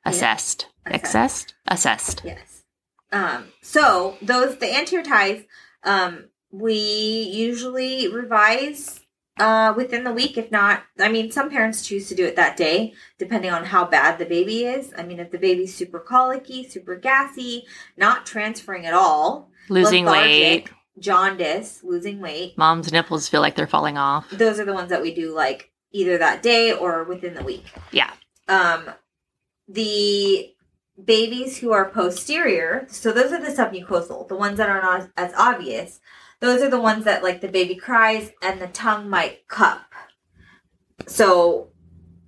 Assessed. 0.03 0.67
Yeah. 0.87 0.95
Assessed. 0.97 1.53
Assessed. 1.67 2.21
Yes. 2.25 2.63
Um, 3.11 3.45
so 3.61 4.17
those 4.21 4.57
the 4.57 4.75
anterior 4.75 5.05
ties, 5.05 5.43
um, 5.83 6.29
we 6.51 6.73
usually 6.73 8.07
revise 8.07 8.99
uh, 9.39 9.73
within 9.75 10.03
the 10.03 10.11
week. 10.13 10.37
If 10.37 10.51
not, 10.51 10.83
I 10.99 11.09
mean, 11.09 11.31
some 11.31 11.49
parents 11.49 11.85
choose 11.85 12.07
to 12.09 12.15
do 12.15 12.25
it 12.25 12.35
that 12.35 12.57
day, 12.57 12.93
depending 13.17 13.51
on 13.51 13.65
how 13.65 13.85
bad 13.85 14.17
the 14.19 14.25
baby 14.25 14.65
is. 14.65 14.93
I 14.97 15.03
mean, 15.03 15.19
if 15.19 15.31
the 15.31 15.37
baby's 15.37 15.73
super 15.75 15.99
colicky, 15.99 16.67
super 16.67 16.95
gassy, 16.95 17.63
not 17.97 18.25
transferring 18.25 18.85
at 18.85 18.93
all, 18.93 19.49
Losing 19.69 20.05
weight. 20.05 20.69
jaundice, 20.99 21.81
losing 21.83 22.19
weight, 22.19 22.57
Mom's 22.57 22.91
nipples 22.91 23.29
feel 23.29 23.41
like 23.41 23.55
they're 23.55 23.67
falling 23.67 23.97
off. 23.97 24.29
those 24.31 24.59
are 24.59 24.65
the 24.65 24.73
ones 24.73 24.89
that 24.89 25.01
we 25.01 25.13
do 25.13 25.33
like 25.33 25.71
either 25.91 26.17
that 26.17 26.41
day 26.43 26.71
or 26.73 27.03
within 27.05 27.33
the 27.33 27.43
week. 27.43 27.65
Yeah. 27.91 28.11
Um, 28.47 28.89
the 29.67 30.49
babies 31.03 31.57
who 31.57 31.71
are 31.71 31.89
posterior, 31.89 32.85
so 32.89 33.11
those 33.11 33.31
are 33.31 33.39
the 33.39 33.51
submucosal, 33.51 34.27
the 34.27 34.35
ones 34.35 34.57
that 34.57 34.69
are 34.69 34.81
not 34.81 35.09
as 35.17 35.33
obvious. 35.37 35.99
Those 36.41 36.61
are 36.61 36.69
the 36.69 36.81
ones 36.81 37.05
that 37.05 37.23
like 37.23 37.39
the 37.41 37.47
baby 37.47 37.75
cries 37.75 38.31
and 38.41 38.59
the 38.59 38.67
tongue 38.67 39.09
might 39.09 39.47
cup. 39.47 39.81
So 41.07 41.69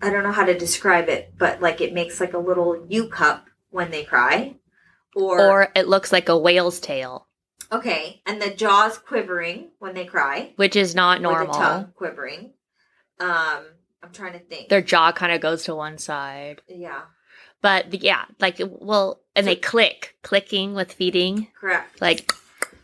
I 0.01 0.09
don't 0.09 0.23
know 0.23 0.31
how 0.31 0.45
to 0.45 0.57
describe 0.57 1.09
it, 1.09 1.33
but 1.37 1.61
like 1.61 1.81
it 1.81 1.93
makes 1.93 2.19
like 2.19 2.33
a 2.33 2.37
little 2.39 2.85
U 2.89 3.07
cup 3.09 3.47
when 3.69 3.91
they 3.91 4.03
cry. 4.03 4.55
Or, 5.15 5.39
Or 5.39 5.71
it 5.75 5.87
looks 5.87 6.11
like 6.11 6.27
a 6.29 6.37
whale's 6.37 6.79
tail, 6.79 7.27
okay, 7.71 8.21
and 8.25 8.41
the 8.41 8.49
jaws 8.49 8.97
quivering 8.97 9.69
when 9.77 9.93
they 9.93 10.05
cry. 10.05 10.53
which 10.55 10.75
is 10.75 10.95
not 10.95 11.21
normal. 11.21 11.53
tongue 11.53 11.91
quivering. 11.95 12.53
Um, 13.19 13.63
I'm 14.01 14.11
trying 14.11 14.33
to 14.33 14.39
think. 14.39 14.69
Their 14.69 14.81
jaw 14.81 15.11
kind 15.11 15.31
of 15.31 15.39
goes 15.39 15.65
to 15.65 15.75
one 15.75 15.99
side. 15.99 16.63
yeah, 16.67 17.01
But 17.61 18.01
yeah, 18.01 18.25
like, 18.39 18.59
well, 18.59 19.21
and 19.35 19.45
they 19.45 19.55
click, 19.55 20.15
clicking 20.23 20.73
with 20.73 20.91
feeding. 20.91 21.49
correct. 21.61 22.01
Like, 22.01 22.33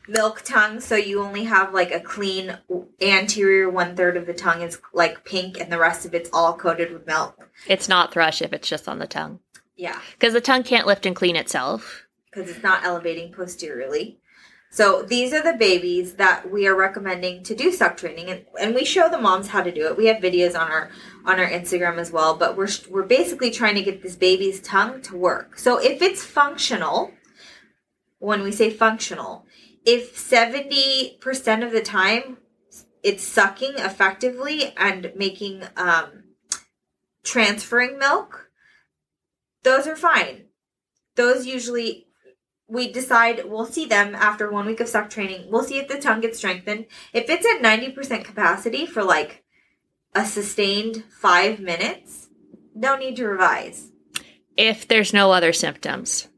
milk 0.09 0.41
tongue 0.43 0.79
so 0.79 0.95
you 0.95 1.21
only 1.21 1.43
have 1.45 1.73
like 1.73 1.91
a 1.91 1.99
clean 1.99 2.57
anterior 3.01 3.69
one 3.69 3.95
third 3.95 4.17
of 4.17 4.25
the 4.25 4.33
tongue 4.33 4.61
is 4.61 4.79
like 4.93 5.23
pink 5.23 5.59
and 5.59 5.71
the 5.71 5.77
rest 5.79 6.05
of 6.05 6.13
it's 6.13 6.29
all 6.33 6.53
coated 6.57 6.91
with 6.91 7.07
milk. 7.07 7.49
It's 7.67 7.87
not 7.87 8.11
thrush 8.11 8.41
if 8.41 8.51
it's 8.53 8.67
just 8.67 8.87
on 8.89 8.99
the 8.99 9.07
tongue. 9.07 9.39
yeah. 9.75 9.99
Because 10.13 10.33
the 10.33 10.41
tongue 10.41 10.63
can't 10.63 10.87
lift 10.87 11.05
and 11.05 11.15
clean 11.15 11.35
itself. 11.35 12.05
because 12.31 12.49
it's 12.49 12.63
not 12.63 12.83
elevating 12.83 13.31
posteriorly. 13.31 14.19
So 14.71 15.01
these 15.01 15.33
are 15.33 15.41
the 15.41 15.57
babies 15.57 16.13
that 16.15 16.51
we 16.51 16.67
are 16.67 16.75
recommending 16.75 17.41
to 17.45 17.55
do 17.55 17.71
suck 17.71 17.97
training 17.97 18.29
and, 18.29 18.45
and 18.59 18.75
we 18.75 18.85
show 18.85 19.09
the 19.09 19.17
moms 19.17 19.47
how 19.47 19.63
to 19.63 19.71
do 19.71 19.87
it. 19.87 19.97
We 19.97 20.05
have 20.07 20.17
videos 20.17 20.59
on 20.59 20.71
our 20.71 20.91
on 21.25 21.39
our 21.39 21.47
instagram 21.47 21.97
as 21.97 22.11
well 22.11 22.35
but 22.35 22.55
we're 22.55 22.69
we're 22.89 23.03
basically 23.03 23.51
trying 23.51 23.75
to 23.75 23.81
get 23.81 24.03
this 24.03 24.15
baby's 24.15 24.61
tongue 24.61 25.01
to 25.03 25.15
work. 25.15 25.57
So 25.57 25.77
if 25.79 26.01
it's 26.01 26.23
functional 26.23 27.11
when 28.19 28.43
we 28.43 28.51
say 28.51 28.69
functional 28.69 29.45
if 29.85 30.15
70% 30.17 31.65
of 31.65 31.71
the 31.71 31.81
time 31.81 32.37
it's 33.01 33.23
sucking 33.23 33.75
effectively 33.77 34.73
and 34.75 35.11
making 35.15 35.63
um 35.77 36.23
transferring 37.23 37.97
milk 37.97 38.49
those 39.63 39.87
are 39.87 39.95
fine. 39.95 40.45
Those 41.15 41.45
usually 41.45 42.07
we 42.67 42.91
decide 42.91 43.41
we'll 43.45 43.65
see 43.65 43.85
them 43.85 44.15
after 44.15 44.49
one 44.49 44.65
week 44.65 44.79
of 44.79 44.87
suck 44.87 45.09
training. 45.09 45.49
We'll 45.49 45.63
see 45.63 45.79
if 45.79 45.87
the 45.87 45.99
tongue 45.99 46.21
gets 46.21 46.37
strengthened. 46.37 46.85
If 47.13 47.29
it's 47.29 47.45
at 47.45 47.61
90% 47.61 48.23
capacity 48.23 48.85
for 48.85 49.03
like 49.03 49.43
a 50.13 50.25
sustained 50.25 51.03
five 51.09 51.59
minutes 51.59 52.27
no 52.75 52.95
need 52.95 53.17
to 53.17 53.27
revise. 53.27 53.91
If 54.55 54.87
there's 54.87 55.13
no 55.13 55.31
other 55.31 55.53
symptoms. 55.53 56.29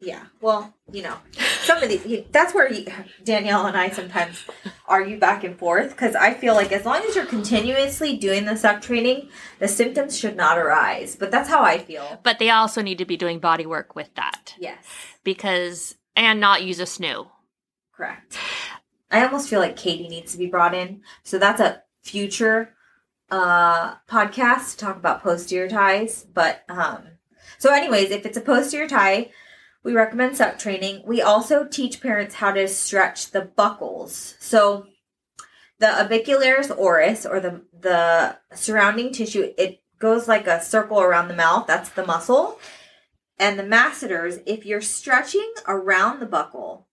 yeah 0.00 0.26
well 0.40 0.75
you 0.92 1.02
know 1.02 1.16
some 1.62 1.82
of 1.82 1.88
these 1.88 2.06
you, 2.06 2.24
that's 2.30 2.54
where 2.54 2.72
you, 2.72 2.86
danielle 3.24 3.66
and 3.66 3.76
i 3.76 3.90
sometimes 3.90 4.44
argue 4.86 5.18
back 5.18 5.42
and 5.42 5.58
forth 5.58 5.90
because 5.90 6.14
i 6.14 6.32
feel 6.32 6.54
like 6.54 6.70
as 6.70 6.84
long 6.84 7.02
as 7.08 7.16
you're 7.16 7.26
continuously 7.26 8.16
doing 8.16 8.44
the 8.44 8.56
suck 8.56 8.80
training 8.80 9.28
the 9.58 9.66
symptoms 9.66 10.16
should 10.16 10.36
not 10.36 10.56
arise 10.58 11.16
but 11.16 11.30
that's 11.32 11.48
how 11.48 11.62
i 11.62 11.76
feel 11.76 12.20
But 12.22 12.38
they 12.38 12.50
also 12.50 12.82
need 12.82 12.98
to 12.98 13.04
be 13.04 13.16
doing 13.16 13.40
body 13.40 13.66
work 13.66 13.96
with 13.96 14.14
that. 14.14 14.54
yes 14.58 14.84
Because, 15.24 15.96
and 16.14 16.38
not 16.38 16.62
use 16.62 16.78
a 16.78 16.84
snoo. 16.84 17.28
Correct. 17.92 18.38
I 19.10 19.24
almost 19.24 19.48
feel 19.48 19.58
like 19.60 19.76
Katie 19.76 20.08
needs 20.08 20.32
to 20.32 20.38
be 20.38 20.46
brought 20.46 20.74
in. 20.74 21.00
So 21.24 21.38
that's 21.38 21.60
a 21.60 21.82
future 22.02 22.74
uh 23.30 23.96
podcast 24.08 24.72
to 24.72 24.76
talk 24.78 24.96
about 24.96 25.22
posterior 25.22 25.68
ties. 25.68 26.24
But 26.32 26.62
um 26.68 27.02
so 27.58 27.72
anyways, 27.72 28.10
if 28.12 28.24
it's 28.24 28.36
a 28.36 28.40
posterior 28.40 28.88
tie, 28.88 29.30
we 29.86 29.94
recommend 29.94 30.36
suck 30.36 30.58
training. 30.58 31.00
We 31.06 31.22
also 31.22 31.64
teach 31.64 32.00
parents 32.00 32.34
how 32.34 32.50
to 32.50 32.66
stretch 32.66 33.30
the 33.30 33.42
buccals. 33.56 34.34
So 34.40 34.86
the 35.78 35.86
orbicularis 35.86 36.76
oris 36.76 37.24
or 37.24 37.38
the 37.38 37.62
the 37.72 38.36
surrounding 38.52 39.12
tissue, 39.12 39.52
it 39.56 39.80
goes 40.00 40.26
like 40.26 40.48
a 40.48 40.60
circle 40.60 41.00
around 41.00 41.28
the 41.28 41.36
mouth. 41.36 41.68
That's 41.68 41.90
the 41.90 42.04
muscle. 42.04 42.58
And 43.38 43.56
the 43.56 43.62
masseters, 43.62 44.40
if 44.44 44.66
you're 44.66 44.80
stretching 44.80 45.52
around 45.68 46.18
the 46.18 46.26
buccal, 46.26 46.86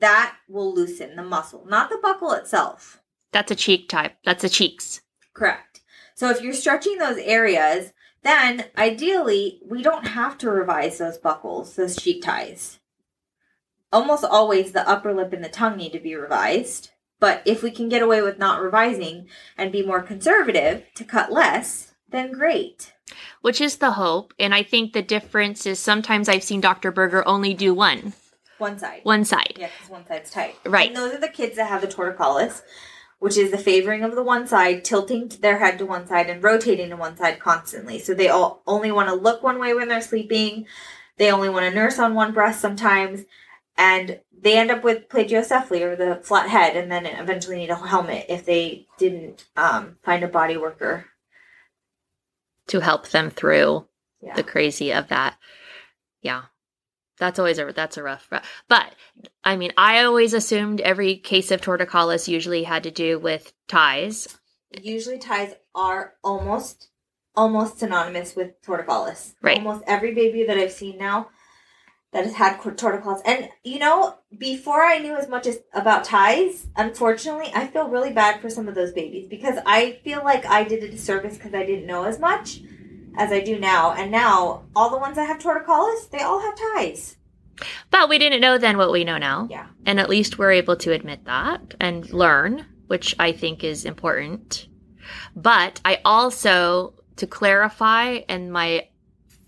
that 0.00 0.34
will 0.48 0.74
loosen 0.74 1.14
the 1.14 1.22
muscle, 1.22 1.64
not 1.68 1.88
the 1.88 2.00
buccal 2.02 2.36
itself. 2.36 3.00
That's 3.32 3.52
a 3.52 3.54
cheek 3.54 3.88
type. 3.88 4.16
That's 4.24 4.42
the 4.42 4.48
cheeks. 4.48 5.02
Correct. 5.34 5.82
So 6.16 6.30
if 6.30 6.42
you're 6.42 6.52
stretching 6.52 6.98
those 6.98 7.18
areas, 7.18 7.92
then 8.22 8.66
ideally 8.76 9.60
we 9.66 9.82
don't 9.82 10.08
have 10.08 10.36
to 10.38 10.50
revise 10.50 10.98
those 10.98 11.18
buccals, 11.18 11.74
those 11.74 11.96
cheek 11.96 12.22
ties. 12.22 12.78
Almost 13.92 14.24
always 14.24 14.72
the 14.72 14.88
upper 14.88 15.12
lip 15.12 15.32
and 15.32 15.42
the 15.44 15.48
tongue 15.48 15.76
need 15.76 15.92
to 15.92 15.98
be 16.00 16.14
revised. 16.14 16.90
But 17.18 17.42
if 17.44 17.62
we 17.62 17.70
can 17.70 17.88
get 17.88 18.02
away 18.02 18.22
with 18.22 18.38
not 18.38 18.62
revising 18.62 19.28
and 19.58 19.72
be 19.72 19.84
more 19.84 20.00
conservative 20.02 20.84
to 20.94 21.04
cut 21.04 21.30
less, 21.32 21.92
then 22.08 22.32
great. 22.32 22.92
Which 23.42 23.60
is 23.60 23.76
the 23.76 23.92
hope. 23.92 24.32
And 24.38 24.54
I 24.54 24.62
think 24.62 24.92
the 24.92 25.02
difference 25.02 25.66
is 25.66 25.78
sometimes 25.78 26.28
I've 26.28 26.44
seen 26.44 26.60
Dr. 26.60 26.90
Berger 26.92 27.26
only 27.26 27.52
do 27.52 27.74
one, 27.74 28.14
One 28.58 28.78
side. 28.78 29.00
one 29.02 29.24
side. 29.24 29.54
Yeah, 29.58 29.68
because 29.76 29.90
one 29.90 30.06
side's 30.06 30.30
tight. 30.30 30.56
Right. 30.64 30.88
And 30.88 30.96
those 30.96 31.14
are 31.14 31.20
the 31.20 31.28
kids 31.28 31.56
that 31.56 31.68
have 31.68 31.80
the 31.82 31.88
torticollis, 31.88 32.62
which 33.20 33.36
is 33.36 33.50
the 33.50 33.58
favoring 33.58 34.02
of 34.02 34.14
the 34.14 34.22
one 34.22 34.46
side, 34.46 34.84
tilting 34.84 35.28
their 35.40 35.58
head 35.58 35.78
to 35.78 35.86
one 35.86 36.06
side 36.06 36.28
and 36.28 36.42
rotating 36.42 36.88
to 36.90 36.96
one 36.96 37.16
side 37.16 37.38
constantly. 37.38 37.98
So 37.98 38.12
they 38.14 38.28
all 38.28 38.62
only 38.66 38.90
want 38.90 39.08
to 39.10 39.14
look 39.14 39.42
one 39.42 39.58
way 39.60 39.72
when 39.74 39.88
they're 39.88 40.00
sleeping. 40.00 40.66
They 41.18 41.30
only 41.30 41.50
want 41.50 41.64
to 41.66 41.74
nurse 41.74 41.98
on 41.98 42.14
one 42.14 42.32
breast 42.32 42.60
sometimes. 42.60 43.26
And 43.76 44.20
they 44.32 44.56
end 44.56 44.70
up 44.70 44.82
with 44.82 45.08
plagiocephaly 45.10 45.82
or 45.82 45.96
the 45.96 46.16
flat 46.22 46.48
head 46.48 46.76
and 46.76 46.90
then 46.90 47.04
eventually 47.04 47.56
need 47.58 47.70
a 47.70 47.76
helmet 47.76 48.24
if 48.30 48.46
they 48.46 48.86
didn't 48.98 49.44
um, 49.54 49.98
find 50.02 50.24
a 50.24 50.28
body 50.28 50.56
worker. 50.56 51.04
To 52.68 52.80
help 52.80 53.08
them 53.08 53.30
through 53.30 53.86
Yeah. 54.22 54.34
the 54.34 54.42
crazy 54.42 54.92
of 54.92 55.08
that. 55.08 55.36
Yeah. 56.22 56.44
That's 57.20 57.38
always 57.38 57.58
a 57.58 57.72
that's 57.72 57.96
a 57.98 58.02
rough 58.02 58.28
but 58.66 58.94
I 59.44 59.54
mean 59.54 59.72
I 59.76 60.02
always 60.02 60.32
assumed 60.34 60.80
every 60.80 61.16
case 61.16 61.50
of 61.50 61.60
torticollis 61.60 62.26
usually 62.26 62.64
had 62.64 62.82
to 62.84 62.90
do 62.90 63.18
with 63.18 63.52
ties. 63.68 64.26
usually 64.82 65.18
ties 65.18 65.54
are 65.74 66.14
almost 66.24 66.88
almost 67.36 67.78
synonymous 67.78 68.34
with 68.34 68.60
torticollis. 68.62 69.34
Right. 69.42 69.58
Almost 69.58 69.84
every 69.86 70.14
baby 70.14 70.44
that 70.44 70.58
I've 70.58 70.72
seen 70.72 70.98
now 70.98 71.28
that 72.12 72.24
has 72.24 72.34
had 72.34 72.58
torticollis, 72.58 73.20
and 73.24 73.50
you 73.62 73.78
know, 73.78 74.16
before 74.36 74.82
I 74.82 74.98
knew 74.98 75.14
as 75.14 75.28
much 75.28 75.46
as 75.46 75.60
about 75.72 76.04
ties, 76.04 76.66
unfortunately, 76.74 77.52
I 77.54 77.68
feel 77.68 77.88
really 77.88 78.12
bad 78.12 78.40
for 78.40 78.50
some 78.50 78.66
of 78.66 78.74
those 78.74 78.92
babies 78.92 79.28
because 79.28 79.58
I 79.64 80.00
feel 80.02 80.24
like 80.24 80.44
I 80.44 80.64
did 80.64 80.82
a 80.82 80.88
disservice 80.88 81.36
because 81.36 81.54
I 81.54 81.64
didn't 81.64 81.86
know 81.86 82.04
as 82.04 82.18
much 82.18 82.62
as 83.16 83.32
I 83.32 83.40
do 83.40 83.58
now, 83.58 83.92
and 83.92 84.10
now 84.10 84.64
all 84.74 84.90
the 84.90 84.98
ones 84.98 85.16
that 85.16 85.26
have 85.26 85.38
torticollis, 85.38 86.10
they 86.10 86.20
all 86.20 86.40
have 86.40 86.54
ties. 86.74 87.16
But 87.90 88.08
we 88.08 88.18
didn't 88.18 88.40
know 88.40 88.58
then 88.58 88.78
what 88.78 88.92
we 88.92 89.04
know 89.04 89.18
now. 89.18 89.48
Yeah. 89.50 89.66
And 89.84 90.00
at 90.00 90.08
least 90.08 90.38
we're 90.38 90.52
able 90.52 90.76
to 90.76 90.92
admit 90.92 91.24
that 91.24 91.74
and 91.80 92.10
learn, 92.12 92.66
which 92.86 93.14
I 93.18 93.32
think 93.32 93.64
is 93.64 93.84
important. 93.84 94.68
But 95.36 95.80
I 95.84 95.98
also, 96.04 96.94
to 97.16 97.26
clarify, 97.26 98.20
in 98.28 98.50
my 98.50 98.88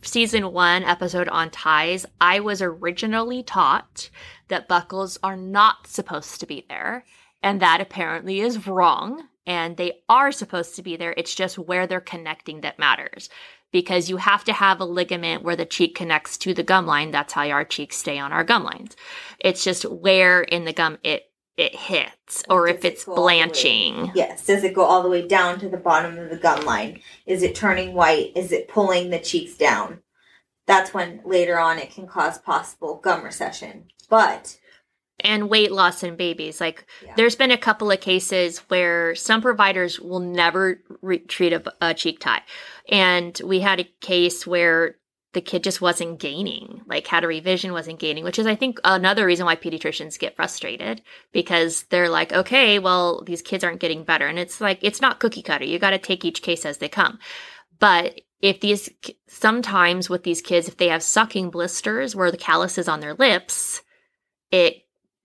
season 0.02 0.52
one 0.52 0.82
episode 0.82 1.28
on 1.28 1.50
ties, 1.50 2.04
I 2.20 2.40
was 2.40 2.60
originally 2.60 3.42
taught 3.42 4.10
that 4.48 4.68
buccals 4.68 5.18
are 5.22 5.36
not 5.36 5.86
supposed 5.86 6.40
to 6.40 6.46
be 6.46 6.66
there. 6.68 7.04
And 7.42 7.60
that 7.60 7.80
apparently 7.80 8.40
is 8.40 8.66
wrong. 8.66 9.28
And 9.46 9.76
they 9.76 10.00
are 10.08 10.30
supposed 10.32 10.76
to 10.76 10.82
be 10.82 10.96
there. 10.96 11.14
It's 11.16 11.34
just 11.34 11.58
where 11.58 11.86
they're 11.86 12.00
connecting 12.00 12.60
that 12.60 12.78
matters. 12.78 13.28
because 13.72 14.10
you 14.10 14.18
have 14.18 14.44
to 14.44 14.52
have 14.52 14.80
a 14.80 14.84
ligament 14.84 15.42
where 15.42 15.56
the 15.56 15.64
cheek 15.64 15.94
connects 15.94 16.36
to 16.36 16.52
the 16.52 16.62
gum 16.62 16.84
line. 16.86 17.10
That's 17.10 17.32
how 17.32 17.48
our 17.48 17.64
cheeks 17.64 17.96
stay 17.96 18.18
on 18.18 18.30
our 18.30 18.44
gum 18.44 18.64
lines. 18.64 18.94
It's 19.38 19.64
just 19.64 19.84
where 19.90 20.42
in 20.42 20.66
the 20.66 20.74
gum 20.74 20.98
it 21.02 21.30
it 21.56 21.74
hits 21.74 22.44
or 22.50 22.66
Does 22.66 22.76
if 22.76 22.84
it's 22.84 23.04
go 23.04 23.12
all 23.12 23.16
the 23.16 23.22
way- 23.22 23.38
blanching. 23.38 24.12
Yes. 24.14 24.44
Does 24.46 24.62
it 24.64 24.74
go 24.74 24.84
all 24.84 25.02
the 25.02 25.08
way 25.08 25.26
down 25.26 25.58
to 25.60 25.68
the 25.70 25.76
bottom 25.78 26.18
of 26.18 26.28
the 26.30 26.36
gum 26.36 26.64
line? 26.66 27.00
Is 27.24 27.42
it 27.42 27.54
turning 27.54 27.94
white? 27.94 28.32
Is 28.36 28.52
it 28.52 28.68
pulling 28.68 29.08
the 29.08 29.18
cheeks 29.18 29.54
down? 29.54 30.02
That's 30.66 30.92
when 30.94 31.20
later 31.24 31.58
on 31.58 31.78
it 31.78 31.90
can 31.94 32.06
cause 32.06 32.36
possible 32.38 32.96
gum 33.02 33.22
recession. 33.24 33.86
But 34.10 34.58
and 35.20 35.48
weight 35.48 35.72
loss 35.72 36.02
in 36.02 36.16
babies. 36.16 36.60
Like 36.60 36.86
Yeah. 37.04 37.14
there's 37.16 37.36
been 37.36 37.50
a 37.50 37.58
couple 37.58 37.90
of 37.90 38.00
cases 38.00 38.58
where 38.68 39.14
some 39.14 39.40
providers 39.42 40.00
will 40.00 40.20
never 40.20 40.80
re- 41.00 41.18
treat 41.18 41.52
a, 41.52 41.62
a 41.80 41.94
cheek 41.94 42.18
tie. 42.20 42.42
And 42.88 43.40
we 43.44 43.60
had 43.60 43.80
a 43.80 43.88
case 44.00 44.46
where 44.46 44.96
the 45.32 45.40
kid 45.40 45.64
just 45.64 45.80
wasn't 45.80 46.18
gaining, 46.18 46.82
like 46.86 47.06
had 47.06 47.24
a 47.24 47.26
revision, 47.26 47.72
wasn't 47.72 47.98
gaining, 47.98 48.22
which 48.22 48.38
is, 48.38 48.46
I 48.46 48.54
think, 48.54 48.78
another 48.84 49.24
reason 49.24 49.46
why 49.46 49.56
pediatricians 49.56 50.18
get 50.18 50.36
frustrated 50.36 51.00
because 51.32 51.84
they're 51.84 52.10
like, 52.10 52.34
okay, 52.34 52.78
well, 52.78 53.22
these 53.24 53.40
kids 53.40 53.64
aren't 53.64 53.80
getting 53.80 54.04
better. 54.04 54.26
And 54.26 54.38
it's 54.38 54.60
like, 54.60 54.78
it's 54.82 55.00
not 55.00 55.20
cookie 55.20 55.40
cutter. 55.40 55.64
You 55.64 55.78
got 55.78 55.90
to 55.90 55.98
take 55.98 56.26
each 56.26 56.42
case 56.42 56.66
as 56.66 56.78
they 56.78 56.88
come. 56.88 57.18
But 57.78 58.20
if 58.42 58.60
these, 58.60 58.90
sometimes 59.26 60.10
with 60.10 60.22
these 60.22 60.42
kids, 60.42 60.68
if 60.68 60.76
they 60.76 60.88
have 60.88 61.02
sucking 61.02 61.48
blisters 61.50 62.14
where 62.14 62.30
the 62.30 62.36
callus 62.36 62.76
is 62.76 62.88
on 62.88 63.00
their 63.00 63.14
lips, 63.14 63.80
it 64.50 64.81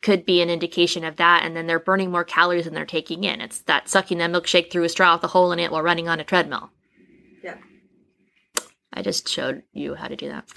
could 0.07 0.25
be 0.25 0.41
an 0.41 0.49
indication 0.49 1.03
of 1.03 1.17
that. 1.17 1.43
And 1.43 1.53
then 1.53 1.67
they're 1.67 1.81
burning 1.81 2.11
more 2.11 2.23
calories 2.23 2.63
than 2.63 2.73
they're 2.73 2.85
taking 2.85 3.25
in. 3.25 3.41
It's 3.41 3.59
that 3.63 3.89
sucking 3.89 4.19
that 4.19 4.31
milkshake 4.31 4.71
through 4.71 4.85
a 4.85 4.89
straw 4.89 5.15
with 5.15 5.23
a 5.25 5.27
hole 5.27 5.51
in 5.51 5.59
it 5.59 5.69
while 5.69 5.81
running 5.81 6.07
on 6.07 6.21
a 6.21 6.23
treadmill. 6.23 6.69
Yeah. 7.43 7.57
I 8.93 9.01
just 9.01 9.27
showed 9.27 9.63
you 9.73 9.95
how 9.95 10.07
to 10.07 10.15
do 10.15 10.29
that. 10.29 10.49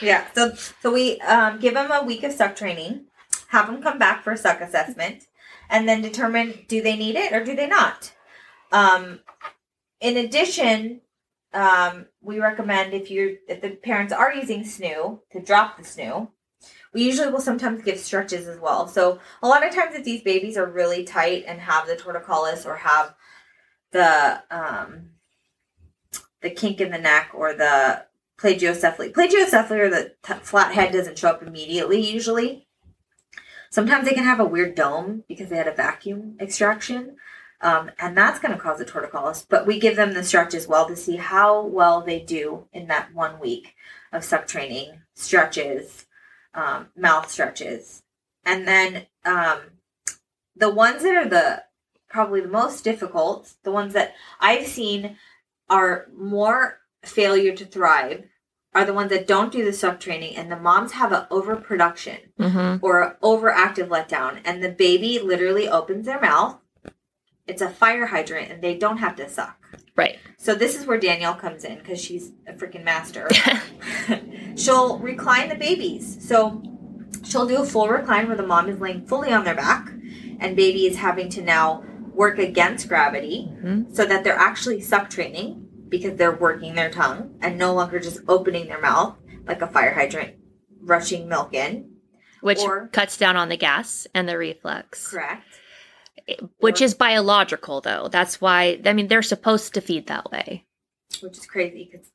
yeah, 0.02 0.26
so 0.34 0.54
so 0.80 0.92
we 0.92 1.20
um, 1.20 1.60
give 1.60 1.74
them 1.74 1.92
a 1.92 2.02
week 2.02 2.24
of 2.24 2.32
suck 2.32 2.56
training, 2.56 3.04
have 3.50 3.68
them 3.68 3.80
come 3.80 4.00
back 4.00 4.24
for 4.24 4.32
a 4.32 4.36
suck 4.36 4.60
assessment, 4.60 5.28
and 5.70 5.88
then 5.88 6.02
determine 6.02 6.64
do 6.66 6.82
they 6.82 6.96
need 6.96 7.14
it 7.14 7.32
or 7.32 7.44
do 7.44 7.54
they 7.54 7.68
not. 7.68 8.12
Um, 8.72 9.20
in 10.00 10.16
addition, 10.16 11.01
um, 11.54 12.06
we 12.20 12.40
recommend 12.40 12.94
if 12.94 13.10
you 13.10 13.38
if 13.48 13.60
the 13.60 13.70
parents 13.70 14.12
are 14.12 14.32
using 14.34 14.64
SNOO 14.64 15.20
to 15.32 15.40
drop 15.40 15.76
the 15.76 15.84
SNOO. 15.84 16.30
We 16.94 17.04
usually 17.04 17.32
will 17.32 17.40
sometimes 17.40 17.82
give 17.82 17.98
stretches 17.98 18.46
as 18.46 18.60
well. 18.60 18.86
So 18.86 19.18
a 19.42 19.48
lot 19.48 19.66
of 19.66 19.74
times 19.74 19.94
if 19.94 20.04
these 20.04 20.22
babies 20.22 20.56
are 20.56 20.70
really 20.70 21.04
tight 21.04 21.44
and 21.46 21.60
have 21.60 21.86
the 21.86 21.96
torticollis 21.96 22.66
or 22.66 22.76
have 22.76 23.14
the 23.92 24.42
um, 24.50 25.10
the 26.42 26.50
kink 26.50 26.80
in 26.80 26.90
the 26.90 26.98
neck 26.98 27.30
or 27.34 27.54
the 27.54 28.04
plagiocephaly. 28.38 29.12
Plagiocephaly 29.12 29.78
or 29.78 29.90
the 29.90 30.14
t- 30.22 30.34
flat 30.42 30.74
head 30.74 30.92
doesn't 30.92 31.18
show 31.18 31.28
up 31.28 31.42
immediately 31.42 32.00
usually. 32.00 32.66
Sometimes 33.70 34.06
they 34.06 34.14
can 34.14 34.24
have 34.24 34.40
a 34.40 34.44
weird 34.44 34.74
dome 34.74 35.24
because 35.28 35.48
they 35.48 35.56
had 35.56 35.68
a 35.68 35.74
vacuum 35.74 36.36
extraction. 36.40 37.16
Um, 37.62 37.90
and 37.98 38.16
that's 38.16 38.40
going 38.40 38.52
to 38.52 38.60
cause 38.60 38.80
a 38.80 38.84
torticollis. 38.84 39.46
But 39.48 39.66
we 39.66 39.78
give 39.78 39.96
them 39.96 40.14
the 40.14 40.24
stretch 40.24 40.52
as 40.52 40.66
well 40.66 40.86
to 40.88 40.96
see 40.96 41.16
how 41.16 41.64
well 41.64 42.00
they 42.00 42.20
do 42.20 42.66
in 42.72 42.88
that 42.88 43.14
one 43.14 43.38
week 43.38 43.74
of 44.12 44.24
suck 44.24 44.46
training, 44.46 45.00
stretches, 45.14 46.06
um, 46.54 46.88
mouth 46.96 47.30
stretches. 47.30 48.02
And 48.44 48.66
then 48.66 49.06
um, 49.24 49.58
the 50.56 50.70
ones 50.70 51.02
that 51.02 51.14
are 51.14 51.28
the 51.28 51.64
probably 52.10 52.40
the 52.40 52.48
most 52.48 52.84
difficult, 52.84 53.54
the 53.62 53.72
ones 53.72 53.94
that 53.94 54.14
I've 54.40 54.66
seen 54.66 55.16
are 55.70 56.08
more 56.14 56.80
failure 57.04 57.54
to 57.54 57.64
thrive, 57.64 58.24
are 58.74 58.84
the 58.84 58.92
ones 58.92 59.10
that 59.10 59.26
don't 59.26 59.52
do 59.52 59.64
the 59.64 59.72
suck 59.72 60.00
training 60.00 60.36
and 60.36 60.50
the 60.50 60.56
moms 60.56 60.92
have 60.92 61.12
an 61.12 61.26
overproduction 61.30 62.18
Mm-hmm. 62.38 62.84
or 62.84 63.16
overactive 63.22 63.86
letdown 63.86 64.40
and 64.44 64.62
the 64.64 64.68
baby 64.68 65.20
literally 65.20 65.68
opens 65.68 66.06
their 66.06 66.20
mouth. 66.20 66.58
It's 67.46 67.60
a 67.62 67.68
fire 67.68 68.06
hydrant 68.06 68.50
and 68.52 68.62
they 68.62 68.76
don't 68.78 68.98
have 68.98 69.16
to 69.16 69.28
suck. 69.28 69.58
Right. 69.96 70.18
So 70.38 70.54
this 70.54 70.76
is 70.78 70.86
where 70.86 70.98
Danielle 70.98 71.34
comes 71.34 71.64
in 71.64 71.78
because 71.78 72.00
she's 72.02 72.32
a 72.46 72.52
freaking 72.52 72.84
master. 72.84 73.28
she'll 74.56 74.98
recline 74.98 75.48
the 75.48 75.54
babies. 75.56 76.26
So 76.26 76.62
she'll 77.24 77.46
do 77.46 77.58
a 77.62 77.64
full 77.66 77.88
recline 77.88 78.26
where 78.28 78.36
the 78.36 78.46
mom 78.46 78.68
is 78.68 78.80
laying 78.80 79.06
fully 79.06 79.32
on 79.32 79.44
their 79.44 79.54
back 79.54 79.88
and 80.40 80.56
baby 80.56 80.86
is 80.86 80.96
having 80.96 81.28
to 81.30 81.42
now 81.42 81.84
work 82.14 82.38
against 82.38 82.88
gravity 82.88 83.48
Mhm. 83.62 83.94
so 83.94 84.04
that 84.04 84.22
they're 84.22 84.36
actually 84.36 84.80
suck 84.80 85.08
training 85.10 85.66
because 85.88 86.16
they're 86.16 86.36
working 86.36 86.74
their 86.74 86.90
tongue 86.90 87.34
and 87.40 87.58
no 87.58 87.72
longer 87.74 87.98
just 87.98 88.20
opening 88.28 88.66
their 88.66 88.80
mouth 88.80 89.16
like 89.46 89.62
a 89.62 89.66
fire 89.66 89.92
hydrant 89.94 90.34
rushing 90.80 91.28
milk 91.28 91.54
in. 91.54 91.90
Which 92.40 92.60
Or- 92.60 92.88
cuts 92.92 93.16
down 93.16 93.36
on 93.36 93.48
the 93.48 93.56
gas 93.56 94.06
and 94.14 94.28
the 94.28 94.36
reflux. 94.36 95.08
Correct. 95.08 95.44
Which 96.58 96.80
Or- 96.80 96.84
is 96.84 96.94
biological, 96.94 97.80
though. 97.80 98.08
That's 98.08 98.40
why, 98.40 98.80
I 98.84 98.92
mean, 98.92 99.08
they're 99.08 99.22
supposed 99.22 99.74
to 99.74 99.80
feed 99.80 100.06
that 100.08 100.30
way. 100.30 100.66
Which 101.20 101.38
is 101.38 101.46
crazy 101.46 101.88
because 101.90 102.08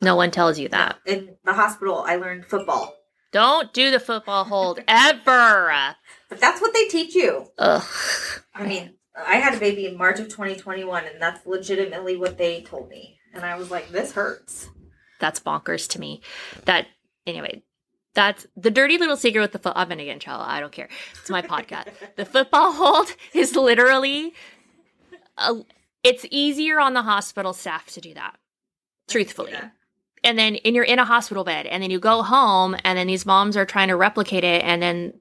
No 0.00 0.16
one 0.16 0.30
tells 0.30 0.58
you 0.58 0.68
that. 0.68 0.98
in 1.06 1.36
the 1.44 1.52
hospital 1.54 2.04
I 2.06 2.16
learned 2.16 2.46
football. 2.46 2.94
Don't 3.32 3.72
do 3.72 3.90
the 3.90 3.98
football 4.00 4.44
hold 4.44 4.80
ever. 4.86 5.96
But 6.28 6.40
that's 6.40 6.60
what 6.60 6.72
they 6.74 6.86
teach 6.86 7.14
you. 7.14 7.46
Ugh. 7.58 7.84
I 8.54 8.64
mean, 8.66 8.94
I 9.16 9.36
had 9.36 9.54
a 9.54 9.58
baby 9.60 9.86
in 9.86 9.96
March 9.96 10.18
of 10.18 10.28
2021, 10.28 11.04
and 11.06 11.20
that's 11.22 11.46
legitimately 11.46 12.16
what 12.16 12.38
they 12.38 12.62
told 12.62 12.88
me. 12.88 13.18
And 13.32 13.44
I 13.44 13.56
was 13.56 13.70
like, 13.70 13.90
this 13.90 14.12
hurts. 14.12 14.68
That's 15.20 15.38
bonkers 15.40 15.88
to 15.90 16.00
me. 16.00 16.22
That, 16.64 16.86
anyway, 17.26 17.62
that's 18.14 18.46
the 18.56 18.70
dirty 18.70 18.96
little 18.98 19.16
secret 19.16 19.40
with 19.40 19.52
the 19.52 19.58
foot. 19.58 19.72
I'm 19.76 19.88
to 19.88 19.96
get 19.96 20.06
in 20.08 20.18
trouble. 20.18 20.44
I 20.44 20.60
don't 20.60 20.72
care. 20.72 20.88
It's 21.20 21.30
my 21.30 21.42
podcast. 21.42 21.88
the 22.16 22.24
football 22.24 22.72
hold 22.72 23.08
is 23.34 23.54
literally, 23.56 24.32
a, 25.38 25.54
it's 26.02 26.24
easier 26.30 26.80
on 26.80 26.94
the 26.94 27.02
hospital 27.02 27.52
staff 27.52 27.86
to 27.92 28.00
do 28.00 28.14
that, 28.14 28.36
truthfully. 29.08 29.52
Yeah. 29.52 29.70
and 30.22 30.38
then 30.38 30.56
and 30.64 30.74
you're 30.74 30.84
in 30.84 30.98
a 30.98 31.04
hospital 31.04 31.44
bed 31.44 31.66
and 31.66 31.82
then 31.82 31.90
you 31.90 31.98
go 31.98 32.22
home 32.22 32.76
and 32.84 32.96
then 32.96 33.06
these 33.06 33.26
moms 33.26 33.56
are 33.56 33.66
trying 33.66 33.88
to 33.88 33.96
replicate 33.96 34.44
it 34.44 34.62
and 34.64 34.80
then 34.82 35.14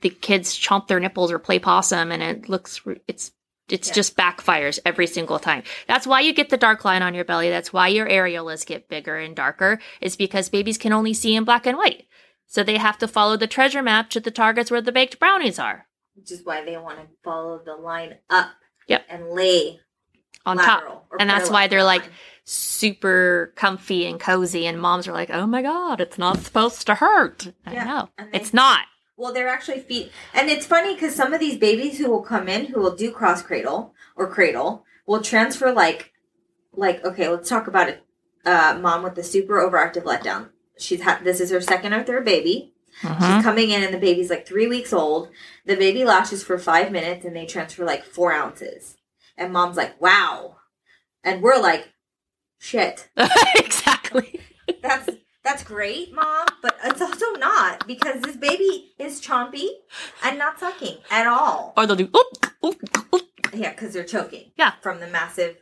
the 0.00 0.10
kids 0.10 0.56
chomp 0.58 0.86
their 0.86 1.00
nipples 1.00 1.30
or 1.32 1.38
play 1.38 1.58
possum 1.58 2.12
and 2.12 2.22
it 2.22 2.48
looks 2.48 2.80
it's 3.08 3.32
it's 3.68 3.88
Yeah. 3.88 3.94
just 3.94 4.16
backfires 4.16 4.78
every 4.86 5.06
single 5.06 5.38
time. 5.38 5.62
That's 5.86 6.06
why 6.06 6.22
you 6.22 6.32
get 6.32 6.48
the 6.48 6.56
dark 6.56 6.86
line 6.86 7.02
on 7.02 7.12
your 7.12 7.26
belly. 7.26 7.50
That's 7.50 7.70
why 7.70 7.88
your 7.88 8.08
areolas 8.08 8.64
get 8.64 8.88
bigger 8.88 9.16
and 9.18 9.36
darker. 9.36 9.78
Is 10.00 10.16
because 10.16 10.48
babies 10.48 10.78
can 10.78 10.94
only 10.94 11.12
see 11.12 11.34
in 11.36 11.44
black 11.44 11.66
and 11.66 11.76
white. 11.76 12.06
So 12.50 12.62
they 12.62 12.78
have 12.78 12.98
to 12.98 13.06
follow 13.06 13.36
the 13.36 13.46
treasure 13.46 13.82
map 13.82 14.08
to 14.10 14.20
the 14.20 14.30
targets 14.30 14.70
where 14.70 14.80
the 14.80 14.90
baked 14.92 15.18
brownies 15.20 15.58
are 15.58 15.86
Which 16.16 16.32
is 16.32 16.44
why 16.44 16.64
they 16.64 16.76
want 16.78 16.98
to 16.98 17.06
follow 17.22 17.60
the 17.64 17.74
line 17.76 18.16
up 18.30 18.50
Yep. 18.88 19.04
and 19.10 19.28
lay 19.30 19.80
on 20.46 20.56
top. 20.56 21.06
And 21.20 21.28
that's 21.28 21.50
why 21.50 21.66
they're 21.66 21.80
the 21.80 21.84
like 21.84 22.02
line. 22.02 22.10
super 22.44 23.52
comfy 23.54 24.06
and 24.06 24.18
cozy 24.18 24.66
and 24.66 24.80
moms 24.80 25.06
are 25.06 25.12
like, 25.12 25.28
"Oh 25.30 25.46
my 25.46 25.60
god, 25.60 26.00
it's 26.00 26.16
not 26.16 26.38
supposed 26.38 26.86
to 26.86 26.94
hurt." 26.94 27.48
I 27.66 27.74
Yeah, 27.74 27.84
know. 27.84 28.08
they- 28.18 28.38
It's 28.38 28.54
not. 28.54 28.86
Well, 29.18 29.32
they're 29.34 29.48
actually 29.48 29.80
feet, 29.80 30.10
and 30.32 30.48
it's 30.48 30.64
funny 30.64 30.94
because 30.94 31.14
some 31.14 31.34
of 31.34 31.40
these 31.40 31.58
babies 31.58 31.98
who 31.98 32.08
will 32.08 32.22
come 32.22 32.48
in 32.48 32.66
who 32.66 32.80
will 32.80 32.94
do 32.96 33.10
cross 33.10 33.42
cradle 33.42 33.92
or 34.16 34.26
cradle 34.30 34.84
will 35.06 35.20
transfer 35.20 35.70
like, 35.72 36.12
like 36.72 37.04
okay, 37.04 37.28
let's 37.28 37.48
talk 37.48 37.66
about 37.66 37.88
it. 37.90 38.02
Uh, 38.46 38.78
mom 38.80 39.02
with 39.02 39.16
the 39.16 39.22
super 39.24 39.56
overactive 39.60 40.04
letdown. 40.04 40.48
She's 40.78 41.00
had 41.02 41.24
this 41.24 41.40
is 41.40 41.50
her 41.50 41.60
second 41.60 41.92
or 41.92 42.02
third 42.04 42.24
baby. 42.24 42.74
Mhm. 43.02 43.18
She's 43.36 43.44
coming 43.44 43.70
in, 43.70 43.82
and 43.82 43.94
the 43.94 43.98
baby's 43.98 44.30
like 44.30 44.46
three 44.46 44.66
weeks 44.66 44.92
old. 44.92 45.30
The 45.66 45.76
baby 45.76 46.04
lashes 46.04 46.42
for 46.42 46.58
five 46.58 46.90
minutes, 46.90 47.24
and 47.24 47.34
they 47.36 47.46
transfer 47.46 47.84
like 47.84 48.04
four 48.04 48.32
ounces. 48.32 48.96
And 49.36 49.52
mom's 49.52 49.76
like, 49.76 50.00
"Wow," 50.00 50.56
and 51.22 51.42
we're 51.42 51.60
like, 51.60 51.92
"Shit." 52.58 53.08
exactly. 53.56 54.40
That's 54.82 55.08
that's 55.44 55.62
great, 55.62 56.12
mom, 56.12 56.46
but 56.60 56.76
it's 56.84 57.00
also 57.00 57.32
not 57.34 57.86
because 57.86 58.20
this 58.20 58.36
baby 58.36 58.92
is 58.98 59.20
chompy 59.20 59.68
and 60.22 60.36
not 60.38 60.58
sucking 60.60 60.98
at 61.10 61.26
all. 61.26 61.72
Or 61.76 61.86
they'll 61.86 61.96
do 61.96 62.10
oop, 62.14 62.46
oop, 62.64 63.14
oop. 63.14 63.22
Yeah, 63.54 63.70
because 63.70 63.92
they're 63.94 64.04
choking. 64.04 64.50
Yeah. 64.56 64.72
from 64.82 65.00
the 65.00 65.06
massive 65.06 65.56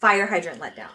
fire 0.00 0.26
hydrant 0.26 0.60
letdown. 0.60 0.90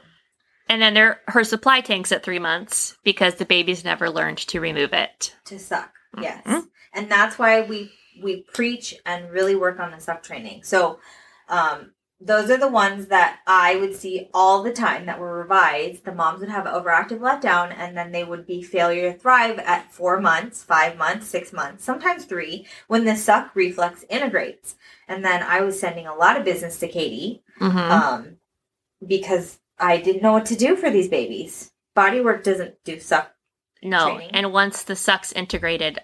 And 0.72 0.82
then 0.82 0.94
there 0.94 1.22
her 1.28 1.44
supply 1.44 1.82
tanks 1.82 2.12
at 2.14 2.24
three 2.24 2.40
months 2.40 2.98
because 3.04 3.36
the 3.36 3.46
baby's 3.46 3.84
never 3.84 4.10
learned 4.10 4.38
to 4.40 4.60
remove 4.62 4.94
it. 4.94 5.36
to 5.46 5.60
suck. 5.60 5.92
Yes, 6.20 6.42
Mhm. 6.46 6.68
and 6.94 7.12
that's 7.12 7.38
why 7.38 7.62
we 7.62 7.92
we 8.24 8.44
preach 8.54 8.96
and 9.06 9.30
really 9.32 9.56
work 9.56 9.80
on 9.80 9.92
the 9.92 10.00
suck 10.00 10.22
training. 10.24 10.64
So, 10.64 11.00
um, 11.48 11.92
those 12.20 12.52
are 12.52 12.58
the 12.58 12.68
ones 12.68 13.08
that 13.08 13.40
I 13.48 13.78
would 13.78 13.96
see 13.96 14.30
all 14.34 14.62
the 14.62 14.74
time 14.74 15.06
that 15.08 15.18
were 15.20 15.40
revised. 15.40 16.06
The 16.06 16.14
moms 16.14 16.40
would 16.42 16.50
have 16.50 16.66
overactive 16.66 17.20
letdown, 17.20 17.74
and 17.76 17.98
then 17.98 18.12
they 18.12 18.24
would 18.24 18.46
be 18.46 18.62
failure 18.62 19.12
to 19.12 19.18
thrive 19.18 19.58
at 19.60 19.92
four 19.92 20.20
months, 20.22 20.62
five 20.64 20.98
months, 20.98 21.28
six 21.28 21.52
months, 21.52 21.84
sometimes 21.84 22.26
three, 22.26 22.68
when 22.88 23.06
the 23.06 23.16
suck 23.16 23.56
reflex 23.56 24.06
integrates. 24.10 24.76
And 25.08 25.26
then 25.26 25.42
I 25.42 25.62
was 25.62 25.80
sending 25.80 26.06
a 26.06 26.14
lot 26.16 26.38
of 26.38 26.46
business 26.46 26.78
to 26.80 26.88
Katie 26.88 27.42
Mm-hmm. 27.60 27.92
um, 27.92 28.38
because 29.06 29.58
I 29.82 29.98
didn't 29.98 30.22
know 30.22 30.32
what 30.34 30.46
to 30.48 30.56
do 30.56 30.76
for 30.76 30.90
these 30.90 31.08
babies. 31.10 31.72
Body 31.96 32.22
work 32.22 32.44
doesn't 32.44 32.76
do 32.86 33.00
suck. 33.00 33.32
No, 33.84 34.16
Training. 34.16 34.30
and 34.34 34.54
once 34.54 34.84
the 34.84 34.96
suck's 34.96 35.32
integrated, 35.32 36.00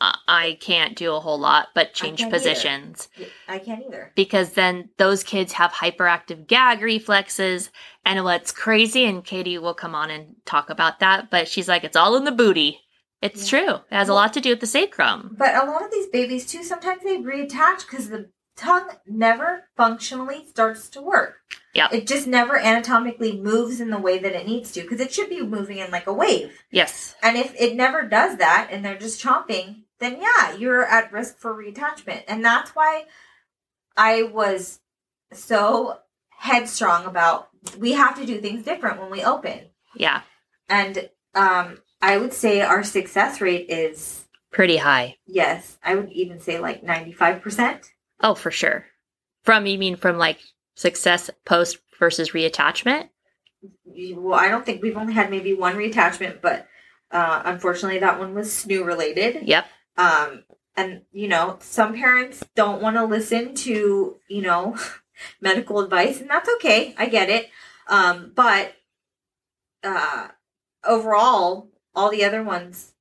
uh, 0.00 0.16
I 0.26 0.56
can't 0.60 0.96
do 0.96 1.14
a 1.14 1.20
whole 1.20 1.38
lot 1.38 1.68
but 1.74 1.92
change 1.94 2.22
either. 2.22 2.30
positions 2.30 3.08
I 3.46 3.58
can't 3.58 3.84
either. 3.86 4.12
because 4.16 4.52
then 4.54 4.88
those 4.98 5.22
kids 5.22 5.52
have 5.52 5.70
hyperactive 5.72 6.46
gag 6.48 6.80
reflexes. 6.80 7.70
And 8.04 8.24
what's 8.24 8.50
crazy, 8.50 9.04
and 9.04 9.24
Katie 9.24 9.58
will 9.58 9.74
come 9.74 9.94
on 9.94 10.10
and 10.10 10.34
talk 10.44 10.70
about 10.70 10.98
that, 11.00 11.30
but 11.30 11.46
she's 11.46 11.68
like, 11.68 11.84
it's 11.84 11.96
all 11.96 12.16
in 12.16 12.24
the 12.24 12.32
booty. 12.32 12.80
It's 13.20 13.52
Yeah. 13.52 13.60
true. 13.60 13.74
It 13.74 13.94
has 13.94 14.08
a 14.08 14.14
lot 14.14 14.32
to 14.32 14.40
do 14.40 14.50
with 14.50 14.60
the 14.60 14.66
sacrum. 14.66 15.36
But 15.38 15.54
a 15.54 15.70
lot 15.70 15.84
of 15.84 15.92
these 15.92 16.08
babies 16.08 16.46
too, 16.46 16.64
sometimes 16.64 17.02
they 17.04 17.18
reattach 17.18 17.80
because 17.88 18.08
the 18.08 18.30
tongue 18.56 18.88
never 19.06 19.68
functionally 19.76 20.46
starts 20.48 20.88
to 20.88 21.00
work. 21.02 21.36
Yep. 21.74 21.92
It 21.94 22.06
just 22.06 22.26
never 22.26 22.58
anatomically 22.58 23.40
moves 23.40 23.80
in 23.80 23.90
the 23.90 23.98
way 23.98 24.18
that 24.18 24.32
it 24.32 24.46
needs 24.46 24.72
to 24.72 24.82
because 24.82 25.00
it 25.00 25.12
should 25.12 25.30
be 25.30 25.40
moving 25.42 25.78
in 25.78 25.90
like 25.90 26.06
a 26.06 26.12
wave. 26.12 26.52
Yes. 26.70 27.14
And 27.22 27.36
if 27.36 27.54
it 27.58 27.74
never 27.76 28.02
does 28.02 28.36
that 28.38 28.68
and 28.70 28.84
they're 28.84 28.98
just 28.98 29.22
chomping, 29.22 29.84
then 29.98 30.20
yeah, 30.20 30.54
you're 30.54 30.84
at 30.84 31.12
risk 31.12 31.38
for 31.38 31.54
reattachment. 31.54 32.24
And 32.28 32.44
that's 32.44 32.72
why 32.72 33.04
I 33.96 34.22
was 34.24 34.80
so 35.32 35.98
headstrong 36.28 37.06
about 37.06 37.48
we 37.78 37.92
have 37.92 38.18
to 38.18 38.26
do 38.26 38.40
things 38.40 38.64
different 38.64 39.00
when 39.00 39.10
we 39.10 39.22
open. 39.22 39.60
Yeah. 39.96 40.22
And 40.68 41.08
um 41.34 41.78
I 42.02 42.18
would 42.18 42.32
say 42.34 42.60
our 42.60 42.82
success 42.82 43.40
rate 43.40 43.70
is 43.70 44.24
Pretty 44.50 44.76
high. 44.76 45.16
yes, 45.26 45.78
I 45.82 45.94
would 45.94 46.12
even 46.12 46.38
say 46.40 46.58
like 46.58 46.82
95%. 46.84 47.88
Oh, 48.20 48.34
for 48.34 48.50
sure. 48.50 48.84
From, 49.44 49.64
you 49.64 49.78
mean 49.78 49.96
from 49.96 50.18
like 50.18 50.38
success 50.74 51.30
post 51.44 51.78
versus 51.98 52.30
reattachment? 52.30 53.08
Well, 54.16 54.38
I 54.38 54.48
don't 54.48 54.64
think 54.66 54.82
we've 54.82 54.96
only 54.96 55.12
had 55.14 55.30
maybe 55.30 55.54
one 55.54 55.76
reattachment, 55.76 56.40
but 56.40 56.66
uh 57.10 57.42
unfortunately 57.44 57.98
that 58.00 58.18
one 58.18 58.34
was 58.34 58.52
SNOO 58.52 58.84
related. 58.84 59.46
Yep. 59.46 59.66
um 59.98 60.44
and 60.76 61.02
you 61.12 61.28
know 61.28 61.58
some 61.60 61.94
parents 61.94 62.42
don't 62.54 62.80
want 62.80 62.96
to 62.96 63.04
listen 63.04 63.54
to 63.54 64.16
you 64.28 64.42
know 64.42 64.76
medical 65.40 65.80
advice 65.80 66.20
and 66.20 66.30
that's 66.30 66.48
okay 66.56 66.94
i 66.96 67.06
get 67.06 67.28
it 67.28 67.50
um 67.88 68.32
but 68.34 68.72
uh 69.84 70.28
overall 70.84 71.68
all 71.94 72.10
the 72.10 72.24
other 72.24 72.42
ones 72.42 72.91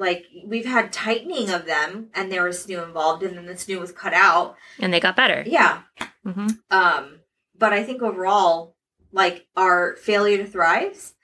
like 0.00 0.24
we've 0.44 0.66
had 0.66 0.92
tightening 0.92 1.50
of 1.50 1.66
them 1.66 2.08
and 2.14 2.32
there 2.32 2.44
was 2.44 2.64
SNOO 2.66 2.82
involved 2.84 3.22
and 3.22 3.36
then 3.36 3.46
the 3.46 3.54
SNOO 3.56 3.78
was 3.80 3.92
cut 3.92 4.12
out. 4.14 4.56
And 4.80 4.92
they 4.92 5.00
got 5.00 5.14
better. 5.16 5.44
yeah. 5.46 5.82
Hmm 6.24 6.48
um 6.70 7.20
but 7.56 7.72
i 7.72 7.82
think 7.82 8.00
overall 8.02 8.74
like 9.12 9.46
our 9.56 9.96
failure 9.96 10.38
to 10.38 10.46
thrives. 10.46 11.14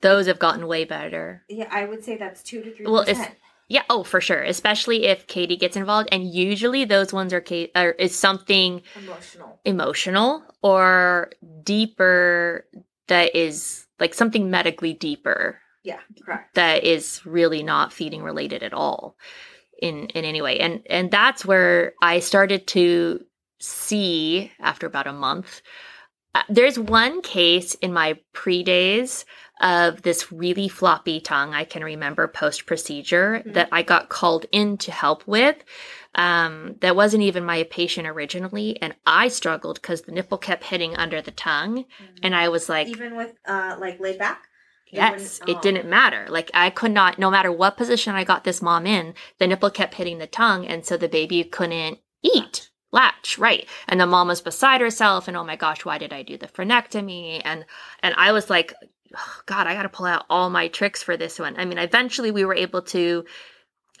Those 0.00 0.26
have 0.26 0.38
gotten 0.38 0.66
way 0.66 0.84
better. 0.84 1.44
yeah 1.48 1.68
i 1.70 1.84
would 1.84 2.02
say 2.04 2.16
that's 2.16 2.42
two 2.42 2.60
to 2.62 2.70
three 2.74 2.86
Well, 2.86 3.04
percent. 3.04 3.36
Yeah, 3.68 3.84
oh, 3.88 4.02
for 4.04 4.20
sure. 4.20 4.42
Especially 4.42 5.06
if 5.06 5.26
Katie 5.26 5.56
gets 5.56 5.76
involved, 5.76 6.10
and 6.12 6.28
usually 6.28 6.84
those 6.84 7.10
ones 7.10 7.32
are 7.32 7.42
are 7.74 7.92
is 7.92 8.14
something 8.18 8.82
emotional. 9.02 9.60
emotional 9.64 10.42
or 10.62 11.30
deeper 11.62 12.66
that 13.08 13.34
is 13.34 13.86
like 13.98 14.12
something 14.14 14.50
medically 14.50 14.92
deeper 14.92 15.58
yeah 15.84 16.00
correct. 16.24 16.54
that 16.54 16.84
is 16.84 17.20
really 17.24 17.62
not 17.62 17.92
feeding 17.92 18.22
related 18.22 18.62
at 18.62 18.72
all 18.72 19.16
in 19.80 20.06
in 20.08 20.24
any 20.24 20.40
way. 20.42 20.58
And 20.60 20.82
and 20.88 21.10
that's 21.10 21.44
where 21.44 21.94
i 22.02 22.20
started 22.20 22.66
to 22.68 23.24
see 23.60 24.50
after 24.60 24.86
about 24.86 25.06
a 25.06 25.12
month 25.12 25.60
uh, 26.34 26.42
there's 26.48 26.78
one 26.78 27.20
case 27.22 27.74
in 27.74 27.92
my 27.92 28.18
pre 28.32 28.62
days 28.62 29.24
of 29.60 30.02
this 30.02 30.32
really 30.32 30.68
floppy 30.68 31.20
tongue 31.20 31.54
i 31.54 31.62
can 31.64 31.84
remember 31.84 32.26
post 32.26 32.66
procedure 32.66 33.42
Mhm. 33.46 33.54
that 33.54 33.68
i 33.70 33.82
got 33.82 34.08
called 34.08 34.46
in 34.50 34.76
to 34.78 34.90
help 34.90 35.26
with 35.26 35.56
um, 36.14 36.76
that 36.80 36.94
wasn't 36.96 37.22
even 37.22 37.44
my 37.44 37.62
patient 37.64 38.06
originally 38.08 38.80
and 38.82 38.94
i 39.06 39.28
struggled 39.28 39.80
because 39.80 40.02
the 40.02 40.12
nipple 40.12 40.38
kept 40.38 40.64
hitting 40.64 40.96
under 40.96 41.22
the 41.22 41.30
tongue 41.30 41.84
and 42.22 42.34
i 42.34 42.48
was 42.48 42.68
like 42.68 42.88
even 42.88 43.16
with 43.16 43.34
uh 43.46 43.76
like 43.78 44.00
laid 44.00 44.18
back 44.18 44.48
Yes, 44.92 45.40
it 45.48 45.56
oh. 45.56 45.60
didn't 45.62 45.88
matter. 45.88 46.26
Like 46.28 46.50
I 46.52 46.68
could 46.68 46.92
not, 46.92 47.18
no 47.18 47.30
matter 47.30 47.50
what 47.50 47.78
position 47.78 48.14
I 48.14 48.24
got 48.24 48.44
this 48.44 48.60
mom 48.60 48.86
in, 48.86 49.14
the 49.38 49.46
nipple 49.46 49.70
kept 49.70 49.94
hitting 49.94 50.18
the 50.18 50.26
tongue, 50.26 50.66
and 50.66 50.84
so 50.84 50.98
the 50.98 51.08
baby 51.08 51.42
couldn't 51.44 51.98
eat, 52.22 52.68
latch, 52.92 53.38
right. 53.38 53.66
And 53.88 53.98
the 53.98 54.06
mom 54.06 54.28
was 54.28 54.42
beside 54.42 54.82
herself, 54.82 55.28
and 55.28 55.36
oh 55.36 55.44
my 55.44 55.56
gosh, 55.56 55.86
why 55.86 55.96
did 55.96 56.12
I 56.12 56.22
do 56.22 56.36
the 56.36 56.46
frenectomy? 56.46 57.40
And 57.42 57.64
and 58.02 58.14
I 58.18 58.32
was 58.32 58.50
like, 58.50 58.74
oh, 59.16 59.40
God, 59.46 59.66
I 59.66 59.74
got 59.74 59.84
to 59.84 59.88
pull 59.88 60.06
out 60.06 60.26
all 60.28 60.50
my 60.50 60.68
tricks 60.68 61.02
for 61.02 61.16
this 61.16 61.38
one. 61.38 61.54
I 61.56 61.64
mean, 61.64 61.78
eventually 61.78 62.30
we 62.30 62.44
were 62.44 62.54
able 62.54 62.82
to. 62.82 63.24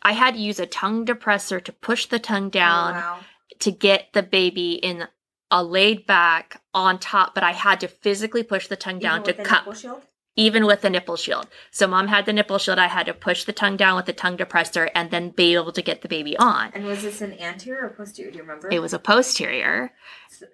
I 0.02 0.12
had 0.12 0.34
to 0.34 0.40
use 0.40 0.60
a 0.60 0.66
tongue 0.66 1.06
depressor 1.06 1.62
to 1.64 1.72
push 1.72 2.06
the 2.06 2.18
tongue 2.18 2.46
oh, 2.46 2.50
down 2.50 2.94
Oh, 2.94 2.98
wow. 2.98 3.18
to 3.60 3.70
get 3.72 4.08
the 4.12 4.22
baby 4.22 4.74
in 4.74 5.06
a 5.50 5.62
laid 5.62 6.06
back 6.06 6.60
on 6.74 6.98
top, 6.98 7.34
but 7.34 7.44
I 7.44 7.52
had 7.52 7.80
to 7.80 7.88
physically 7.88 8.42
push 8.42 8.66
the 8.66 8.76
tongue 8.76 8.98
down 8.98 9.22
to 9.22 9.28
with 9.28 9.36
the 9.38 9.44
cup 9.44 9.66
nipple 9.66 9.74
shield? 9.74 10.02
Even 10.36 10.64
with 10.66 10.80
the 10.80 10.90
nipple 10.90 11.16
shield. 11.16 11.46
So 11.70 11.86
mom 11.86 12.08
had 12.08 12.26
the 12.26 12.32
nipple 12.32 12.58
shield. 12.58 12.78
I 12.78 12.86
had 12.86 13.06
to 13.06 13.14
push 13.14 13.44
the 13.44 13.52
tongue 13.52 13.76
down 13.76 13.96
with 13.96 14.06
the 14.06 14.12
tongue 14.12 14.36
depressor 14.36 14.88
and 14.94 15.10
then 15.10 15.30
be 15.30 15.54
able 15.54 15.72
to 15.72 15.82
get 15.82 16.02
the 16.02 16.08
baby 16.08 16.36
on. 16.38 16.70
And 16.74 16.84
was 16.84 17.02
this 17.02 17.20
an 17.20 17.38
anterior 17.38 17.86
or 17.86 17.90
posterior? 17.90 18.30
Do 18.30 18.38
you 18.38 18.42
remember? 18.42 18.68
It 18.70 18.80
was 18.80 18.94
a 18.94 18.98
posterior 18.98 19.92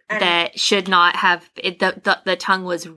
And- 0.09 0.23
that 0.23 0.59
should 0.59 0.89
not 0.89 1.17
have 1.17 1.49
it, 1.57 1.79
the, 1.79 2.01
the 2.03 2.19
the 2.25 2.37
tongue 2.37 2.65
was 2.65 2.89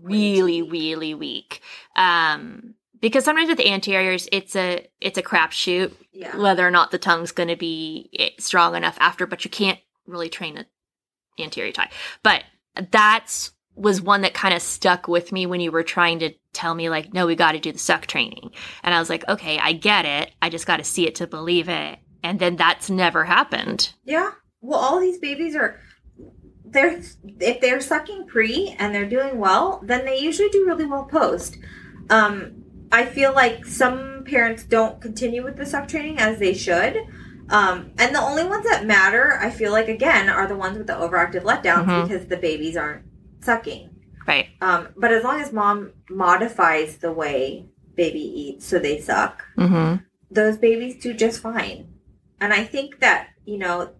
really 0.00 0.62
really 0.62 1.14
weak. 1.14 1.60
Um 1.96 2.74
because 3.00 3.24
sometimes 3.24 3.48
with 3.48 3.58
anteriors 3.58 4.28
it's 4.30 4.54
a 4.54 4.86
it's 5.00 5.18
a 5.18 5.22
crapshoot 5.22 5.92
yeah. 6.12 6.36
whether 6.36 6.66
or 6.66 6.70
not 6.70 6.90
the 6.90 6.98
tongue's 6.98 7.32
going 7.32 7.48
to 7.48 7.56
be 7.56 8.10
eh, 8.18 8.30
strong 8.38 8.76
enough 8.76 8.96
after, 9.00 9.26
but 9.26 9.44
you 9.44 9.50
can't 9.50 9.78
really 10.06 10.28
train 10.28 10.56
an 10.58 10.66
anterior 11.38 11.72
tie. 11.72 11.90
But 12.22 12.44
that's 12.90 13.52
was 13.74 14.02
one 14.02 14.20
that 14.22 14.34
kind 14.34 14.54
of 14.54 14.60
stuck 14.62 15.08
with 15.08 15.32
me 15.32 15.46
when 15.46 15.60
you 15.60 15.72
were 15.72 15.82
trying 15.82 16.18
to 16.20 16.32
tell 16.52 16.74
me 16.74 16.90
like, 16.90 17.14
no, 17.14 17.26
we 17.26 17.34
got 17.34 17.52
to 17.52 17.58
do 17.58 17.72
the 17.72 17.78
suck 17.78 18.06
training, 18.06 18.50
and 18.82 18.94
I 18.94 18.98
was 18.98 19.08
like, 19.08 19.26
okay, 19.28 19.58
I 19.58 19.72
get 19.72 20.04
it. 20.04 20.30
I 20.42 20.50
just 20.50 20.66
got 20.66 20.76
to 20.76 20.84
see 20.84 21.06
it 21.06 21.14
to 21.16 21.26
believe 21.26 21.68
it, 21.68 21.98
and 22.22 22.38
then 22.38 22.56
that's 22.56 22.90
never 22.90 23.24
happened. 23.24 23.92
Yeah. 24.04 24.32
Well, 24.60 24.78
all 24.78 25.00
these 25.00 25.18
babies 25.18 25.56
are 25.56 25.80
they're 26.64 27.00
if 27.40 27.60
they're 27.60 27.80
sucking 27.80 28.26
pre 28.26 28.74
and 28.78 28.94
they're 28.94 29.08
doing 29.08 29.38
well, 29.38 29.82
then 29.84 30.04
they 30.04 30.18
usually 30.18 30.48
do 30.50 30.64
really 30.66 30.84
well 30.86 31.04
post. 31.04 31.56
Um, 32.10 32.62
I 32.90 33.06
feel 33.06 33.32
like 33.32 33.64
some 33.66 34.24
parents 34.24 34.64
don't 34.64 35.00
continue 35.00 35.42
with 35.42 35.56
the 35.56 35.66
suck 35.66 35.88
training 35.88 36.18
as 36.18 36.38
they 36.38 36.54
should. 36.54 36.96
Um, 37.50 37.90
and 37.98 38.14
the 38.14 38.20
only 38.20 38.44
ones 38.44 38.64
that 38.66 38.86
matter, 38.86 39.36
I 39.40 39.50
feel 39.50 39.72
like 39.72 39.88
again, 39.88 40.28
are 40.28 40.46
the 40.46 40.56
ones 40.56 40.78
with 40.78 40.86
the 40.86 40.92
overactive 40.94 41.42
letdowns 41.42 41.86
Mhm. 41.86 42.08
because 42.08 42.26
the 42.26 42.36
babies 42.36 42.76
aren't 42.76 43.02
sucking. 43.42 43.90
Right. 44.26 44.46
Um, 44.60 44.88
but 44.96 45.12
as 45.12 45.24
long 45.24 45.40
as 45.40 45.52
mom 45.52 45.92
modifies 46.08 46.98
the 46.98 47.12
way 47.12 47.66
baby 47.96 48.20
eats 48.20 48.66
so 48.66 48.78
they 48.78 49.00
suck, 49.00 49.44
Mm-hmm. 49.58 50.02
those 50.30 50.56
babies 50.56 51.02
do 51.02 51.12
just 51.12 51.40
fine. 51.42 51.92
And 52.40 52.52
I 52.52 52.64
think 52.64 53.00
that, 53.00 53.28
you 53.44 53.58
know, 53.58 53.90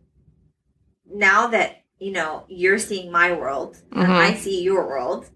now 1.12 1.46
that, 1.48 1.82
you 1.98 2.12
know, 2.12 2.44
you're 2.48 2.78
seeing 2.78 3.10
my 3.12 3.32
world 3.32 3.76
and 3.92 4.08
Mhm. 4.08 4.20
I 4.20 4.34
see 4.34 4.62
your 4.62 4.86
world, 4.86 5.30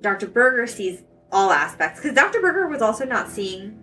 Dr. 0.00 0.26
Berger 0.26 0.66
sees 0.66 1.02
all 1.32 1.50
aspects. 1.50 2.00
Because 2.00 2.14
Dr. 2.14 2.40
Berger 2.40 2.68
was 2.68 2.82
also 2.82 3.04
not 3.04 3.28
seeing, 3.30 3.80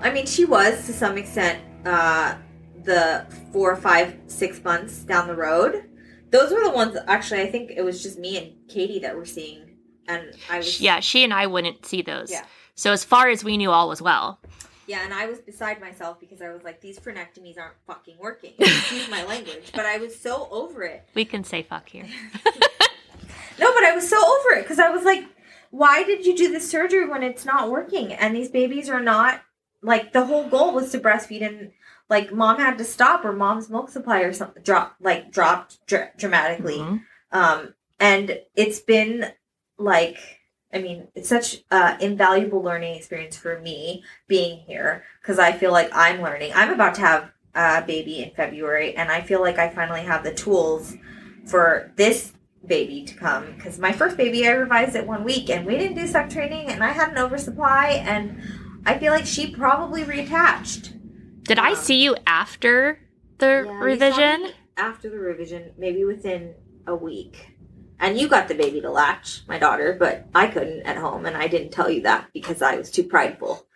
I 0.00 0.10
mean, 0.12 0.26
she 0.26 0.44
was 0.44 0.86
to 0.86 0.92
some 0.92 1.18
extent, 1.18 1.60
uh, 1.84 2.36
the 2.82 3.26
four, 3.52 3.74
five, 3.76 4.16
six 4.26 4.62
months 4.62 4.98
down 4.98 5.26
the 5.26 5.34
road. 5.34 5.84
Those 6.34 6.50
were 6.50 6.64
the 6.64 6.70
ones, 6.70 6.96
actually, 7.06 7.42
I 7.42 7.46
think 7.48 7.70
it 7.70 7.82
was 7.82 8.02
just 8.02 8.18
me 8.18 8.36
and 8.36 8.68
Katie 8.68 8.98
that 8.98 9.14
were 9.14 9.24
seeing. 9.24 9.76
And 10.08 10.34
I 10.50 10.56
was, 10.56 10.80
Yeah, 10.80 10.98
she 10.98 11.22
and 11.22 11.32
I 11.32 11.46
wouldn't 11.46 11.86
see 11.86 12.02
those. 12.02 12.28
Yeah. 12.28 12.44
So 12.74 12.90
as 12.90 13.04
far 13.04 13.28
as 13.28 13.44
we 13.44 13.56
knew, 13.56 13.70
all 13.70 13.88
was 13.88 14.02
well. 14.02 14.40
Yeah, 14.88 15.04
and 15.04 15.14
I 15.14 15.26
was 15.26 15.38
beside 15.38 15.80
myself 15.80 16.18
because 16.18 16.42
I 16.42 16.50
was 16.50 16.64
like, 16.64 16.80
these 16.80 16.98
frenectomies 16.98 17.56
aren't 17.56 17.76
fucking 17.86 18.16
working. 18.18 18.54
Excuse 18.58 19.08
my 19.08 19.24
language, 19.24 19.70
but 19.76 19.86
I 19.86 19.98
was 19.98 20.18
so 20.18 20.48
over 20.50 20.82
it. 20.82 21.08
We 21.14 21.24
can 21.24 21.44
say 21.44 21.62
fuck 21.62 21.88
here. 21.88 22.06
No, 23.56 23.72
but 23.72 23.84
I 23.84 23.94
was 23.94 24.08
so 24.08 24.16
over 24.16 24.58
it 24.58 24.62
because 24.62 24.80
I 24.80 24.90
was 24.90 25.04
like, 25.04 25.24
why 25.70 26.02
did 26.02 26.26
you 26.26 26.36
do 26.36 26.50
this 26.50 26.68
surgery 26.68 27.08
when 27.08 27.22
it's 27.22 27.44
not 27.44 27.70
working? 27.70 28.12
And 28.12 28.34
these 28.34 28.48
babies 28.48 28.88
are 28.88 28.98
not 28.98 29.42
like 29.80 30.12
the 30.12 30.24
whole 30.26 30.48
goal 30.48 30.72
was 30.72 30.90
to 30.90 30.98
breastfeed, 30.98 31.46
and 31.46 31.70
like 32.08 32.32
mom 32.32 32.58
had 32.58 32.78
to 32.78 32.84
stop 32.84 33.24
or 33.24 33.32
mom's 33.32 33.70
milk 33.70 33.88
supply 33.88 34.20
or 34.20 34.32
something 34.32 34.62
dropped 34.62 35.00
like 35.00 35.30
dropped 35.30 35.84
dr- 35.86 36.16
dramatically. 36.16 36.78
Mhm. 36.78 37.02
Um, 37.32 37.74
and 37.98 38.38
it's 38.54 38.80
been 38.80 39.32
like, 39.78 40.18
I 40.72 40.78
mean, 40.78 41.08
it's 41.14 41.28
such 41.28 41.62
uh, 41.70 41.96
invaluable 42.00 42.62
learning 42.62 42.96
experience 42.96 43.36
for 43.36 43.60
me 43.60 44.02
being 44.28 44.60
here 44.66 45.04
because 45.20 45.38
I 45.38 45.52
feel 45.52 45.72
like 45.72 45.90
I'm 45.94 46.20
learning. 46.20 46.52
I'm 46.54 46.72
about 46.72 46.94
to 46.96 47.00
have 47.00 47.30
a 47.54 47.82
baby 47.82 48.22
in 48.22 48.30
February, 48.32 48.94
and 48.96 49.10
I 49.10 49.20
feel 49.20 49.40
like 49.40 49.58
I 49.58 49.68
finally 49.68 50.02
have 50.02 50.24
the 50.24 50.34
tools 50.34 50.94
for 51.46 51.92
this 51.96 52.32
baby 52.66 53.04
to 53.04 53.14
come 53.14 53.52
because 53.56 53.78
my 53.78 53.92
first 53.92 54.16
baby 54.16 54.48
I 54.48 54.52
revised 54.52 54.96
it 54.96 55.06
one 55.06 55.22
week 55.22 55.50
and 55.50 55.66
we 55.66 55.76
didn't 55.76 55.96
do 55.98 56.06
suck 56.06 56.30
training 56.30 56.68
and 56.68 56.82
I 56.82 56.92
had 56.92 57.10
an 57.10 57.18
oversupply 57.18 58.02
and 58.02 58.40
I 58.86 58.98
feel 58.98 59.12
like 59.12 59.26
she 59.26 59.50
probably 59.54 60.02
reattached. 60.02 60.93
Did 61.44 61.58
I 61.58 61.74
see 61.74 62.02
you 62.02 62.16
after 62.26 62.98
the 63.38 63.64
Yeah, 63.66 63.78
revision? 63.78 64.52
after 64.76 65.08
the 65.08 65.18
revision, 65.18 65.72
maybe 65.78 66.04
within 66.04 66.54
a 66.86 66.94
week. 66.94 67.56
And 68.00 68.18
you 68.18 68.28
got 68.28 68.48
the 68.48 68.54
baby 68.54 68.80
to 68.80 68.90
latch, 68.90 69.42
my 69.46 69.58
daughter, 69.58 69.96
but 69.98 70.26
I 70.34 70.48
couldn't 70.48 70.82
at 70.82 70.96
home, 70.96 71.26
and 71.26 71.36
I 71.36 71.46
didn't 71.46 71.70
tell 71.70 71.88
you 71.88 72.02
that 72.02 72.28
because 72.32 72.60
I 72.60 72.76
was 72.76 72.90
too 72.90 73.04
prideful. 73.04 73.66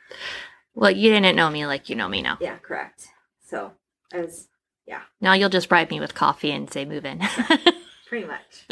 Well, 0.75 0.91
you 0.91 1.11
didn't 1.11 1.37
know 1.37 1.51
me 1.51 1.66
like 1.66 1.89
you 1.89 1.95
know 1.97 2.09
me 2.09 2.23
now. 2.23 2.39
Yeah, 2.41 2.57
correct. 2.59 3.09
So 3.47 3.73
I 4.12 4.21
was 4.23 4.49
yeah. 4.87 5.03
Now 5.21 5.35
you'll 5.35 5.49
just 5.51 5.69
bribe 5.69 5.91
me 5.91 6.01
with 6.01 6.14
coffee 6.14 6.51
and 6.51 6.71
say 6.71 6.85
move 6.85 7.05
in. 7.05 7.21
pretty 8.09 8.27
much 8.27 8.66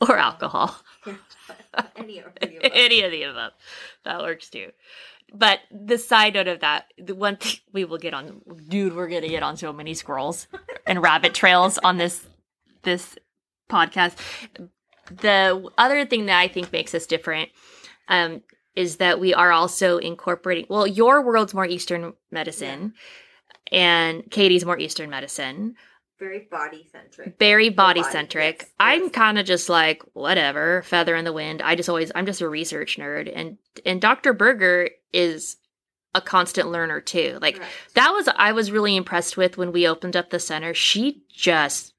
or 0.00 0.16
alcohol. 0.16 0.76
any 1.96 2.18
of 2.18 2.26
the 2.40 2.56
above. 2.58 2.70
Any 2.74 3.02
of 3.02 3.10
the 3.10 3.22
above. 3.24 3.52
That 4.04 4.20
works 4.20 4.48
too. 4.50 4.70
But 5.36 5.60
the 5.72 5.98
side 5.98 6.34
note 6.34 6.46
of 6.46 6.60
that, 6.60 6.86
the 6.96 7.14
one 7.14 7.36
thing 7.36 7.56
we 7.72 7.84
will 7.84 7.98
get 7.98 8.14
on, 8.14 8.40
dude, 8.68 8.94
we're 8.94 9.08
gonna 9.08 9.28
get 9.28 9.42
on 9.42 9.56
so 9.56 9.72
many 9.72 9.92
squirrels 9.94 10.46
and 10.86 11.02
rabbit 11.02 11.34
trails 11.34 11.76
on 11.78 11.98
this 11.98 12.24
this 12.82 13.16
podcast. 13.68 14.16
The 15.10 15.68
other 15.76 16.06
thing 16.06 16.26
that 16.26 16.38
I 16.38 16.48
think 16.48 16.72
makes 16.72 16.94
us 16.94 17.06
different 17.06 17.50
um, 18.08 18.42
is 18.76 18.96
that 18.96 19.20
we 19.20 19.34
are 19.34 19.52
also 19.52 19.98
incorporating. 19.98 20.66
Well, 20.70 20.86
your 20.86 21.22
world's 21.22 21.52
more 21.54 21.66
Eastern 21.66 22.14
medicine, 22.30 22.94
and 23.72 24.30
Katie's 24.30 24.64
more 24.64 24.78
Eastern 24.78 25.10
medicine 25.10 25.74
Very 26.18 26.46
body 26.50 26.86
centric. 26.92 27.38
very 27.38 27.68
body 27.70 28.02
centric. 28.04 28.60
yes, 28.60 28.70
I'm 28.78 29.10
kind 29.10 29.38
of 29.38 29.46
just 29.46 29.68
like 29.68 30.02
whatever, 30.12 30.82
feather 30.82 31.16
in 31.16 31.24
the 31.24 31.32
wind. 31.32 31.60
I 31.60 31.74
just 31.74 31.88
always 31.88 32.12
I'm 32.14 32.26
just 32.26 32.40
a 32.40 32.48
research 32.48 32.98
nerd 32.98 33.30
and 33.34 33.58
and 33.84 34.00
Dr. 34.00 34.32
Berger 34.32 34.90
is 35.14 35.56
a 36.14 36.20
constant 36.20 36.70
learner 36.70 37.00
too. 37.00 37.38
Like 37.40 37.60
that 37.94 38.10
was 38.10 38.28
I 38.36 38.52
was 38.52 38.70
really 38.70 38.96
impressed 38.96 39.36
with 39.36 39.56
when 39.56 39.72
we 39.72 39.86
opened 39.86 40.16
up 40.16 40.30
the 40.30 40.38
center. 40.38 40.74
She 40.74 41.22
just 41.28 41.94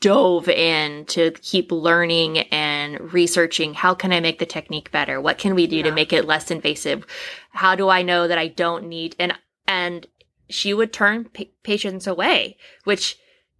dove 0.00 0.48
in 0.48 1.06
to 1.06 1.30
keep 1.42 1.72
learning 1.72 2.38
and 2.38 3.12
researching 3.12 3.74
how 3.74 3.94
can 3.94 4.12
I 4.12 4.20
make 4.20 4.38
the 4.38 4.46
technique 4.46 4.92
better? 4.92 5.20
What 5.20 5.38
can 5.38 5.54
we 5.54 5.66
do 5.66 5.82
to 5.82 5.90
make 5.90 6.12
it 6.12 6.26
less 6.26 6.50
invasive? 6.50 7.06
How 7.50 7.74
do 7.74 7.88
I 7.88 8.02
know 8.02 8.28
that 8.28 8.38
I 8.38 8.48
don't 8.48 8.88
need 8.88 9.16
and 9.18 9.34
and 9.66 10.06
she 10.48 10.72
would 10.72 10.92
turn 10.92 11.24
pa- 11.24 11.44
patients 11.64 12.06
away, 12.06 12.56
which 12.84 13.18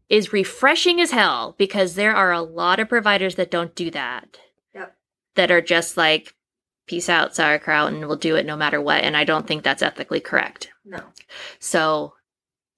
is 0.09 0.33
refreshing 0.33 1.01
as 1.01 1.11
hell 1.11 1.57
because 1.59 1.95
there 1.95 2.15
are 2.15 2.33
a 2.33 2.43
lot 2.43 2.79
of 2.79 2.89
providers 2.89 3.35
that 3.35 3.51
don't 3.51 3.75
do 3.75 3.91
that. 3.91 4.39
Yep. 4.73 4.97
That 5.35 5.51
are 5.51 5.61
just 5.61 5.97
like 5.97 6.36
peace 6.87 7.09
out 7.09 7.35
sauerkraut 7.35 7.93
and 7.93 8.07
we'll 8.07 8.17
do 8.17 8.37
it 8.37 8.47
no 8.47 8.57
matter 8.57 8.81
what 8.81 9.03
and 9.03 9.17
I 9.17 9.25
don't 9.25 9.47
think 9.47 9.63
that's 9.63 9.83
ethically 9.83 10.21
correct. 10.21 10.71
No. 10.85 11.01
So, 11.59 12.15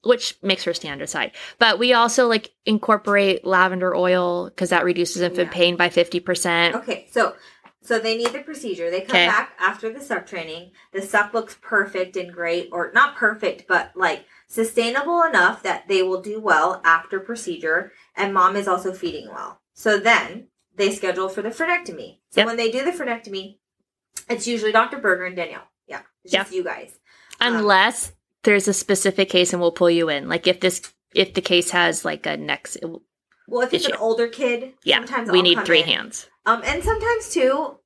which 0.02 0.36
makes 0.42 0.64
her 0.64 0.72
stand 0.74 1.02
aside. 1.02 1.32
But 1.58 1.78
we 1.78 1.92
also 1.92 2.28
like 2.28 2.52
incorporate 2.64 3.44
lavender 3.44 3.94
oil 3.94 4.46
because 4.48 4.70
that 4.70 4.84
reduces 4.84 5.22
infant 5.22 5.48
Yeah. 5.48 5.52
pain 5.54 5.76
by 5.76 5.88
50%. 5.88 6.74
Okay, 6.74 7.06
so 7.10 7.34
so 7.80 7.98
they 7.98 8.16
need 8.16 8.32
the 8.32 8.40
procedure. 8.40 8.90
They 8.90 9.00
come 9.02 9.16
Okay. 9.16 9.26
back 9.26 9.52
after 9.58 9.90
the 9.92 10.00
suck 10.00 10.26
training. 10.26 10.72
The 10.92 11.00
suck 11.00 11.32
looks 11.32 11.56
perfect 11.60 12.16
and 12.16 12.32
great, 12.32 12.68
or 12.72 12.90
not 12.92 13.16
perfect, 13.16 13.66
but 13.68 13.92
like 13.94 14.24
sustainable 14.46 15.22
enough 15.22 15.62
that 15.62 15.88
they 15.88 16.02
will 16.02 16.20
do 16.20 16.40
well 16.40 16.80
after 16.84 17.20
procedure. 17.20 17.92
And 18.16 18.34
mom 18.34 18.56
is 18.56 18.68
also 18.68 18.92
feeding 18.92 19.28
well. 19.28 19.60
So 19.74 19.98
then 19.98 20.48
they 20.74 20.92
schedule 20.94 21.28
for 21.28 21.40
the 21.42 21.50
frenectomy. 21.50 22.18
So 22.30 22.40
Yep. 22.40 22.46
when 22.46 22.56
they 22.56 22.70
do 22.70 22.84
the 22.84 22.92
frenectomy, 22.92 23.58
it's 24.28 24.46
usually 24.46 24.72
Dr. 24.72 24.98
Berger 24.98 25.24
and 25.24 25.36
Danielle. 25.36 25.68
Yeah, 25.86 26.00
it's 26.24 26.32
just 26.32 26.52
you 26.52 26.64
guys. 26.64 26.98
Unless 27.40 28.12
there's 28.44 28.68
a 28.68 28.72
specific 28.72 29.28
case 29.28 29.52
and 29.52 29.60
we'll 29.60 29.72
pull 29.72 29.90
you 29.90 30.08
in. 30.08 30.28
Like 30.28 30.46
if 30.46 30.60
this, 30.60 30.92
if 31.14 31.34
the 31.34 31.40
case 31.40 31.70
has 31.70 32.04
like 32.04 32.26
a 32.26 32.36
next, 32.36 32.76
Well, 33.46 33.62
if 33.62 33.72
it's 33.74 33.86
an 33.86 33.94
older 33.96 34.28
kid, 34.28 34.74
yeah, 34.84 34.96
sometimes 34.98 35.30
we 35.30 35.38
I'll 35.38 35.42
need 35.44 35.64
three 35.64 35.80
in. 35.80 35.86
hands. 35.86 36.28
Um, 36.46 36.62
and 36.64 36.82
sometimes 36.82 37.30
too, 37.30 37.76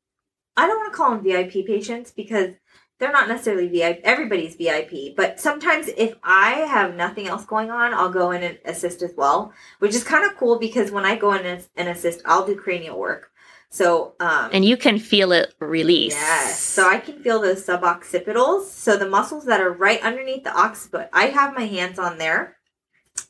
I 0.57 0.66
don't 0.66 0.78
want 0.78 0.93
to 0.93 0.97
call 0.97 1.11
them 1.11 1.22
VIP 1.24 1.66
patients 1.66 2.11
because 2.12 2.55
they're 2.99 3.11
not 3.12 3.26
necessarily 3.28 3.66
VIP. 3.68 4.01
Everybody's 4.05 4.55
VIP, 4.55 5.16
but 5.16 5.41
sometimes 5.41 5.89
if 5.97 6.14
I 6.22 6.51
have 6.61 6.95
nothing 6.95 7.26
else 7.26 7.45
going 7.45 7.70
on, 7.70 7.93
I'll 7.93 8.11
go 8.12 8.30
in 8.30 8.43
and 8.45 8.59
assist 8.64 9.03
as 9.03 9.12
well, 9.16 9.53
which 9.80 9.95
is 9.95 10.05
kind 10.05 10.24
of 10.24 10.37
cool 10.37 10.59
because 10.59 10.93
when 10.93 11.05
I 11.05 11.16
go 11.16 11.33
in 11.33 11.61
and 11.76 11.89
assist, 11.89 12.22
I'll 12.24 12.47
do 12.47 12.55
cranial 12.55 12.99
work. 12.99 13.32
So, 13.73 14.12
um, 14.20 14.51
And 14.53 14.66
you 14.66 14.77
can 14.77 14.99
feel 14.99 15.33
it 15.33 15.55
release. 15.59 16.12
Yes. 16.12 16.61
So 16.61 16.87
I 16.87 16.99
can 16.99 17.23
feel 17.23 17.41
those 17.41 17.64
suboccipitals. 17.64 18.66
So 18.66 18.99
the 18.99 19.09
muscles 19.09 19.47
that 19.47 19.62
are 19.62 19.73
right 19.73 20.01
underneath 20.03 20.45
the 20.45 20.55
occiput. 20.55 21.09
I 21.11 21.27
have 21.29 21.55
my 21.55 21.64
hands 21.64 21.99
on 21.99 22.18
there 22.18 22.59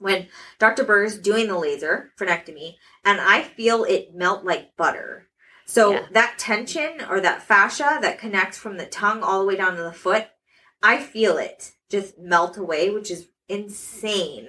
when 0.00 0.26
Dr. 0.58 0.82
Berger's 0.82 1.16
doing 1.16 1.46
the 1.46 1.56
laser 1.56 2.10
frenectomy, 2.18 2.74
and 3.04 3.20
I 3.20 3.42
feel 3.42 3.84
it 3.84 4.16
melt 4.16 4.44
like 4.44 4.76
butter. 4.76 5.28
So 5.64 5.92
Yeah. 5.92 6.06
that 6.10 6.38
tension 6.40 7.04
or 7.08 7.20
that 7.20 7.44
fascia 7.44 7.98
that 8.02 8.18
connects 8.18 8.58
from 8.58 8.78
the 8.78 8.86
tongue 8.86 9.22
all 9.22 9.38
the 9.38 9.46
way 9.46 9.54
down 9.56 9.76
to 9.76 9.82
the 9.84 9.92
foot, 9.92 10.26
I 10.82 10.98
feel 10.98 11.38
it 11.38 11.70
just 11.88 12.18
melt 12.18 12.56
away, 12.56 12.90
which 12.90 13.12
is 13.12 13.28
insane. 13.48 14.48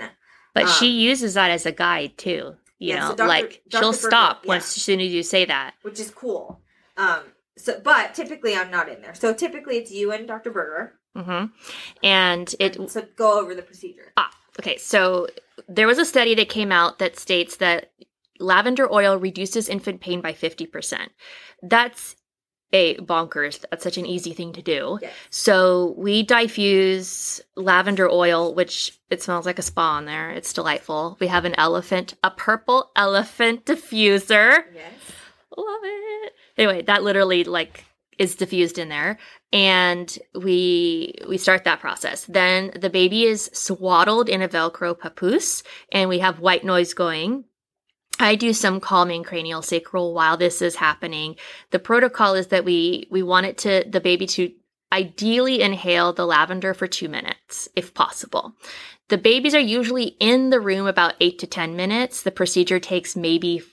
But 0.56 0.68
she 0.68 0.88
Um, 0.90 0.96
uses 0.96 1.36
that 1.36 1.52
as 1.52 1.68
a 1.68 1.72
guide 1.72 2.18
too. 2.18 2.56
You 2.84 2.90
Yeah, 2.90 3.00
know, 3.00 3.10
so 3.12 3.16
Dr. 3.16 3.28
like 3.28 3.62
Dr. 3.70 3.82
she'll 3.84 3.92
Berger- 3.94 4.08
stop 4.10 4.40
yeah. 4.44 4.48
once 4.50 4.76
as 4.78 4.84
soon 4.84 5.00
as 5.00 5.12
you 5.12 5.24
say 5.24 5.46
that. 5.46 5.76
which 5.84 6.00
is 6.00 6.12
cool. 6.12 6.60
Um, 6.98 7.22
so, 7.58 7.80
but 7.84 8.14
typically 8.14 8.56
I'm 8.56 8.70
not 8.72 8.90
in 8.90 9.02
there. 9.02 9.14
So 9.16 9.34
typically 9.34 9.78
it's 9.78 9.92
you 9.92 10.12
and 10.12 10.28
Dr. 10.28 10.52
Berger. 10.52 10.94
Mm 11.16 11.26
hmm 11.26 11.46
And 12.04 12.56
it 12.60 12.90
so 12.90 13.04
go 13.16 13.40
over 13.40 13.54
the 13.56 13.62
procedure. 13.62 14.12
Ah, 14.18 14.32
okay. 14.60 14.78
So 14.78 15.28
there 15.68 15.88
was 15.88 16.00
a 16.00 16.06
study 16.06 16.34
that 16.36 16.50
came 16.50 16.72
out 16.72 16.98
that 17.00 17.18
states 17.20 17.58
that 17.58 17.92
lavender 18.40 18.92
oil 18.92 19.18
reduces 19.18 19.70
infant 19.70 20.02
pain 20.02 20.20
by 20.22 20.34
50%. 20.34 21.08
That's 21.62 22.16
a 22.74 22.98
bonkers. 22.98 23.64
That's 23.70 23.84
such 23.84 23.98
an 23.98 24.06
easy 24.06 24.34
thing 24.34 24.52
to 24.54 24.62
do. 24.62 25.00
Yes. 25.02 25.14
So 25.30 25.94
we 25.98 26.24
diffuse 26.24 27.40
lavender 27.56 28.10
oil, 28.10 28.54
which 28.54 29.00
it 29.10 29.22
smells 29.22 29.46
like 29.46 29.60
a 29.60 29.64
spa 29.64 30.00
in 30.00 30.06
there. 30.06 30.32
It's 30.32 30.52
delightful. 30.52 31.18
We 31.22 31.28
have 31.28 31.46
an 31.46 31.56
elephant, 31.56 32.16
a 32.24 32.32
purple 32.32 32.92
elephant 32.96 33.66
diffuser. 33.66 34.64
Yes. 34.74 34.94
Love 35.56 35.82
it. 35.84 36.34
Anyway, 36.58 36.82
that 36.82 37.04
literally 37.04 37.44
like 37.44 37.86
is 38.18 38.36
diffused 38.36 38.78
in 38.78 38.90
there 38.90 39.18
and 39.52 40.20
we 40.36 41.16
we 41.28 41.38
start 41.38 41.64
that 41.64 41.80
process. 41.80 42.26
Then 42.26 42.72
the 42.80 42.90
baby 42.90 43.24
is 43.24 43.50
swaddled 43.54 44.30
in 44.30 44.42
a 44.42 44.48
velcro 44.48 44.98
papoose 44.98 45.64
and 45.92 46.10
we 46.10 46.20
have 46.20 46.40
white 46.40 46.64
noise 46.64 46.94
going. 46.94 47.46
I 48.20 48.36
do 48.36 48.54
some 48.54 48.80
calming 48.80 49.24
cranial 49.24 49.62
sacral 49.62 50.14
while 50.14 50.38
this 50.38 50.62
is 50.62 50.76
happening. 50.76 51.36
The 51.72 51.80
protocol 51.80 52.36
is 52.36 52.48
that 52.48 52.64
we 52.66 53.08
we 53.10 53.24
want 53.24 53.46
it 53.48 53.58
to 53.60 53.84
the 53.88 54.00
baby 54.02 54.28
to 54.28 54.52
ideally 54.92 55.62
inhale 55.62 56.14
the 56.14 56.26
lavender 56.26 56.74
for 56.74 56.86
2 56.88 57.10
minutes 57.10 57.68
if 57.76 57.94
possible. 57.94 58.54
The 59.10 59.18
babies 59.18 59.56
are 59.56 59.60
usually 59.60 60.16
in 60.20 60.52
the 60.52 60.60
room 60.60 60.86
about 60.88 61.16
8 61.20 61.40
to 61.40 61.48
10 61.48 61.76
minutes. 61.76 62.22
The 62.22 62.32
procedure 62.32 62.80
takes 62.80 63.16
maybe 63.16 63.64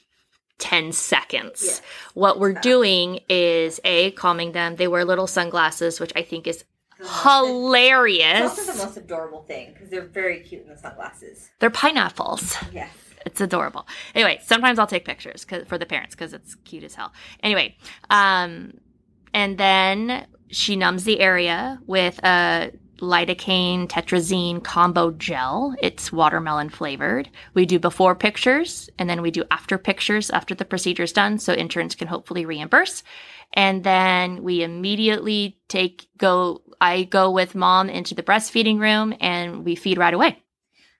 10 0.58 0.92
seconds. 0.92 1.62
Yes. 1.64 1.82
What 2.14 2.40
we're 2.40 2.54
Fast. 2.54 2.62
doing 2.64 3.20
is 3.28 3.80
a 3.84 4.10
calming 4.12 4.52
them. 4.52 4.76
They 4.76 4.88
wear 4.88 5.04
little 5.04 5.26
sunglasses, 5.26 6.00
which 6.00 6.12
I 6.16 6.22
think 6.22 6.46
is 6.46 6.64
most- 6.98 7.10
It's 7.12 7.22
hilarious. 7.22 8.40
also 8.58 8.72
the 8.72 8.84
most 8.84 8.96
adorable 8.96 9.42
thing 9.42 9.72
because 9.74 9.88
they're 9.90 10.02
very 10.06 10.40
cute 10.40 10.62
in 10.62 10.68
the 10.68 10.76
sunglasses. 10.76 11.50
They're 11.60 11.70
pineapples. 11.70 12.56
Yes. 12.72 12.90
It's 13.26 13.40
adorable. 13.40 13.86
Anyway, 14.14 14.40
sometimes 14.42 14.78
I'll 14.78 14.86
take 14.86 15.04
pictures 15.04 15.46
for 15.66 15.78
the 15.78 15.86
parents 15.86 16.14
because 16.14 16.32
it's 16.32 16.54
cute 16.56 16.84
as 16.84 16.94
hell. 16.94 17.12
Anyway, 17.42 17.76
um, 18.08 18.74
and 19.34 19.58
then 19.58 20.26
she 20.48 20.76
numbs 20.76 21.04
the 21.04 21.20
area 21.20 21.78
with 21.86 22.18
a 22.24 22.72
lidocaine 23.00 23.88
tetracaine 23.88 24.62
combo 24.62 25.10
gel. 25.12 25.74
It's 25.82 26.12
watermelon 26.12 26.68
flavored. 26.68 27.30
We 27.54 27.66
do 27.66 27.78
before 27.78 28.14
pictures 28.14 28.90
and 28.98 29.08
then 29.08 29.22
we 29.22 29.30
do 29.30 29.44
after 29.50 29.78
pictures 29.78 30.30
after 30.30 30.54
the 30.54 30.64
procedure 30.64 31.04
is 31.04 31.12
done, 31.12 31.38
so 31.38 31.52
insurance 31.52 31.94
can 31.94 32.08
hopefully 32.08 32.44
reimburse. 32.44 33.02
And 33.54 33.82
then 33.82 34.42
we 34.42 34.62
immediately 34.62 35.58
take 35.68 36.06
go. 36.16 36.62
I 36.80 37.04
go 37.04 37.30
with 37.30 37.54
mom 37.54 37.90
into 37.90 38.14
the 38.14 38.22
breastfeeding 38.22 38.78
room 38.78 39.14
and 39.20 39.64
we 39.64 39.74
feed 39.74 39.98
right 39.98 40.14
away. 40.14 40.42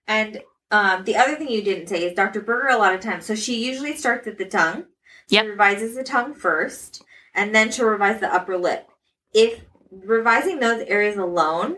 And 0.06 0.40
um, 0.70 1.04
the 1.04 1.16
other 1.16 1.36
thing 1.36 1.48
you 1.50 1.62
didn't 1.62 1.88
say 1.88 2.04
is 2.04 2.14
Dr. 2.14 2.40
Berger 2.40 2.68
a 2.68 2.76
lot 2.78 2.94
of 2.94 3.00
times. 3.00 3.26
So 3.26 3.34
she 3.34 3.64
usually 3.66 3.96
starts 3.96 4.26
at 4.26 4.38
the 4.38 4.44
tongue. 4.44 4.84
She 5.28 5.36
Yep. 5.36 5.46
revises 5.46 5.94
the 5.94 6.02
tongue 6.04 6.34
first, 6.34 7.02
and 7.34 7.54
then 7.54 7.70
she'll 7.70 7.86
revise 7.86 8.20
the 8.20 8.32
upper 8.32 8.56
lip. 8.58 8.88
If 9.32 9.60
revising 9.90 10.60
those 10.60 10.82
areas 10.86 11.16
alone 11.16 11.76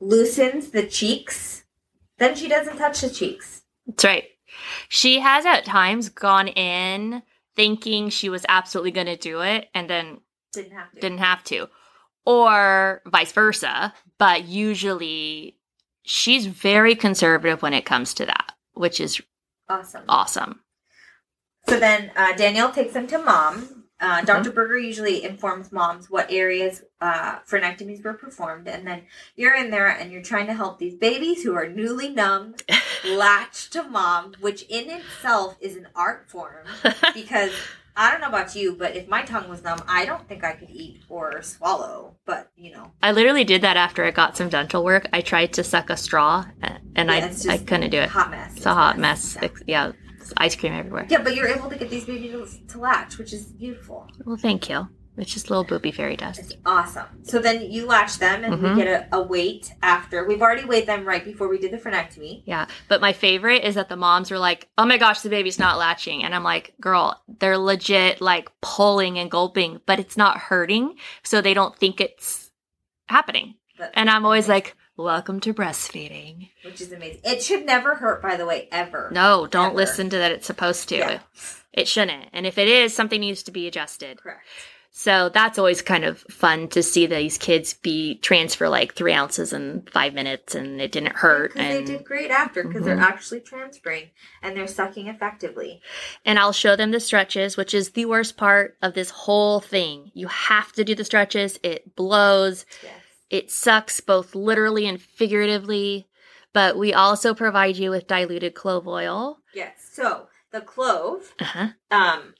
loosens 0.00 0.70
the 0.70 0.86
cheeks, 0.86 1.64
then 2.18 2.34
she 2.34 2.48
doesn't 2.48 2.76
touch 2.78 3.00
the 3.00 3.10
cheeks. 3.10 3.62
That's 3.86 4.04
right. 4.04 4.24
She 4.88 5.20
has 5.20 5.44
at 5.46 5.64
times 5.64 6.08
gone 6.08 6.48
in 6.48 7.22
thinking 7.56 8.08
she 8.08 8.28
was 8.28 8.46
absolutely 8.48 8.92
going 8.92 9.06
to 9.08 9.16
do 9.16 9.40
it 9.42 9.68
and 9.74 9.88
then 9.90 10.20
Didn't 10.52 10.72
have 10.72 10.92
to. 10.92 11.00
didn't 11.00 11.18
have 11.18 11.44
to, 11.44 11.68
or 12.24 13.02
vice 13.06 13.32
versa. 13.32 13.92
But 14.18 14.44
usually 14.46 15.57
she's 16.08 16.46
very 16.46 16.94
conservative 16.94 17.60
when 17.60 17.74
it 17.74 17.84
comes 17.84 18.14
to 18.14 18.24
that, 18.26 18.52
which 18.72 18.98
is 18.98 19.20
Awesome. 19.68 20.04
awesome. 20.08 20.60
So 21.68 21.78
then 21.78 22.10
uh, 22.16 22.32
Danielle 22.34 22.72
takes 22.72 22.94
them 22.94 23.06
to 23.08 23.18
mom. 23.18 23.84
Uh, 24.00 24.18
Mm-hmm. 24.18 24.26
doctor 24.26 24.50
Berger 24.52 24.78
usually 24.78 25.24
informs 25.24 25.70
moms 25.72 26.08
what 26.08 26.30
areas 26.30 26.82
uh, 27.00 27.40
frenectomies 27.40 28.02
were 28.02 28.14
performed, 28.14 28.68
and 28.68 28.86
then 28.86 29.02
you're 29.36 29.56
in 29.56 29.70
there 29.70 29.88
and 29.88 30.10
you're 30.12 30.22
trying 30.22 30.46
to 30.46 30.54
help 30.54 30.78
these 30.78 30.94
babies 30.94 31.42
who 31.42 31.54
are 31.54 31.68
newly 31.68 32.08
numb 32.08 32.54
latch 33.04 33.68
to 33.70 33.82
mom, 33.82 34.34
which 34.40 34.62
in 34.68 34.88
itself 34.88 35.56
is 35.60 35.76
an 35.76 35.88
art 35.96 36.30
form 36.30 36.64
because 37.14 37.50
I 37.98 38.10
don't 38.12 38.20
know 38.20 38.28
about 38.28 38.54
you, 38.54 38.76
but 38.76 38.94
if 38.96 39.08
my 39.08 39.22
tongue 39.22 39.48
was 39.48 39.62
numb, 39.62 39.82
I 39.88 40.04
don't 40.06 40.26
think 40.28 40.44
I 40.44 40.52
could 40.52 40.70
eat 40.70 41.02
or 41.08 41.42
swallow. 41.42 42.14
But 42.24 42.50
you 42.56 42.70
know, 42.72 42.92
I 43.02 43.10
literally 43.12 43.44
did 43.44 43.60
that 43.62 43.76
after 43.76 44.04
I 44.04 44.12
got 44.12 44.36
some 44.36 44.48
dental 44.48 44.84
work. 44.84 45.08
I 45.12 45.20
tried 45.20 45.52
to 45.54 45.64
suck 45.64 45.90
a 45.90 45.96
straw 45.96 46.44
and 46.62 47.08
Yeah, 47.10 47.32
I, 47.48 47.52
I 47.54 47.58
couldn't 47.58 47.90
do 47.90 47.98
it. 47.98 48.08
hot 48.08 48.30
mess. 48.30 48.56
It's 48.56 48.66
a 48.66 48.72
hot 48.74 48.98
mess. 48.98 49.36
It's- 49.36 49.62
Yeah, 49.66 49.92
it's 50.20 50.32
ice 50.36 50.54
cream 50.56 50.74
everywhere. 50.74 51.06
Yeah, 51.10 51.22
but 51.22 51.34
you're 51.34 51.48
able 51.48 51.68
to 51.70 51.76
get 51.76 51.90
these 51.90 52.04
babies 52.04 52.60
to 52.68 52.78
latch, 52.78 53.18
which 53.18 53.32
is 53.32 53.46
beautiful. 53.46 54.06
Well, 54.24 54.36
thank 54.36 54.68
you. 54.68 54.88
It's 55.18 55.32
just 55.32 55.50
little 55.50 55.64
booby 55.64 55.90
fairy 55.90 56.16
dust. 56.16 56.38
It's 56.38 56.54
awesome. 56.64 57.06
So 57.24 57.40
then 57.40 57.60
you 57.70 57.86
latch 57.86 58.18
them, 58.18 58.44
and 58.44 58.54
Mhm. 58.54 58.76
we 58.76 58.82
get 58.82 59.08
a, 59.12 59.16
a 59.16 59.20
weight 59.22 59.72
after. 59.82 60.24
We've 60.26 60.40
already 60.40 60.64
weighed 60.64 60.86
them 60.86 61.04
right 61.04 61.24
before 61.24 61.48
we 61.48 61.58
did 61.58 61.72
the 61.72 61.76
frenectomy. 61.78 62.42
Yeah, 62.46 62.66
but 62.88 63.00
my 63.00 63.12
favorite 63.12 63.64
is 63.64 63.74
that 63.74 63.88
the 63.88 63.96
moms 63.96 64.30
were 64.30 64.38
like, 64.38 64.68
"Oh 64.78 64.86
my 64.86 64.96
gosh, 64.96 65.20
the 65.20 65.28
baby's 65.28 65.58
not 65.58 65.76
latching," 65.78 66.22
and 66.24 66.34
I'm 66.34 66.44
like, 66.44 66.74
"Girl, 66.80 67.20
they're 67.40 67.58
legit 67.58 68.20
like 68.20 68.48
pulling 68.60 69.18
and 69.18 69.30
gulping, 69.30 69.80
but 69.86 69.98
it's 69.98 70.16
not 70.16 70.38
hurting, 70.38 70.94
so 71.22 71.40
they 71.40 71.52
don't 71.54 71.76
think 71.76 72.00
it's 72.00 72.50
happening." 73.06 73.54
But- 73.76 73.90
And 73.94 74.08
I'm 74.08 74.24
always 74.24 74.48
like, 74.48 74.76
"Welcome 74.96 75.40
to 75.40 75.52
breastfeeding." 75.54 76.50
which 76.64 76.80
is 76.80 76.92
amazing. 76.92 77.20
It 77.24 77.42
should 77.42 77.64
never 77.66 77.94
hurt, 77.96 78.20
by 78.22 78.36
the 78.36 78.44
way, 78.46 78.68
ever. 78.70 79.08
No, 79.12 79.46
don't 79.46 79.66
Ever. 79.68 79.74
listen 79.76 80.10
to 80.10 80.18
that. 80.18 80.32
It's 80.32 80.46
supposed 80.46 80.88
to. 80.90 80.96
Yeah. 80.96 81.18
It 81.72 81.88
shouldn't. 81.88 82.28
And 82.32 82.46
if 82.46 82.58
it 82.58 82.68
is, 82.68 82.94
something 82.94 83.20
needs 83.20 83.42
to 83.44 83.50
be 83.50 83.66
adjusted. 83.66 84.20
Correct. 84.20 84.40
So 84.98 85.28
that's 85.28 85.60
always 85.60 85.80
kind 85.80 86.04
of 86.04 86.18
fun 86.22 86.66
to 86.70 86.82
see 86.82 87.06
these 87.06 87.38
kids 87.38 87.72
be 87.74 88.16
transfer 88.16 88.68
like 88.68 88.96
three 88.96 89.12
ounces 89.12 89.52
in 89.52 89.82
five 89.92 90.12
minutes, 90.12 90.56
and 90.56 90.80
it 90.80 90.90
didn't 90.90 91.14
hurt. 91.14 91.52
Because 91.52 91.68
they 91.68 91.84
did 91.84 92.04
great 92.04 92.32
after, 92.32 92.64
because 92.64 92.84
they're 92.84 92.96
Mhm. 92.96 93.02
actually 93.02 93.38
transferring 93.38 94.10
and 94.42 94.56
they're 94.56 94.66
sucking 94.66 95.06
effectively. 95.06 95.80
and 96.24 96.36
I'll 96.36 96.50
show 96.52 96.74
them 96.74 96.90
the 96.90 96.98
stretches, 96.98 97.56
which 97.56 97.74
is 97.74 97.90
the 97.90 98.06
worst 98.06 98.36
part 98.36 98.76
of 98.82 98.94
this 98.94 99.10
whole 99.10 99.60
thing. 99.60 100.10
You 100.14 100.26
have 100.26 100.72
to 100.72 100.82
do 100.82 100.96
the 100.96 101.04
stretches. 101.04 101.60
It 101.62 101.94
blows. 101.94 102.66
Yes. 102.82 102.92
It 103.30 103.50
sucks 103.52 104.00
both 104.00 104.34
literally 104.34 104.88
and 104.88 105.00
figuratively. 105.00 106.08
But 106.52 106.76
we 106.76 106.92
also 106.92 107.34
provide 107.34 107.76
you 107.76 107.90
with 107.90 108.08
diluted 108.08 108.54
clove 108.56 108.88
oil. 108.88 109.38
Yes. 109.54 109.74
So 109.92 110.26
the 110.50 110.60
clove, 110.60 111.34
Uh-huh. 111.40 111.68
um, 111.92 112.34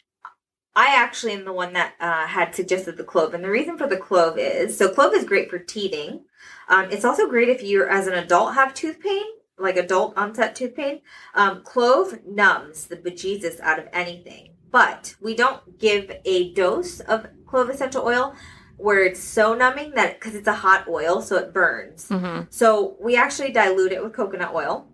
I 0.78 0.94
actually 0.94 1.32
am 1.32 1.44
the 1.44 1.52
one 1.52 1.72
that 1.72 1.94
uh, 1.98 2.28
had 2.28 2.54
suggested 2.54 2.96
the 2.96 3.02
clove, 3.02 3.34
and 3.34 3.42
the 3.42 3.50
reason 3.50 3.76
for 3.76 3.88
the 3.88 3.96
clove 3.96 4.38
is 4.38 4.78
so 4.78 4.88
clove 4.88 5.12
is 5.12 5.24
great 5.24 5.50
for 5.50 5.58
teething. 5.58 6.20
Um, 6.68 6.88
it's 6.92 7.04
also 7.04 7.28
great 7.28 7.48
if 7.48 7.64
you, 7.64 7.84
as 7.84 8.06
an 8.06 8.14
adult, 8.14 8.54
have 8.54 8.74
tooth 8.74 9.00
pain, 9.00 9.24
like 9.58 9.76
adult 9.76 10.16
onset 10.16 10.54
tooth 10.54 10.76
pain. 10.76 11.00
Um, 11.34 11.64
clove 11.64 12.24
numbs 12.24 12.86
the 12.86 12.96
bejesus 12.96 13.58
out 13.58 13.80
of 13.80 13.88
anything, 13.92 14.50
but 14.70 15.16
we 15.20 15.34
don't 15.34 15.80
give 15.80 16.12
a 16.24 16.54
dose 16.54 17.00
of 17.00 17.26
clove 17.44 17.70
essential 17.70 18.06
oil 18.06 18.36
where 18.76 19.02
it's 19.02 19.20
so 19.20 19.54
numbing 19.54 19.94
that 19.96 20.20
because 20.20 20.36
it's 20.36 20.46
a 20.46 20.54
hot 20.54 20.86
oil, 20.86 21.20
so 21.20 21.34
it 21.38 21.52
burns. 21.52 22.06
hmm 22.06 22.42
So 22.50 22.96
we 23.00 23.16
actually 23.16 23.50
dilute 23.50 23.90
it 23.90 24.00
with 24.00 24.12
coconut 24.12 24.54
oil. 24.54 24.86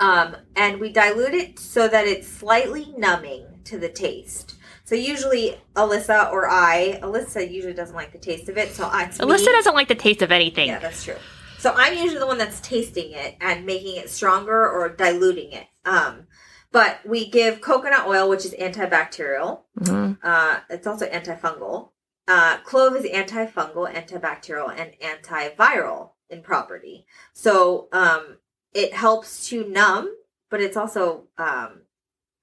Um, 0.00 0.36
and 0.56 0.80
we 0.80 0.90
dilute 0.90 1.34
it 1.34 1.58
so 1.58 1.86
that 1.86 2.06
it's 2.06 2.26
slightly 2.26 2.94
numbing 2.96 3.44
to 3.64 3.78
the 3.78 3.90
taste. 3.90 4.55
So 4.86 4.94
usually 4.94 5.58
Alyssa 5.74 6.30
or 6.30 6.48
I, 6.48 7.00
Alyssa 7.02 7.50
usually 7.50 7.74
doesn't 7.74 7.96
like 7.96 8.12
the 8.12 8.18
taste 8.18 8.48
of 8.48 8.56
it, 8.56 8.70
so 8.72 8.84
I 8.84 9.04
it's 9.06 9.18
me. 9.18 9.26
Alyssa 9.26 9.46
doesn't 9.46 9.74
like 9.74 9.88
the 9.88 9.96
taste 9.96 10.22
of 10.22 10.30
anything. 10.30 10.68
Yeah, 10.68 10.78
that's 10.78 11.02
true. 11.02 11.16
So 11.58 11.74
I'm 11.76 11.98
usually 11.98 12.20
the 12.20 12.26
one 12.26 12.38
that's 12.38 12.60
tasting 12.60 13.10
it 13.10 13.36
and 13.40 13.66
making 13.66 13.96
it 13.96 14.08
stronger 14.10 14.70
or 14.70 14.88
diluting 14.88 15.50
it. 15.50 15.66
Um, 15.84 16.28
but 16.70 17.00
we 17.04 17.28
give 17.28 17.60
coconut 17.60 18.06
oil, 18.06 18.28
which 18.28 18.44
is 18.44 18.54
antibacterial. 18.54 19.62
Mhm. 19.80 20.18
Uh, 20.22 20.60
it's 20.70 20.86
also 20.86 21.08
antifungal. 21.08 21.90
Uh, 22.28 22.58
clove 22.58 22.94
is 22.94 23.04
antifungal, 23.06 23.92
antibacterial, 23.92 24.72
and 24.78 24.92
antiviral 25.00 26.10
in 26.30 26.42
property. 26.42 27.06
So 27.32 27.88
um, 27.90 28.36
it 28.72 28.94
helps 28.94 29.48
to 29.48 29.68
numb, 29.68 30.14
but 30.48 30.60
it's 30.60 30.76
also 30.76 31.24
um, 31.38 31.82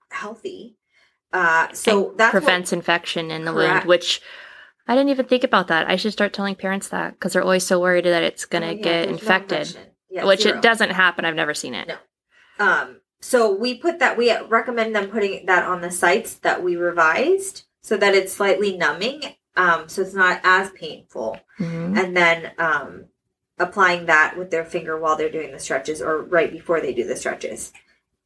healthy. 0.09 0.75
Uh, 1.33 1.67
so 1.73 2.09
And 2.11 2.17
that's 2.19 2.33
what- 2.33 2.41
prevents 2.43 2.71
infection 2.71 3.31
in 3.31 3.43
the 3.45 3.51
Correct. 3.51 3.73
wound, 3.73 3.85
which 3.85 4.21
I 4.87 4.95
didn't 4.95 5.09
even 5.09 5.25
think 5.25 5.43
about 5.43 5.67
that. 5.69 5.89
I 5.89 5.95
should 5.95 6.13
start 6.13 6.31
telling 6.33 6.55
parents 6.55 6.89
that 6.89 7.13
because 7.13 7.33
they're 7.33 7.41
always 7.41 7.65
so 7.65 7.79
worried 7.79 8.05
that 8.05 8.21
it's 8.23 8.45
going 8.45 8.61
to 8.61 8.67
Oh, 8.69 8.71
yeah, 8.71 8.83
get 8.83 9.07
no 9.07 9.13
infected. 9.13 9.77
Yeah, 10.09 10.25
which 10.25 10.43
zero. 10.43 10.57
it 10.57 10.61
doesn't 10.61 10.91
happen. 10.91 11.25
I've 11.25 11.35
never 11.35 11.53
seen 11.55 11.73
it. 11.73 11.87
No. 11.87 11.95
Um, 12.59 13.01
so 13.19 13.51
we 13.51 13.73
put 13.75 13.97
that 13.99 14.15
we 14.17 14.31
recommend 14.47 14.95
them 14.95 15.09
putting 15.09 15.45
that 15.47 15.63
on 15.63 15.81
the 15.81 15.89
sites 15.89 16.35
that 16.35 16.61
we 16.61 16.75
revised 16.75 17.63
so 17.81 17.97
that 17.97 18.13
it's 18.13 18.31
slightly 18.33 18.77
numbing, 18.77 19.23
um, 19.55 19.89
so 19.89 20.01
it's 20.03 20.13
not 20.13 20.39
as 20.43 20.69
painful, 20.71 21.39
Mhm. 21.59 21.97
and 21.97 22.15
then 22.15 22.51
um, 22.59 23.05
applying 23.57 24.05
that 24.05 24.37
with 24.37 24.51
their 24.51 24.65
finger 24.65 24.97
while 24.99 25.15
they're 25.15 25.29
doing 25.31 25.51
the 25.51 25.59
stretches 25.59 26.01
or 26.01 26.21
right 26.21 26.51
before 26.51 26.79
they 26.79 26.93
do 26.93 27.05
the 27.05 27.15
stretches, 27.15 27.71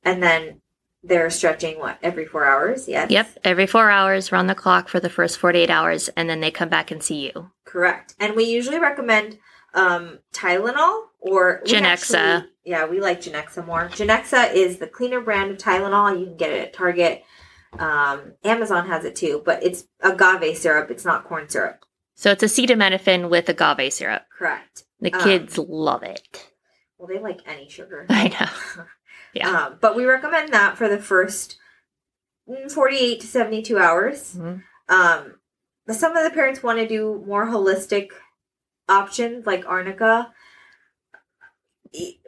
and 0.04 0.22
then 0.22 0.62
they're 1.04 1.30
stretching 1.30 1.80
what 1.80 1.98
every 2.04 2.26
four 2.26 2.46
hours. 2.46 2.88
Yes. 2.88 3.10
Yep, 3.12 3.30
every 3.44 3.68
four 3.68 3.90
hours, 3.90 4.32
round 4.32 4.50
the 4.50 4.56
clock 4.56 4.90
for 4.90 5.00
the 5.00 5.10
first 5.10 5.38
48 5.38 5.70
hours, 5.70 6.10
and 6.10 6.30
then 6.30 6.40
they 6.42 6.52
come 6.52 6.70
back 6.70 6.92
and 6.92 7.02
see 7.02 7.26
you. 7.28 7.52
Correct. 7.66 8.16
And 8.20 8.36
we 8.36 8.46
usually 8.46 8.80
recommend 8.80 9.38
um, 9.74 10.20
Tylenol 10.34 11.04
or 11.20 11.62
Genexa. 11.66 12.16
actually- 12.16 12.50
yeah, 12.66 12.86
we 12.86 13.00
like 13.00 13.22
Genexa 13.22 13.66
more. 13.66 13.88
Genexa 13.88 14.54
is 14.54 14.78
the 14.80 14.88
cleaner 14.88 15.22
brand 15.22 15.52
of 15.52 15.58
Tylenol. 15.58 16.20
You 16.20 16.26
can 16.26 16.38
get 16.38 16.52
it 16.52 16.62
at 16.68 16.74
Target. 16.74 17.24
Um, 17.80 18.34
Amazon 18.44 18.88
has 18.88 19.06
it 19.06 19.16
too, 19.16 19.42
but 19.46 19.64
it's 19.64 19.86
agave 20.02 20.58
syrup. 20.58 20.90
It's 20.92 21.06
not 21.06 21.24
corn 21.26 21.48
syrup. 21.48 21.86
So 22.16 22.32
it's 22.32 22.44
acetaminophen 22.44 23.30
with 23.30 23.48
agave 23.48 23.94
syrup. 23.94 24.24
Correct. 24.38 24.84
The 25.00 25.14
Um, 25.14 25.22
kids 25.22 25.58
love 25.58 26.04
it. 26.04 26.50
Well, 26.98 27.08
they 27.08 27.20
like 27.20 27.40
any 27.46 27.70
sugar. 27.70 28.06
I 28.10 28.30
know. 28.30 28.84
Yeah. 29.38 29.50
Um, 29.68 29.78
but 29.80 29.96
we 29.96 30.06
recommend 30.06 30.54
that 30.54 30.78
for 30.78 30.88
the 30.90 30.98
first 31.00 31.58
mm, 32.50 32.72
48 32.72 33.22
to 33.22 33.28
72 33.28 33.78
hours. 33.78 34.36
Mhm. 34.36 34.64
Um, 34.90 35.36
some 35.90 36.16
of 36.18 36.24
the 36.24 36.32
parents 36.32 36.62
want 36.64 36.80
to 36.80 36.88
do 36.88 37.24
more 37.26 37.46
holistic 37.48 38.10
options 38.90 39.46
like 39.46 39.66
arnica. 39.68 40.34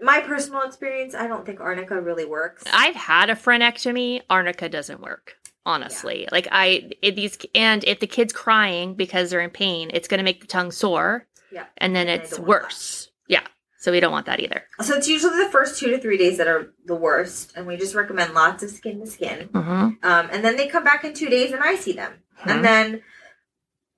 My 0.01 0.21
personal 0.21 0.61
experience, 0.61 1.13
I 1.13 1.27
don't 1.27 1.45
think 1.45 1.59
arnica 1.59 1.99
really 1.99 2.25
works. 2.25 2.63
I've 2.71 2.95
had 2.95 3.29
a 3.29 3.35
frenectomy. 3.35 4.21
Arnica 4.29 4.69
doesn't 4.69 5.01
work. 5.01 5.35
Honestly, 5.65 6.27
like 6.31 6.47
I 6.51 6.89
it, 7.01 7.15
these 7.15 7.37
and 7.53 7.83
if 7.83 7.99
the 7.99 8.07
kid's 8.07 8.33
crying 8.33 8.95
because 8.95 9.29
they're 9.29 9.41
in 9.41 9.49
pain, 9.51 9.91
it's 9.93 10.07
going 10.07 10.17
to 10.17 10.23
make 10.23 10.41
the 10.41 10.47
tongue 10.47 10.71
sore. 10.71 11.27
Yeah. 11.51 11.65
and 11.77 11.95
then 11.95 12.07
And 12.07 12.21
it's 12.21 12.39
worse. 12.39 13.11
Yeah, 13.27 13.45
so 13.79 13.91
we 13.91 13.99
don't 13.99 14.11
want 14.11 14.25
that 14.25 14.39
either. 14.39 14.63
So 14.81 14.95
it's 14.95 15.07
usually 15.07 15.43
the 15.43 15.49
first 15.49 15.79
two 15.79 15.89
to 15.89 15.99
three 15.99 16.17
days 16.17 16.37
that 16.37 16.47
are 16.47 16.73
the 16.85 16.95
worst, 16.95 17.53
and 17.55 17.65
we 17.65 17.77
just 17.77 17.95
recommend 17.95 18.33
lots 18.33 18.61
of 18.61 18.69
skin 18.69 18.99
to 18.99 19.07
skin. 19.07 19.49
Mm-hmm. 19.49 19.71
Um, 19.71 20.29
and 20.31 20.43
then 20.43 20.57
they 20.57 20.67
come 20.67 20.83
back 20.83 21.03
in 21.03 21.13
two 21.13 21.29
days, 21.29 21.51
and 21.51 21.63
I 21.63 21.75
see 21.75 21.93
them. 21.93 22.13
Mhm. 22.41 22.51
And 22.51 22.65
then 22.65 23.01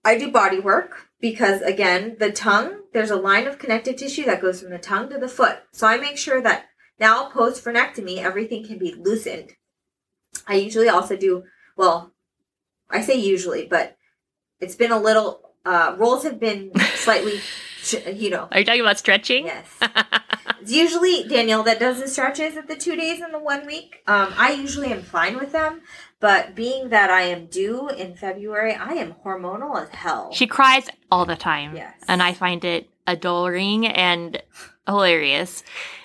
I 0.05 0.17
do 0.17 0.31
body 0.31 0.59
work 0.59 1.07
because, 1.19 1.61
again, 1.61 2.15
the 2.19 2.31
tongue, 2.31 2.81
there's 2.93 3.11
a 3.11 3.15
line 3.15 3.47
of 3.47 3.59
connective 3.59 3.95
tissue 3.95 4.25
that 4.25 4.41
goes 4.41 4.61
from 4.61 4.71
the 4.71 4.77
tongue 4.79 5.09
to 5.09 5.17
the 5.17 5.27
foot. 5.27 5.59
So 5.71 5.87
I 5.87 5.97
make 5.97 6.17
sure 6.17 6.41
that 6.41 6.65
now, 6.99 7.29
post 7.29 7.63
frenectomy, 7.65 8.17
everything 8.17 8.63
can 8.63 8.77
be 8.77 8.93
loosened. 8.93 9.53
I 10.47 10.55
usually 10.55 10.87
also 10.89 11.15
do, 11.15 11.43
well, 11.75 12.13
I 12.91 13.01
say 13.01 13.15
usually, 13.15 13.65
but 13.65 13.97
it's 14.59 14.75
been 14.75 14.91
a 14.91 14.99
little, 14.99 15.55
uh, 15.65 15.95
roles 15.97 16.23
have 16.23 16.39
been 16.39 16.71
slightly, 16.93 17.41
you 18.13 18.29
know, 18.29 18.47
Are 18.51 18.59
you 18.59 18.65
talking 18.65 18.81
about 18.81 18.99
stretching? 18.99 19.45
yes. 19.45 19.67
It's 20.61 20.71
usually 20.83 21.23
Danielle 21.27 21.63
that 21.63 21.79
does 21.79 21.99
the 21.99 22.07
stretches 22.07 22.57
at 22.57 22.67
the 22.67 22.75
two 22.75 22.95
days 22.95 23.21
and 23.21 23.33
the 23.33 23.39
one 23.39 23.65
week. 23.65 24.01
Um, 24.07 24.33
I 24.37 24.51
usually 24.53 24.91
am 24.91 25.01
fine 25.01 25.37
with 25.37 25.51
them, 25.51 25.81
but 26.19 26.53
being 26.55 26.89
that 26.89 27.09
I 27.09 27.21
am 27.23 27.47
due 27.47 27.89
in 27.89 28.15
February, 28.15 28.73
I 28.75 28.93
am 28.93 29.15
hormonal 29.25 29.81
as 29.81 29.89
hell. 29.89 30.31
she 30.33 30.47
cries 30.47 30.89
all 31.11 31.25
the 31.25 31.35
time. 31.35 31.75
Yes. 31.75 31.93
And 32.07 32.21
I 32.21 32.33
find 32.33 32.63
it 32.63 32.89
adoring 33.07 33.87
and 33.87 34.41
hilarious. 34.87 35.63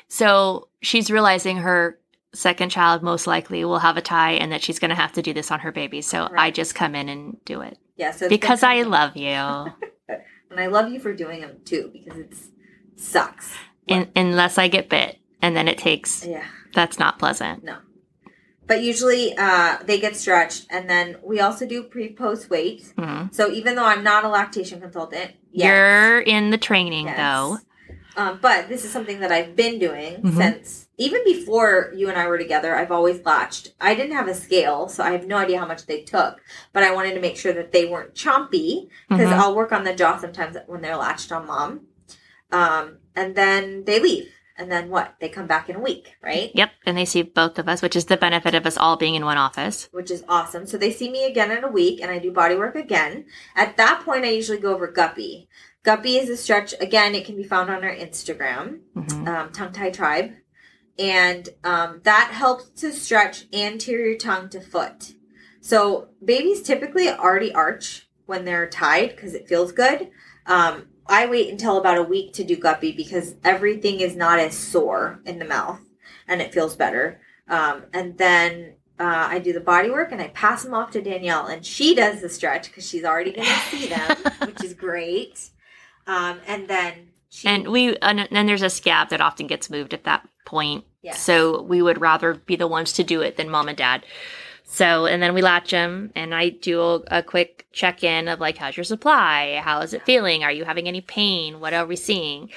So 0.09 0.69
she's 0.83 1.11
realizing 1.11 1.59
her 1.59 1.99
second 2.33 2.71
child 2.71 3.03
most 3.03 3.27
likely 3.27 3.65
will 3.65 3.79
have 3.79 3.97
a 3.97 4.03
tie 4.03 4.33
and 4.33 4.53
that 4.53 4.63
she's 4.63 4.79
going 4.79 4.91
to 4.91 4.95
have 4.95 5.13
to 5.13 5.23
do 5.23 5.33
this 5.33 5.51
on 5.51 5.61
her 5.61 5.73
baby. 5.73 6.01
So 6.03 6.29
I 6.37 6.51
just 6.51 6.75
come 6.75 6.95
in 6.95 7.09
and 7.09 7.43
do 7.45 7.61
it 7.63 7.79
Yeah, 7.97 8.11
so 8.13 8.29
because 8.29 8.63
I 8.63 8.83
love 8.83 9.17
you. 9.17 9.33
and 10.57 10.65
I 10.65 10.69
love 10.69 10.91
you 10.91 10.99
for 10.99 11.13
doing 11.13 11.43
them 11.43 11.59
too 11.65 11.91
because 11.93 12.19
it 12.19 12.35
sucks. 12.97 13.53
In, 13.87 14.11
unless 14.17 14.59
I 14.59 14.69
get 14.69 14.89
bit 14.89 15.19
and 15.43 15.57
then 15.57 15.69
it 15.69 15.79
takes, 15.79 16.25
Yeah. 16.27 16.45
that's 16.75 16.99
not 16.99 17.19
pleasant. 17.19 17.63
No. 17.63 17.77
But 18.67 18.83
usually 18.83 19.37
uh, 19.39 19.77
they 19.85 20.01
get 20.01 20.17
stretched, 20.17 20.67
and 20.71 20.91
then 20.91 21.19
we 21.23 21.39
also 21.39 21.67
do 21.67 21.85
pre 21.85 22.13
post 22.13 22.51
weight. 22.51 22.93
Mhm. 22.99 23.33
So 23.33 23.49
even 23.53 23.77
though 23.77 23.85
I'm 23.85 24.03
not 24.03 24.25
a 24.25 24.29
lactation 24.29 24.81
consultant, 24.81 25.33
yet, 25.53 25.69
You're 25.69 26.21
in 26.21 26.51
the 26.51 26.59
training 26.59 27.07
yes, 27.07 27.17
though. 27.17 27.59
Um, 28.17 28.39
but 28.41 28.69
this 28.69 28.85
is 28.85 28.91
something 28.91 29.21
that 29.21 29.31
I've 29.31 29.55
been 29.55 29.79
doing 29.79 30.23
Mhm. 30.23 30.37
since 30.37 30.89
even 30.97 31.23
before 31.25 31.93
you 31.95 32.09
and 32.09 32.17
I 32.19 32.27
were 32.27 32.39
together. 32.39 32.75
I've 32.75 32.91
always 32.91 33.23
latched. 33.25 33.75
I 33.81 33.95
didn't 33.95 34.17
have 34.17 34.27
a 34.29 34.35
scale, 34.35 34.89
so 34.89 35.05
I 35.05 35.11
have 35.11 35.27
no 35.27 35.37
idea 35.37 35.59
how 35.59 35.67
much 35.67 35.85
they 35.87 36.01
took. 36.01 36.41
But 36.73 36.83
I 36.83 36.93
wanted 36.95 37.15
to 37.15 37.21
make 37.21 37.37
sure 37.37 37.53
that 37.53 37.73
they 37.73 37.85
weren't 37.85 38.15
chompy 38.15 38.89
because 39.11 39.29
Mhm. 39.29 39.39
I'll 39.39 39.55
work 39.55 39.71
on 39.73 39.85
the 39.85 39.93
jaw 39.95 40.19
sometimes 40.19 40.57
when 40.67 40.81
they're 40.81 40.97
latched 40.97 41.31
on 41.31 41.47
mom. 41.47 41.81
Um, 42.51 42.99
and 43.15 43.35
then 43.35 43.85
they 43.85 43.99
leave, 44.01 44.31
and 44.57 44.71
then 44.73 44.89
what? 44.89 45.17
They 45.21 45.29
come 45.29 45.47
back 45.47 45.69
in 45.69 45.77
a 45.77 45.81
week, 45.81 46.15
right? 46.23 46.51
Yep. 46.55 46.71
And 46.87 46.97
they 46.97 47.05
see 47.05 47.21
both 47.23 47.59
of 47.59 47.69
us, 47.69 47.83
which 47.83 47.97
is 47.97 48.07
the 48.07 48.17
benefit 48.17 48.55
of 48.55 48.65
us 48.65 48.79
all 48.79 48.97
being 48.97 49.15
in 49.15 49.25
one 49.27 49.37
office. 49.37 49.89
which 49.93 50.11
is 50.11 50.25
awesome. 50.29 50.65
So 50.67 50.79
they 50.79 50.93
see 50.93 51.11
me 51.11 51.25
again 51.25 51.51
in 51.51 51.65
a 51.65 51.69
week 51.69 52.01
and 52.01 52.11
I 52.11 52.19
do 52.19 52.31
body 52.31 52.55
work 52.55 52.77
again. 52.77 53.27
At 53.55 53.77
that 53.77 54.03
point, 54.05 54.25
I 54.25 54.29
usually 54.31 54.59
go 54.59 54.73
over 54.73 54.87
Guppy. 54.87 55.49
Guppy 55.87 56.17
is 56.17 56.29
a 56.29 56.37
stretch. 56.37 56.75
Again, 56.81 57.15
it 57.15 57.25
can 57.25 57.37
be 57.37 57.45
found 57.45 57.71
on 57.71 57.85
our 57.85 57.95
Instagram, 57.95 58.81
Mhm. 58.97 59.29
um, 59.29 59.53
Tongue 59.53 59.71
Tie 59.73 59.91
Tribe. 59.91 60.33
And 60.99 61.49
um, 61.63 62.01
that 62.03 62.31
helps 62.33 62.69
to 62.81 62.93
stretch 62.93 63.45
anterior 63.53 64.17
tongue 64.19 64.49
to 64.49 64.61
foot. 64.61 65.13
So 65.61 66.09
babies 66.25 66.63
typically 66.63 67.09
already 67.09 67.53
arch 67.53 68.09
when 68.25 68.45
they're 68.45 68.69
tied 68.69 69.11
because 69.15 69.33
it 69.35 69.47
feels 69.47 69.71
good. 69.71 70.11
Um, 70.47 70.89
I 71.07 71.27
wait 71.27 71.51
until 71.53 71.77
about 71.79 71.99
a 71.99 72.03
week 72.03 72.33
to 72.35 72.43
do 72.45 72.57
Guppy 72.57 72.91
because 72.91 73.37
everything 73.45 74.01
is 74.01 74.17
not 74.17 74.41
as 74.41 74.57
sore 74.57 75.21
in 75.25 75.39
the 75.39 75.45
mouth 75.45 75.79
and 76.27 76.43
it 76.43 76.53
feels 76.53 76.75
better. 76.75 77.21
Um, 77.49 77.85
and 77.93 78.19
then 78.19 78.75
uh, 78.99 79.29
I 79.31 79.39
do 79.39 79.53
the 79.53 79.61
body 79.61 79.91
work 79.91 80.11
and 80.11 80.21
I 80.21 80.29
pass 80.29 80.65
them 80.65 80.75
off 80.75 80.91
to 80.93 81.03
Danielle, 81.03 81.47
and 81.47 81.65
she 81.65 81.95
does 81.95 82.23
the 82.23 82.29
stretch 82.29 82.69
because 82.69 82.89
she's 82.89 83.05
already 83.05 83.31
going 83.33 83.47
to 83.47 83.61
see 83.71 83.87
them, 83.87 84.17
which 84.47 84.65
is 84.65 84.75
great. 84.75 85.51
Um, 86.07 86.41
and 86.47 86.69
then 86.69 87.09
she 87.29 87.49
And 87.49 87.69
we, 87.69 87.97
and 87.99 88.29
then 88.31 88.47
there's 88.47 88.63
a 88.63 88.71
scab 88.71 89.11
that 89.11 89.21
often 89.21 89.47
gets 89.47 89.71
moved 89.71 89.93
at 89.95 90.05
that 90.05 90.27
point. 90.45 90.85
Yes. 91.03 91.21
So 91.21 91.63
we 91.63 91.83
would 91.83 92.01
rather 92.01 92.35
be 92.35 92.57
the 92.57 92.69
ones 92.69 92.93
to 92.95 93.05
do 93.05 93.21
it 93.21 93.37
than 93.37 93.51
mom 93.51 93.69
and 93.69 93.77
dad. 93.77 94.05
So, 94.65 95.07
and 95.07 95.23
then 95.23 95.35
we 95.35 95.43
latch 95.43 95.71
them 95.71 96.11
and 96.17 96.35
I 96.35 96.49
do 96.49 96.81
a, 96.81 96.95
a 97.19 97.23
quick 97.23 97.67
check 97.73 98.03
in 98.03 98.27
of 98.29 98.41
like, 98.41 98.59
how's 98.59 98.77
your 98.77 98.85
supply? 98.85 99.61
How 99.63 99.81
is 99.81 99.95
it 99.95 100.05
feeling? 100.05 100.43
Are 100.43 100.51
you 100.53 100.65
having 100.65 100.89
any 100.89 101.01
pain? 101.01 101.61
What 101.61 101.73
are 101.73 101.87
we 101.87 101.95
seeing? 101.97 102.51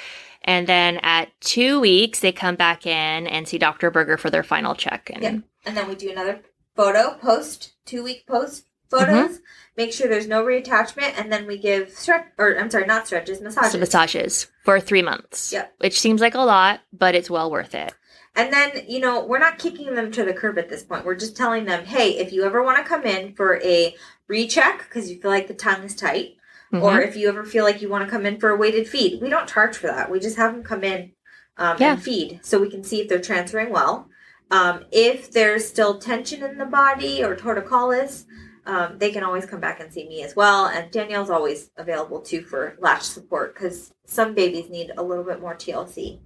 And 0.43 0.65
then 0.65 0.97
at 1.03 1.29
two 1.41 1.79
weeks, 1.79 2.21
they 2.21 2.31
come 2.31 2.55
back 2.55 2.87
in 2.87 3.27
and 3.27 3.47
see 3.47 3.57
Dr. 3.59 3.91
Berger 3.91 4.17
for 4.17 4.29
their 4.29 4.43
final 4.43 4.73
check. 4.73 5.11
And 5.13 5.21
Yep. 5.21 5.35
and 5.65 5.77
then 5.77 5.87
we 5.87 5.95
do 5.95 6.09
another 6.09 6.41
photo 6.75 7.13
post 7.15 7.73
two 7.85 8.03
week 8.03 8.25
post 8.25 8.65
photos. 8.89 9.07
Mm-hmm. 9.37 9.43
Make 9.77 9.93
sure 9.93 10.07
there's 10.07 10.27
no 10.27 10.43
reattachment, 10.43 11.13
and 11.17 11.31
then 11.31 11.47
we 11.47 11.57
give 11.57 11.89
stretch 11.91 12.25
or 12.37 12.57
I'm 12.59 12.69
sorry, 12.69 12.85
not 12.85 13.07
stretches, 13.07 13.39
massages. 13.41 13.71
some 13.71 13.79
massages 13.79 14.47
for 14.63 14.79
three 14.79 15.01
months. 15.01 15.53
Yep. 15.53 15.73
Which 15.79 15.99
seems 15.99 16.19
like 16.21 16.35
a 16.35 16.41
lot, 16.41 16.81
but 16.91 17.15
it's 17.15 17.29
well 17.29 17.49
worth 17.49 17.73
it. 17.75 17.93
And 18.35 18.53
then, 18.53 18.83
you 18.87 18.99
know, 18.99 19.25
we're 19.25 19.39
not 19.39 19.57
kicking 19.57 19.95
them 19.95 20.11
to 20.11 20.23
the 20.23 20.33
curb 20.33 20.57
at 20.59 20.69
this 20.69 20.83
point. 20.83 21.05
We're 21.05 21.15
just 21.15 21.35
telling 21.35 21.65
them, 21.65 21.85
hey, 21.85 22.17
if 22.17 22.31
you 22.31 22.43
ever 22.43 22.61
want 22.63 22.77
to 22.77 22.83
come 22.83 23.03
in 23.05 23.33
for 23.35 23.59
a 23.63 23.95
recheck 24.27 24.79
because 24.79 25.09
you 25.09 25.19
feel 25.19 25.31
like 25.31 25.47
the 25.47 25.53
tongue 25.53 25.83
is 25.83 25.95
tight, 25.95 26.35
Mhm. 26.71 26.83
or 26.83 27.01
if 27.01 27.15
you 27.15 27.27
ever 27.29 27.43
feel 27.43 27.63
like 27.63 27.81
you 27.81 27.89
want 27.89 28.03
to 28.05 28.09
come 28.11 28.25
in 28.27 28.39
for 28.39 28.49
a 28.49 28.55
weighted 28.55 28.87
feed, 28.87 29.21
we 29.21 29.29
don't 29.29 29.47
charge 29.49 29.75
for 29.75 29.87
that. 29.87 30.11
We 30.11 30.19
just 30.19 30.37
have 30.37 30.53
them 30.53 30.63
come 30.63 30.83
in 30.83 31.13
um, 31.57 31.77
Yeah. 31.79 31.93
and 31.93 32.01
feed 32.03 32.39
so 32.43 32.59
we 32.59 32.69
can 32.69 32.83
see 32.83 33.01
if 33.01 33.09
they're 33.09 33.19
transferring 33.19 33.71
well. 33.71 34.07
Um, 34.51 34.85
if 34.91 35.31
there's 35.31 35.67
still 35.67 35.97
tension 35.97 36.43
in 36.43 36.57
the 36.57 36.65
body 36.65 37.23
or 37.23 37.35
torticollis, 37.35 38.25
um, 38.69 38.99
they 38.99 39.11
can 39.11 39.23
always 39.23 39.47
come 39.47 39.59
back 39.59 39.79
and 39.79 39.91
see 39.91 40.07
me 40.07 40.23
as 40.23 40.35
well. 40.35 40.67
And 40.67 40.91
Danielle's 40.91 41.31
always 41.31 41.71
available 41.75 42.21
too 42.21 42.41
for 42.43 42.75
latch 42.79 43.01
support 43.01 43.55
because 43.55 43.91
some 44.05 44.35
babies 44.35 44.69
need 44.69 44.91
a 44.95 45.01
little 45.03 45.23
bit 45.23 45.41
more 45.41 45.55
TLC. 45.55 46.19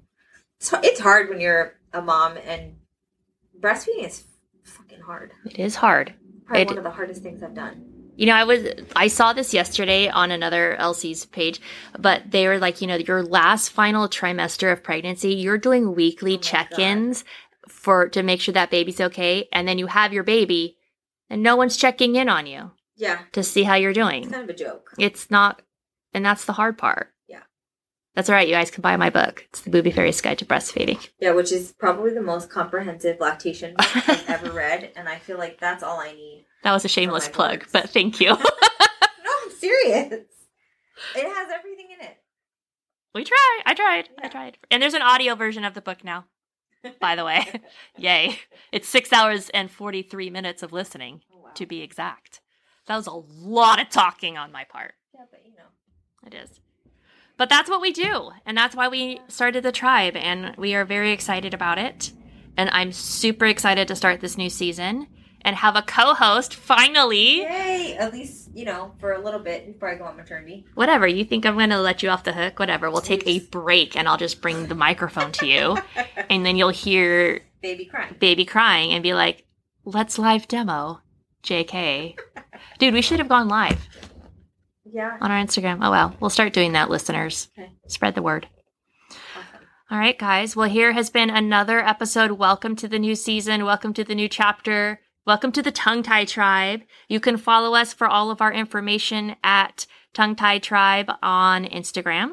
So 0.60 0.80
it's 0.84 1.00
hard 1.00 1.30
when 1.30 1.40
you're 1.40 1.76
a 1.94 2.02
mom 2.02 2.38
and 2.46 2.76
breastfeeding 3.60 4.06
is 4.08 4.26
fucking 4.64 5.00
hard. 5.02 5.32
it 5.46 5.58
is 5.58 5.76
hard. 5.76 6.14
Probably 6.46 6.62
It- 6.64 6.68
one 6.68 6.78
of 6.78 6.84
the 6.84 6.92
hardest 6.92 7.24
things 7.24 7.42
I've 7.42 7.56
done. 7.56 7.90
You 8.16 8.28
know, 8.28 8.36
I 8.36 8.44
was 8.44 8.68
I 8.96 9.08
saw 9.08 9.34
this 9.34 9.56
yesterday 9.56 10.08
on 10.08 10.30
another 10.30 10.76
LC's 10.78 11.26
page, 11.26 11.60
but 11.98 12.30
they 12.30 12.48
were 12.48 12.60
like, 12.60 12.80
you 12.80 12.86
know, 12.88 12.98
your 12.98 13.24
last 13.24 13.70
final 13.70 14.08
trimester 14.08 14.72
of 14.72 14.84
pregnancy, 14.84 15.34
you're 15.34 15.58
doing 15.58 15.96
weekly 15.96 16.36
Oh 16.36 16.38
check-ins 16.38 17.24
for 17.68 18.10
to 18.10 18.22
make 18.22 18.40
sure 18.40 18.54
that 18.54 18.70
baby's 18.70 19.02
okay, 19.02 19.48
and 19.52 19.68
then 19.68 19.80
you 19.80 19.88
have 19.88 20.14
your 20.14 20.24
baby 20.24 20.78
and 21.34 21.42
no 21.44 21.56
one's 21.56 21.76
checking 21.78 22.16
in 22.16 22.30
on 22.30 22.46
you 22.46 22.72
Yeah, 22.96 23.20
to 23.32 23.44
see 23.44 23.64
how 23.64 23.76
you're 23.76 23.90
it's 23.92 23.98
doing. 24.00 24.30
kind 24.30 24.44
of 24.44 24.50
a 24.50 24.54
joke. 24.58 24.92
It's 25.00 25.30
not 25.32 25.62
and 26.14 26.24
that's 26.26 26.46
the 26.46 26.54
hard 26.54 26.78
part. 26.78 27.12
Yeah. 27.28 27.42
That's 28.16 28.30
all 28.30 28.36
right. 28.36 28.48
You 28.48 28.54
guys 28.54 28.70
can 28.70 28.82
buy 28.84 28.96
my 28.98 29.10
book. 29.10 29.46
It's 29.50 29.62
the 29.62 29.72
Booby 29.72 29.90
Fairy's 29.92 30.22
Guide 30.22 30.38
to 30.38 30.46
Breastfeeding. 30.46 31.10
Yeah, 31.20 31.32
which 31.32 31.52
is 31.52 31.74
probably 31.74 32.14
the 32.14 32.22
most 32.22 32.52
comprehensive 32.52 33.20
lactation 33.20 33.74
book 33.76 34.10
I've 34.10 34.30
ever 34.30 34.52
read, 34.56 34.92
and 34.96 35.10
I 35.10 35.18
feel 35.18 35.40
like 35.40 35.60
that's 35.60 35.82
all 35.82 36.00
I 36.00 36.12
need. 36.14 36.46
That 36.64 36.72
was 36.72 36.86
a 36.86 36.88
shameless 36.88 37.28
plug, 37.30 37.62
books. 37.62 37.72
but 37.74 37.90
thank 37.90 38.20
you. 38.22 38.38
No, 39.26 39.30
I'm 39.44 39.52
serious. 39.52 40.14
It 41.16 41.36
has 41.36 41.48
everything 41.52 41.88
in 41.98 42.06
it. 42.06 42.18
we 43.16 43.24
tried. 43.24 43.62
I 43.66 43.74
tried. 43.74 44.10
I 44.22 44.28
tried. 44.28 44.58
And 44.70 44.82
there's 44.84 44.94
an 44.94 45.02
audio 45.02 45.34
version 45.36 45.64
of 45.66 45.74
the 45.74 45.82
book 45.82 46.04
now. 46.04 46.26
By 47.00 47.16
the 47.16 47.26
way. 47.26 47.62
Yay. 47.98 48.40
It's 48.72 48.88
six 48.88 49.12
hours 49.14 49.50
and 49.50 49.70
43 49.70 50.30
minutes 50.30 50.64
of 50.64 50.74
listening, 50.74 51.22
Oh, 51.34 51.44
wow. 51.44 51.50
to 51.56 51.66
be 51.66 51.82
exact. 51.82 52.42
That 52.88 52.98
was 52.98 53.08
a 53.08 53.12
lot 53.12 53.82
of 53.82 53.90
talking 53.90 54.38
on 54.38 54.52
my 54.52 54.64
part. 54.66 54.94
Yeah, 55.14 55.22
but 55.32 55.42
you 55.46 55.52
know. 55.52 56.28
It 56.28 56.34
is. 56.34 56.60
But 57.38 57.50
that's 57.50 57.70
what 57.70 57.82
we 57.82 57.92
do. 57.92 58.32
And 58.46 58.58
that's 58.58 58.76
why 58.76 58.88
we 58.88 59.20
started 59.28 59.64
the 59.64 59.72
tribe. 59.72 60.16
And 60.16 60.56
we 60.58 60.76
are 60.76 60.86
very 60.86 61.12
excited 61.12 61.54
about 61.54 61.78
it. 61.78 62.12
And 62.58 62.70
I'm 62.72 62.92
super 62.92 63.46
excited 63.46 63.88
to 63.88 63.96
start 63.96 64.22
this 64.22 64.38
new 64.38 64.50
season 64.50 65.08
and 65.46 65.56
have 65.56 65.76
a 65.76 65.82
co 65.82 66.14
host 66.14 66.56
finally. 66.56 67.42
Yay! 67.42 67.96
At 68.00 68.14
least, 68.14 68.50
you 68.54 68.66
know, 68.66 68.94
for 69.00 69.14
a 69.14 69.22
little 69.22 69.40
bit 69.40 69.66
before 69.72 69.90
I 69.90 69.96
go 69.96 70.06
on 70.06 70.16
maternity. 70.18 70.66
Whatever. 70.76 71.08
You 71.08 71.26
think 71.26 71.46
I'm 71.46 71.56
going 71.56 71.70
to 71.70 71.80
let 71.82 72.02
you 72.04 72.10
off 72.10 72.24
the 72.24 72.34
hook? 72.34 72.60
Whatever. 72.60 72.90
We'll 72.90 73.02
take 73.02 73.28
a 73.28 73.40
break 73.40 73.96
and 73.98 74.08
I'll 74.08 74.18
just 74.18 74.42
bring 74.42 74.68
the 74.68 74.76
microphone 74.76 75.32
to 75.34 75.46
you. 75.48 75.78
And 76.30 76.46
then 76.46 76.56
you'll 76.56 76.70
hear 76.70 77.42
Baby 77.62 77.86
crying. 77.86 78.16
baby 78.20 78.46
crying 78.46 78.92
and 78.94 79.04
be 79.04 79.14
like, 79.14 79.46
let's 79.86 80.18
live 80.18 80.48
demo. 80.48 81.02
JK. 81.44 82.18
Dude, 82.80 82.94
we 82.94 83.02
should 83.02 83.20
have 83.20 83.28
gone 83.30 83.48
live 83.50 83.88
Yeah. 84.86 85.18
on 85.22 85.30
our 85.32 85.44
Instagram. 85.44 85.80
Oh, 85.82 85.92
well. 85.92 86.16
We'll 86.20 86.30
start 86.30 86.54
doing 86.54 86.72
that, 86.74 86.90
listeners. 86.90 87.50
Okay. 87.58 87.72
Spread 87.88 88.16
the 88.16 88.22
word. 88.22 88.48
Awesome. 89.12 89.68
All 89.92 89.98
right, 90.00 90.18
guys. 90.18 90.56
Well, 90.56 90.70
here 90.70 90.94
has 90.94 91.10
been 91.10 91.30
another 91.30 91.80
episode. 91.86 92.32
Welcome 92.32 92.76
to 92.78 92.88
the 92.88 92.98
new 93.00 93.16
season. 93.16 93.66
Welcome 93.66 93.94
to 93.96 94.04
the 94.04 94.16
new 94.16 94.30
chapter. 94.30 95.02
Welcome 95.26 95.54
to 95.54 95.62
the 95.62 95.72
Tongue 95.72 96.04
Tie 96.04 96.26
Tribe. 96.26 96.82
You 97.08 97.22
can 97.22 97.38
follow 97.38 97.76
us 97.76 97.94
for 97.94 98.08
all 98.08 98.30
of 98.30 98.42
our 98.42 98.52
information 98.52 99.38
at 99.42 99.88
Tongue 100.12 100.36
Tie 100.36 100.60
Tribe 100.60 101.10
on 101.24 101.64
Instagram. 101.64 102.32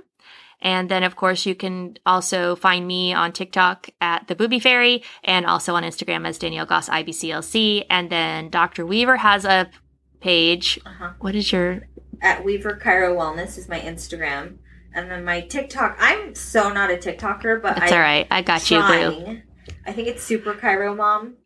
And 0.60 0.88
then, 0.88 1.04
of 1.04 1.14
course, 1.14 1.46
you 1.46 1.54
can 1.54 1.98
also 2.04 2.56
find 2.56 2.88
me 2.88 3.14
on 3.14 3.30
TikTok 3.30 3.90
at 4.00 4.26
the 4.26 4.34
Booby 4.34 4.58
Fairy 4.58 5.04
and 5.22 5.46
also 5.46 5.76
on 5.76 5.84
Instagram 5.84 6.26
as 6.26 6.36
Danielle 6.36 6.66
Goss 6.66 6.88
IBCLC. 6.88 7.86
And 7.88 8.10
then 8.10 8.50
Dr. 8.50 8.84
Weaver 8.84 9.18
has 9.18 9.44
a 9.44 9.70
page. 10.18 10.80
Uh-huh. 10.84 11.12
What 11.20 11.36
is 11.36 11.52
your 11.52 11.82
At 12.20 12.44
Weaver 12.44 12.80
Chiro 12.82 13.14
Wellness 13.14 13.56
is 13.56 13.68
my 13.68 13.78
Instagram. 13.78 14.56
And 14.92 15.08
then 15.08 15.24
my 15.24 15.42
TikTok. 15.42 15.96
I'm 16.00 16.34
so 16.34 16.72
not 16.72 16.90
a 16.90 16.96
TikToker, 16.96 17.62
but 17.62 17.76
That's 17.76 17.92
I 17.92 17.96
all 17.96 18.02
right. 18.02 18.26
I 18.32 18.42
got 18.42 18.68
you, 18.68 18.78
Boo. 18.80 18.86
trying. 18.86 19.42
I 19.86 19.92
think 19.92 20.08
it's 20.08 20.24
Super 20.24 20.54
Chiro 20.54 20.96
Mom 20.96 21.36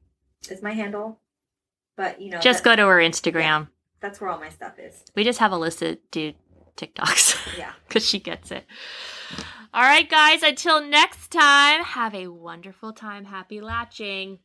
is 0.50 0.62
my 0.62 0.72
handle. 0.72 1.20
But 1.96 2.20
you 2.20 2.30
know, 2.30 2.40
Just 2.40 2.64
go 2.64 2.74
to 2.74 2.82
her 2.82 2.96
Instagram. 2.98 3.68
That's 4.00 4.20
where 4.20 4.30
all 4.30 4.38
my 4.40 4.48
stuff 4.50 4.78
is. 4.78 5.02
We 5.14 5.24
just 5.24 5.38
have 5.38 5.52
Alyssa 5.52 5.98
do 6.10 6.32
TikToks. 6.76 7.40
Yeah. 7.58 7.72
because 7.86 8.04
she 8.06 8.18
gets 8.18 8.50
it. 8.50 8.64
All 9.72 9.82
right, 9.82 10.08
guys, 10.08 10.42
until 10.42 10.84
next 10.84 11.28
time, 11.30 11.82
have 11.84 12.14
a 12.14 12.28
wonderful 12.28 12.92
time. 12.92 13.24
Happy 13.24 13.60
latching. 13.60 14.38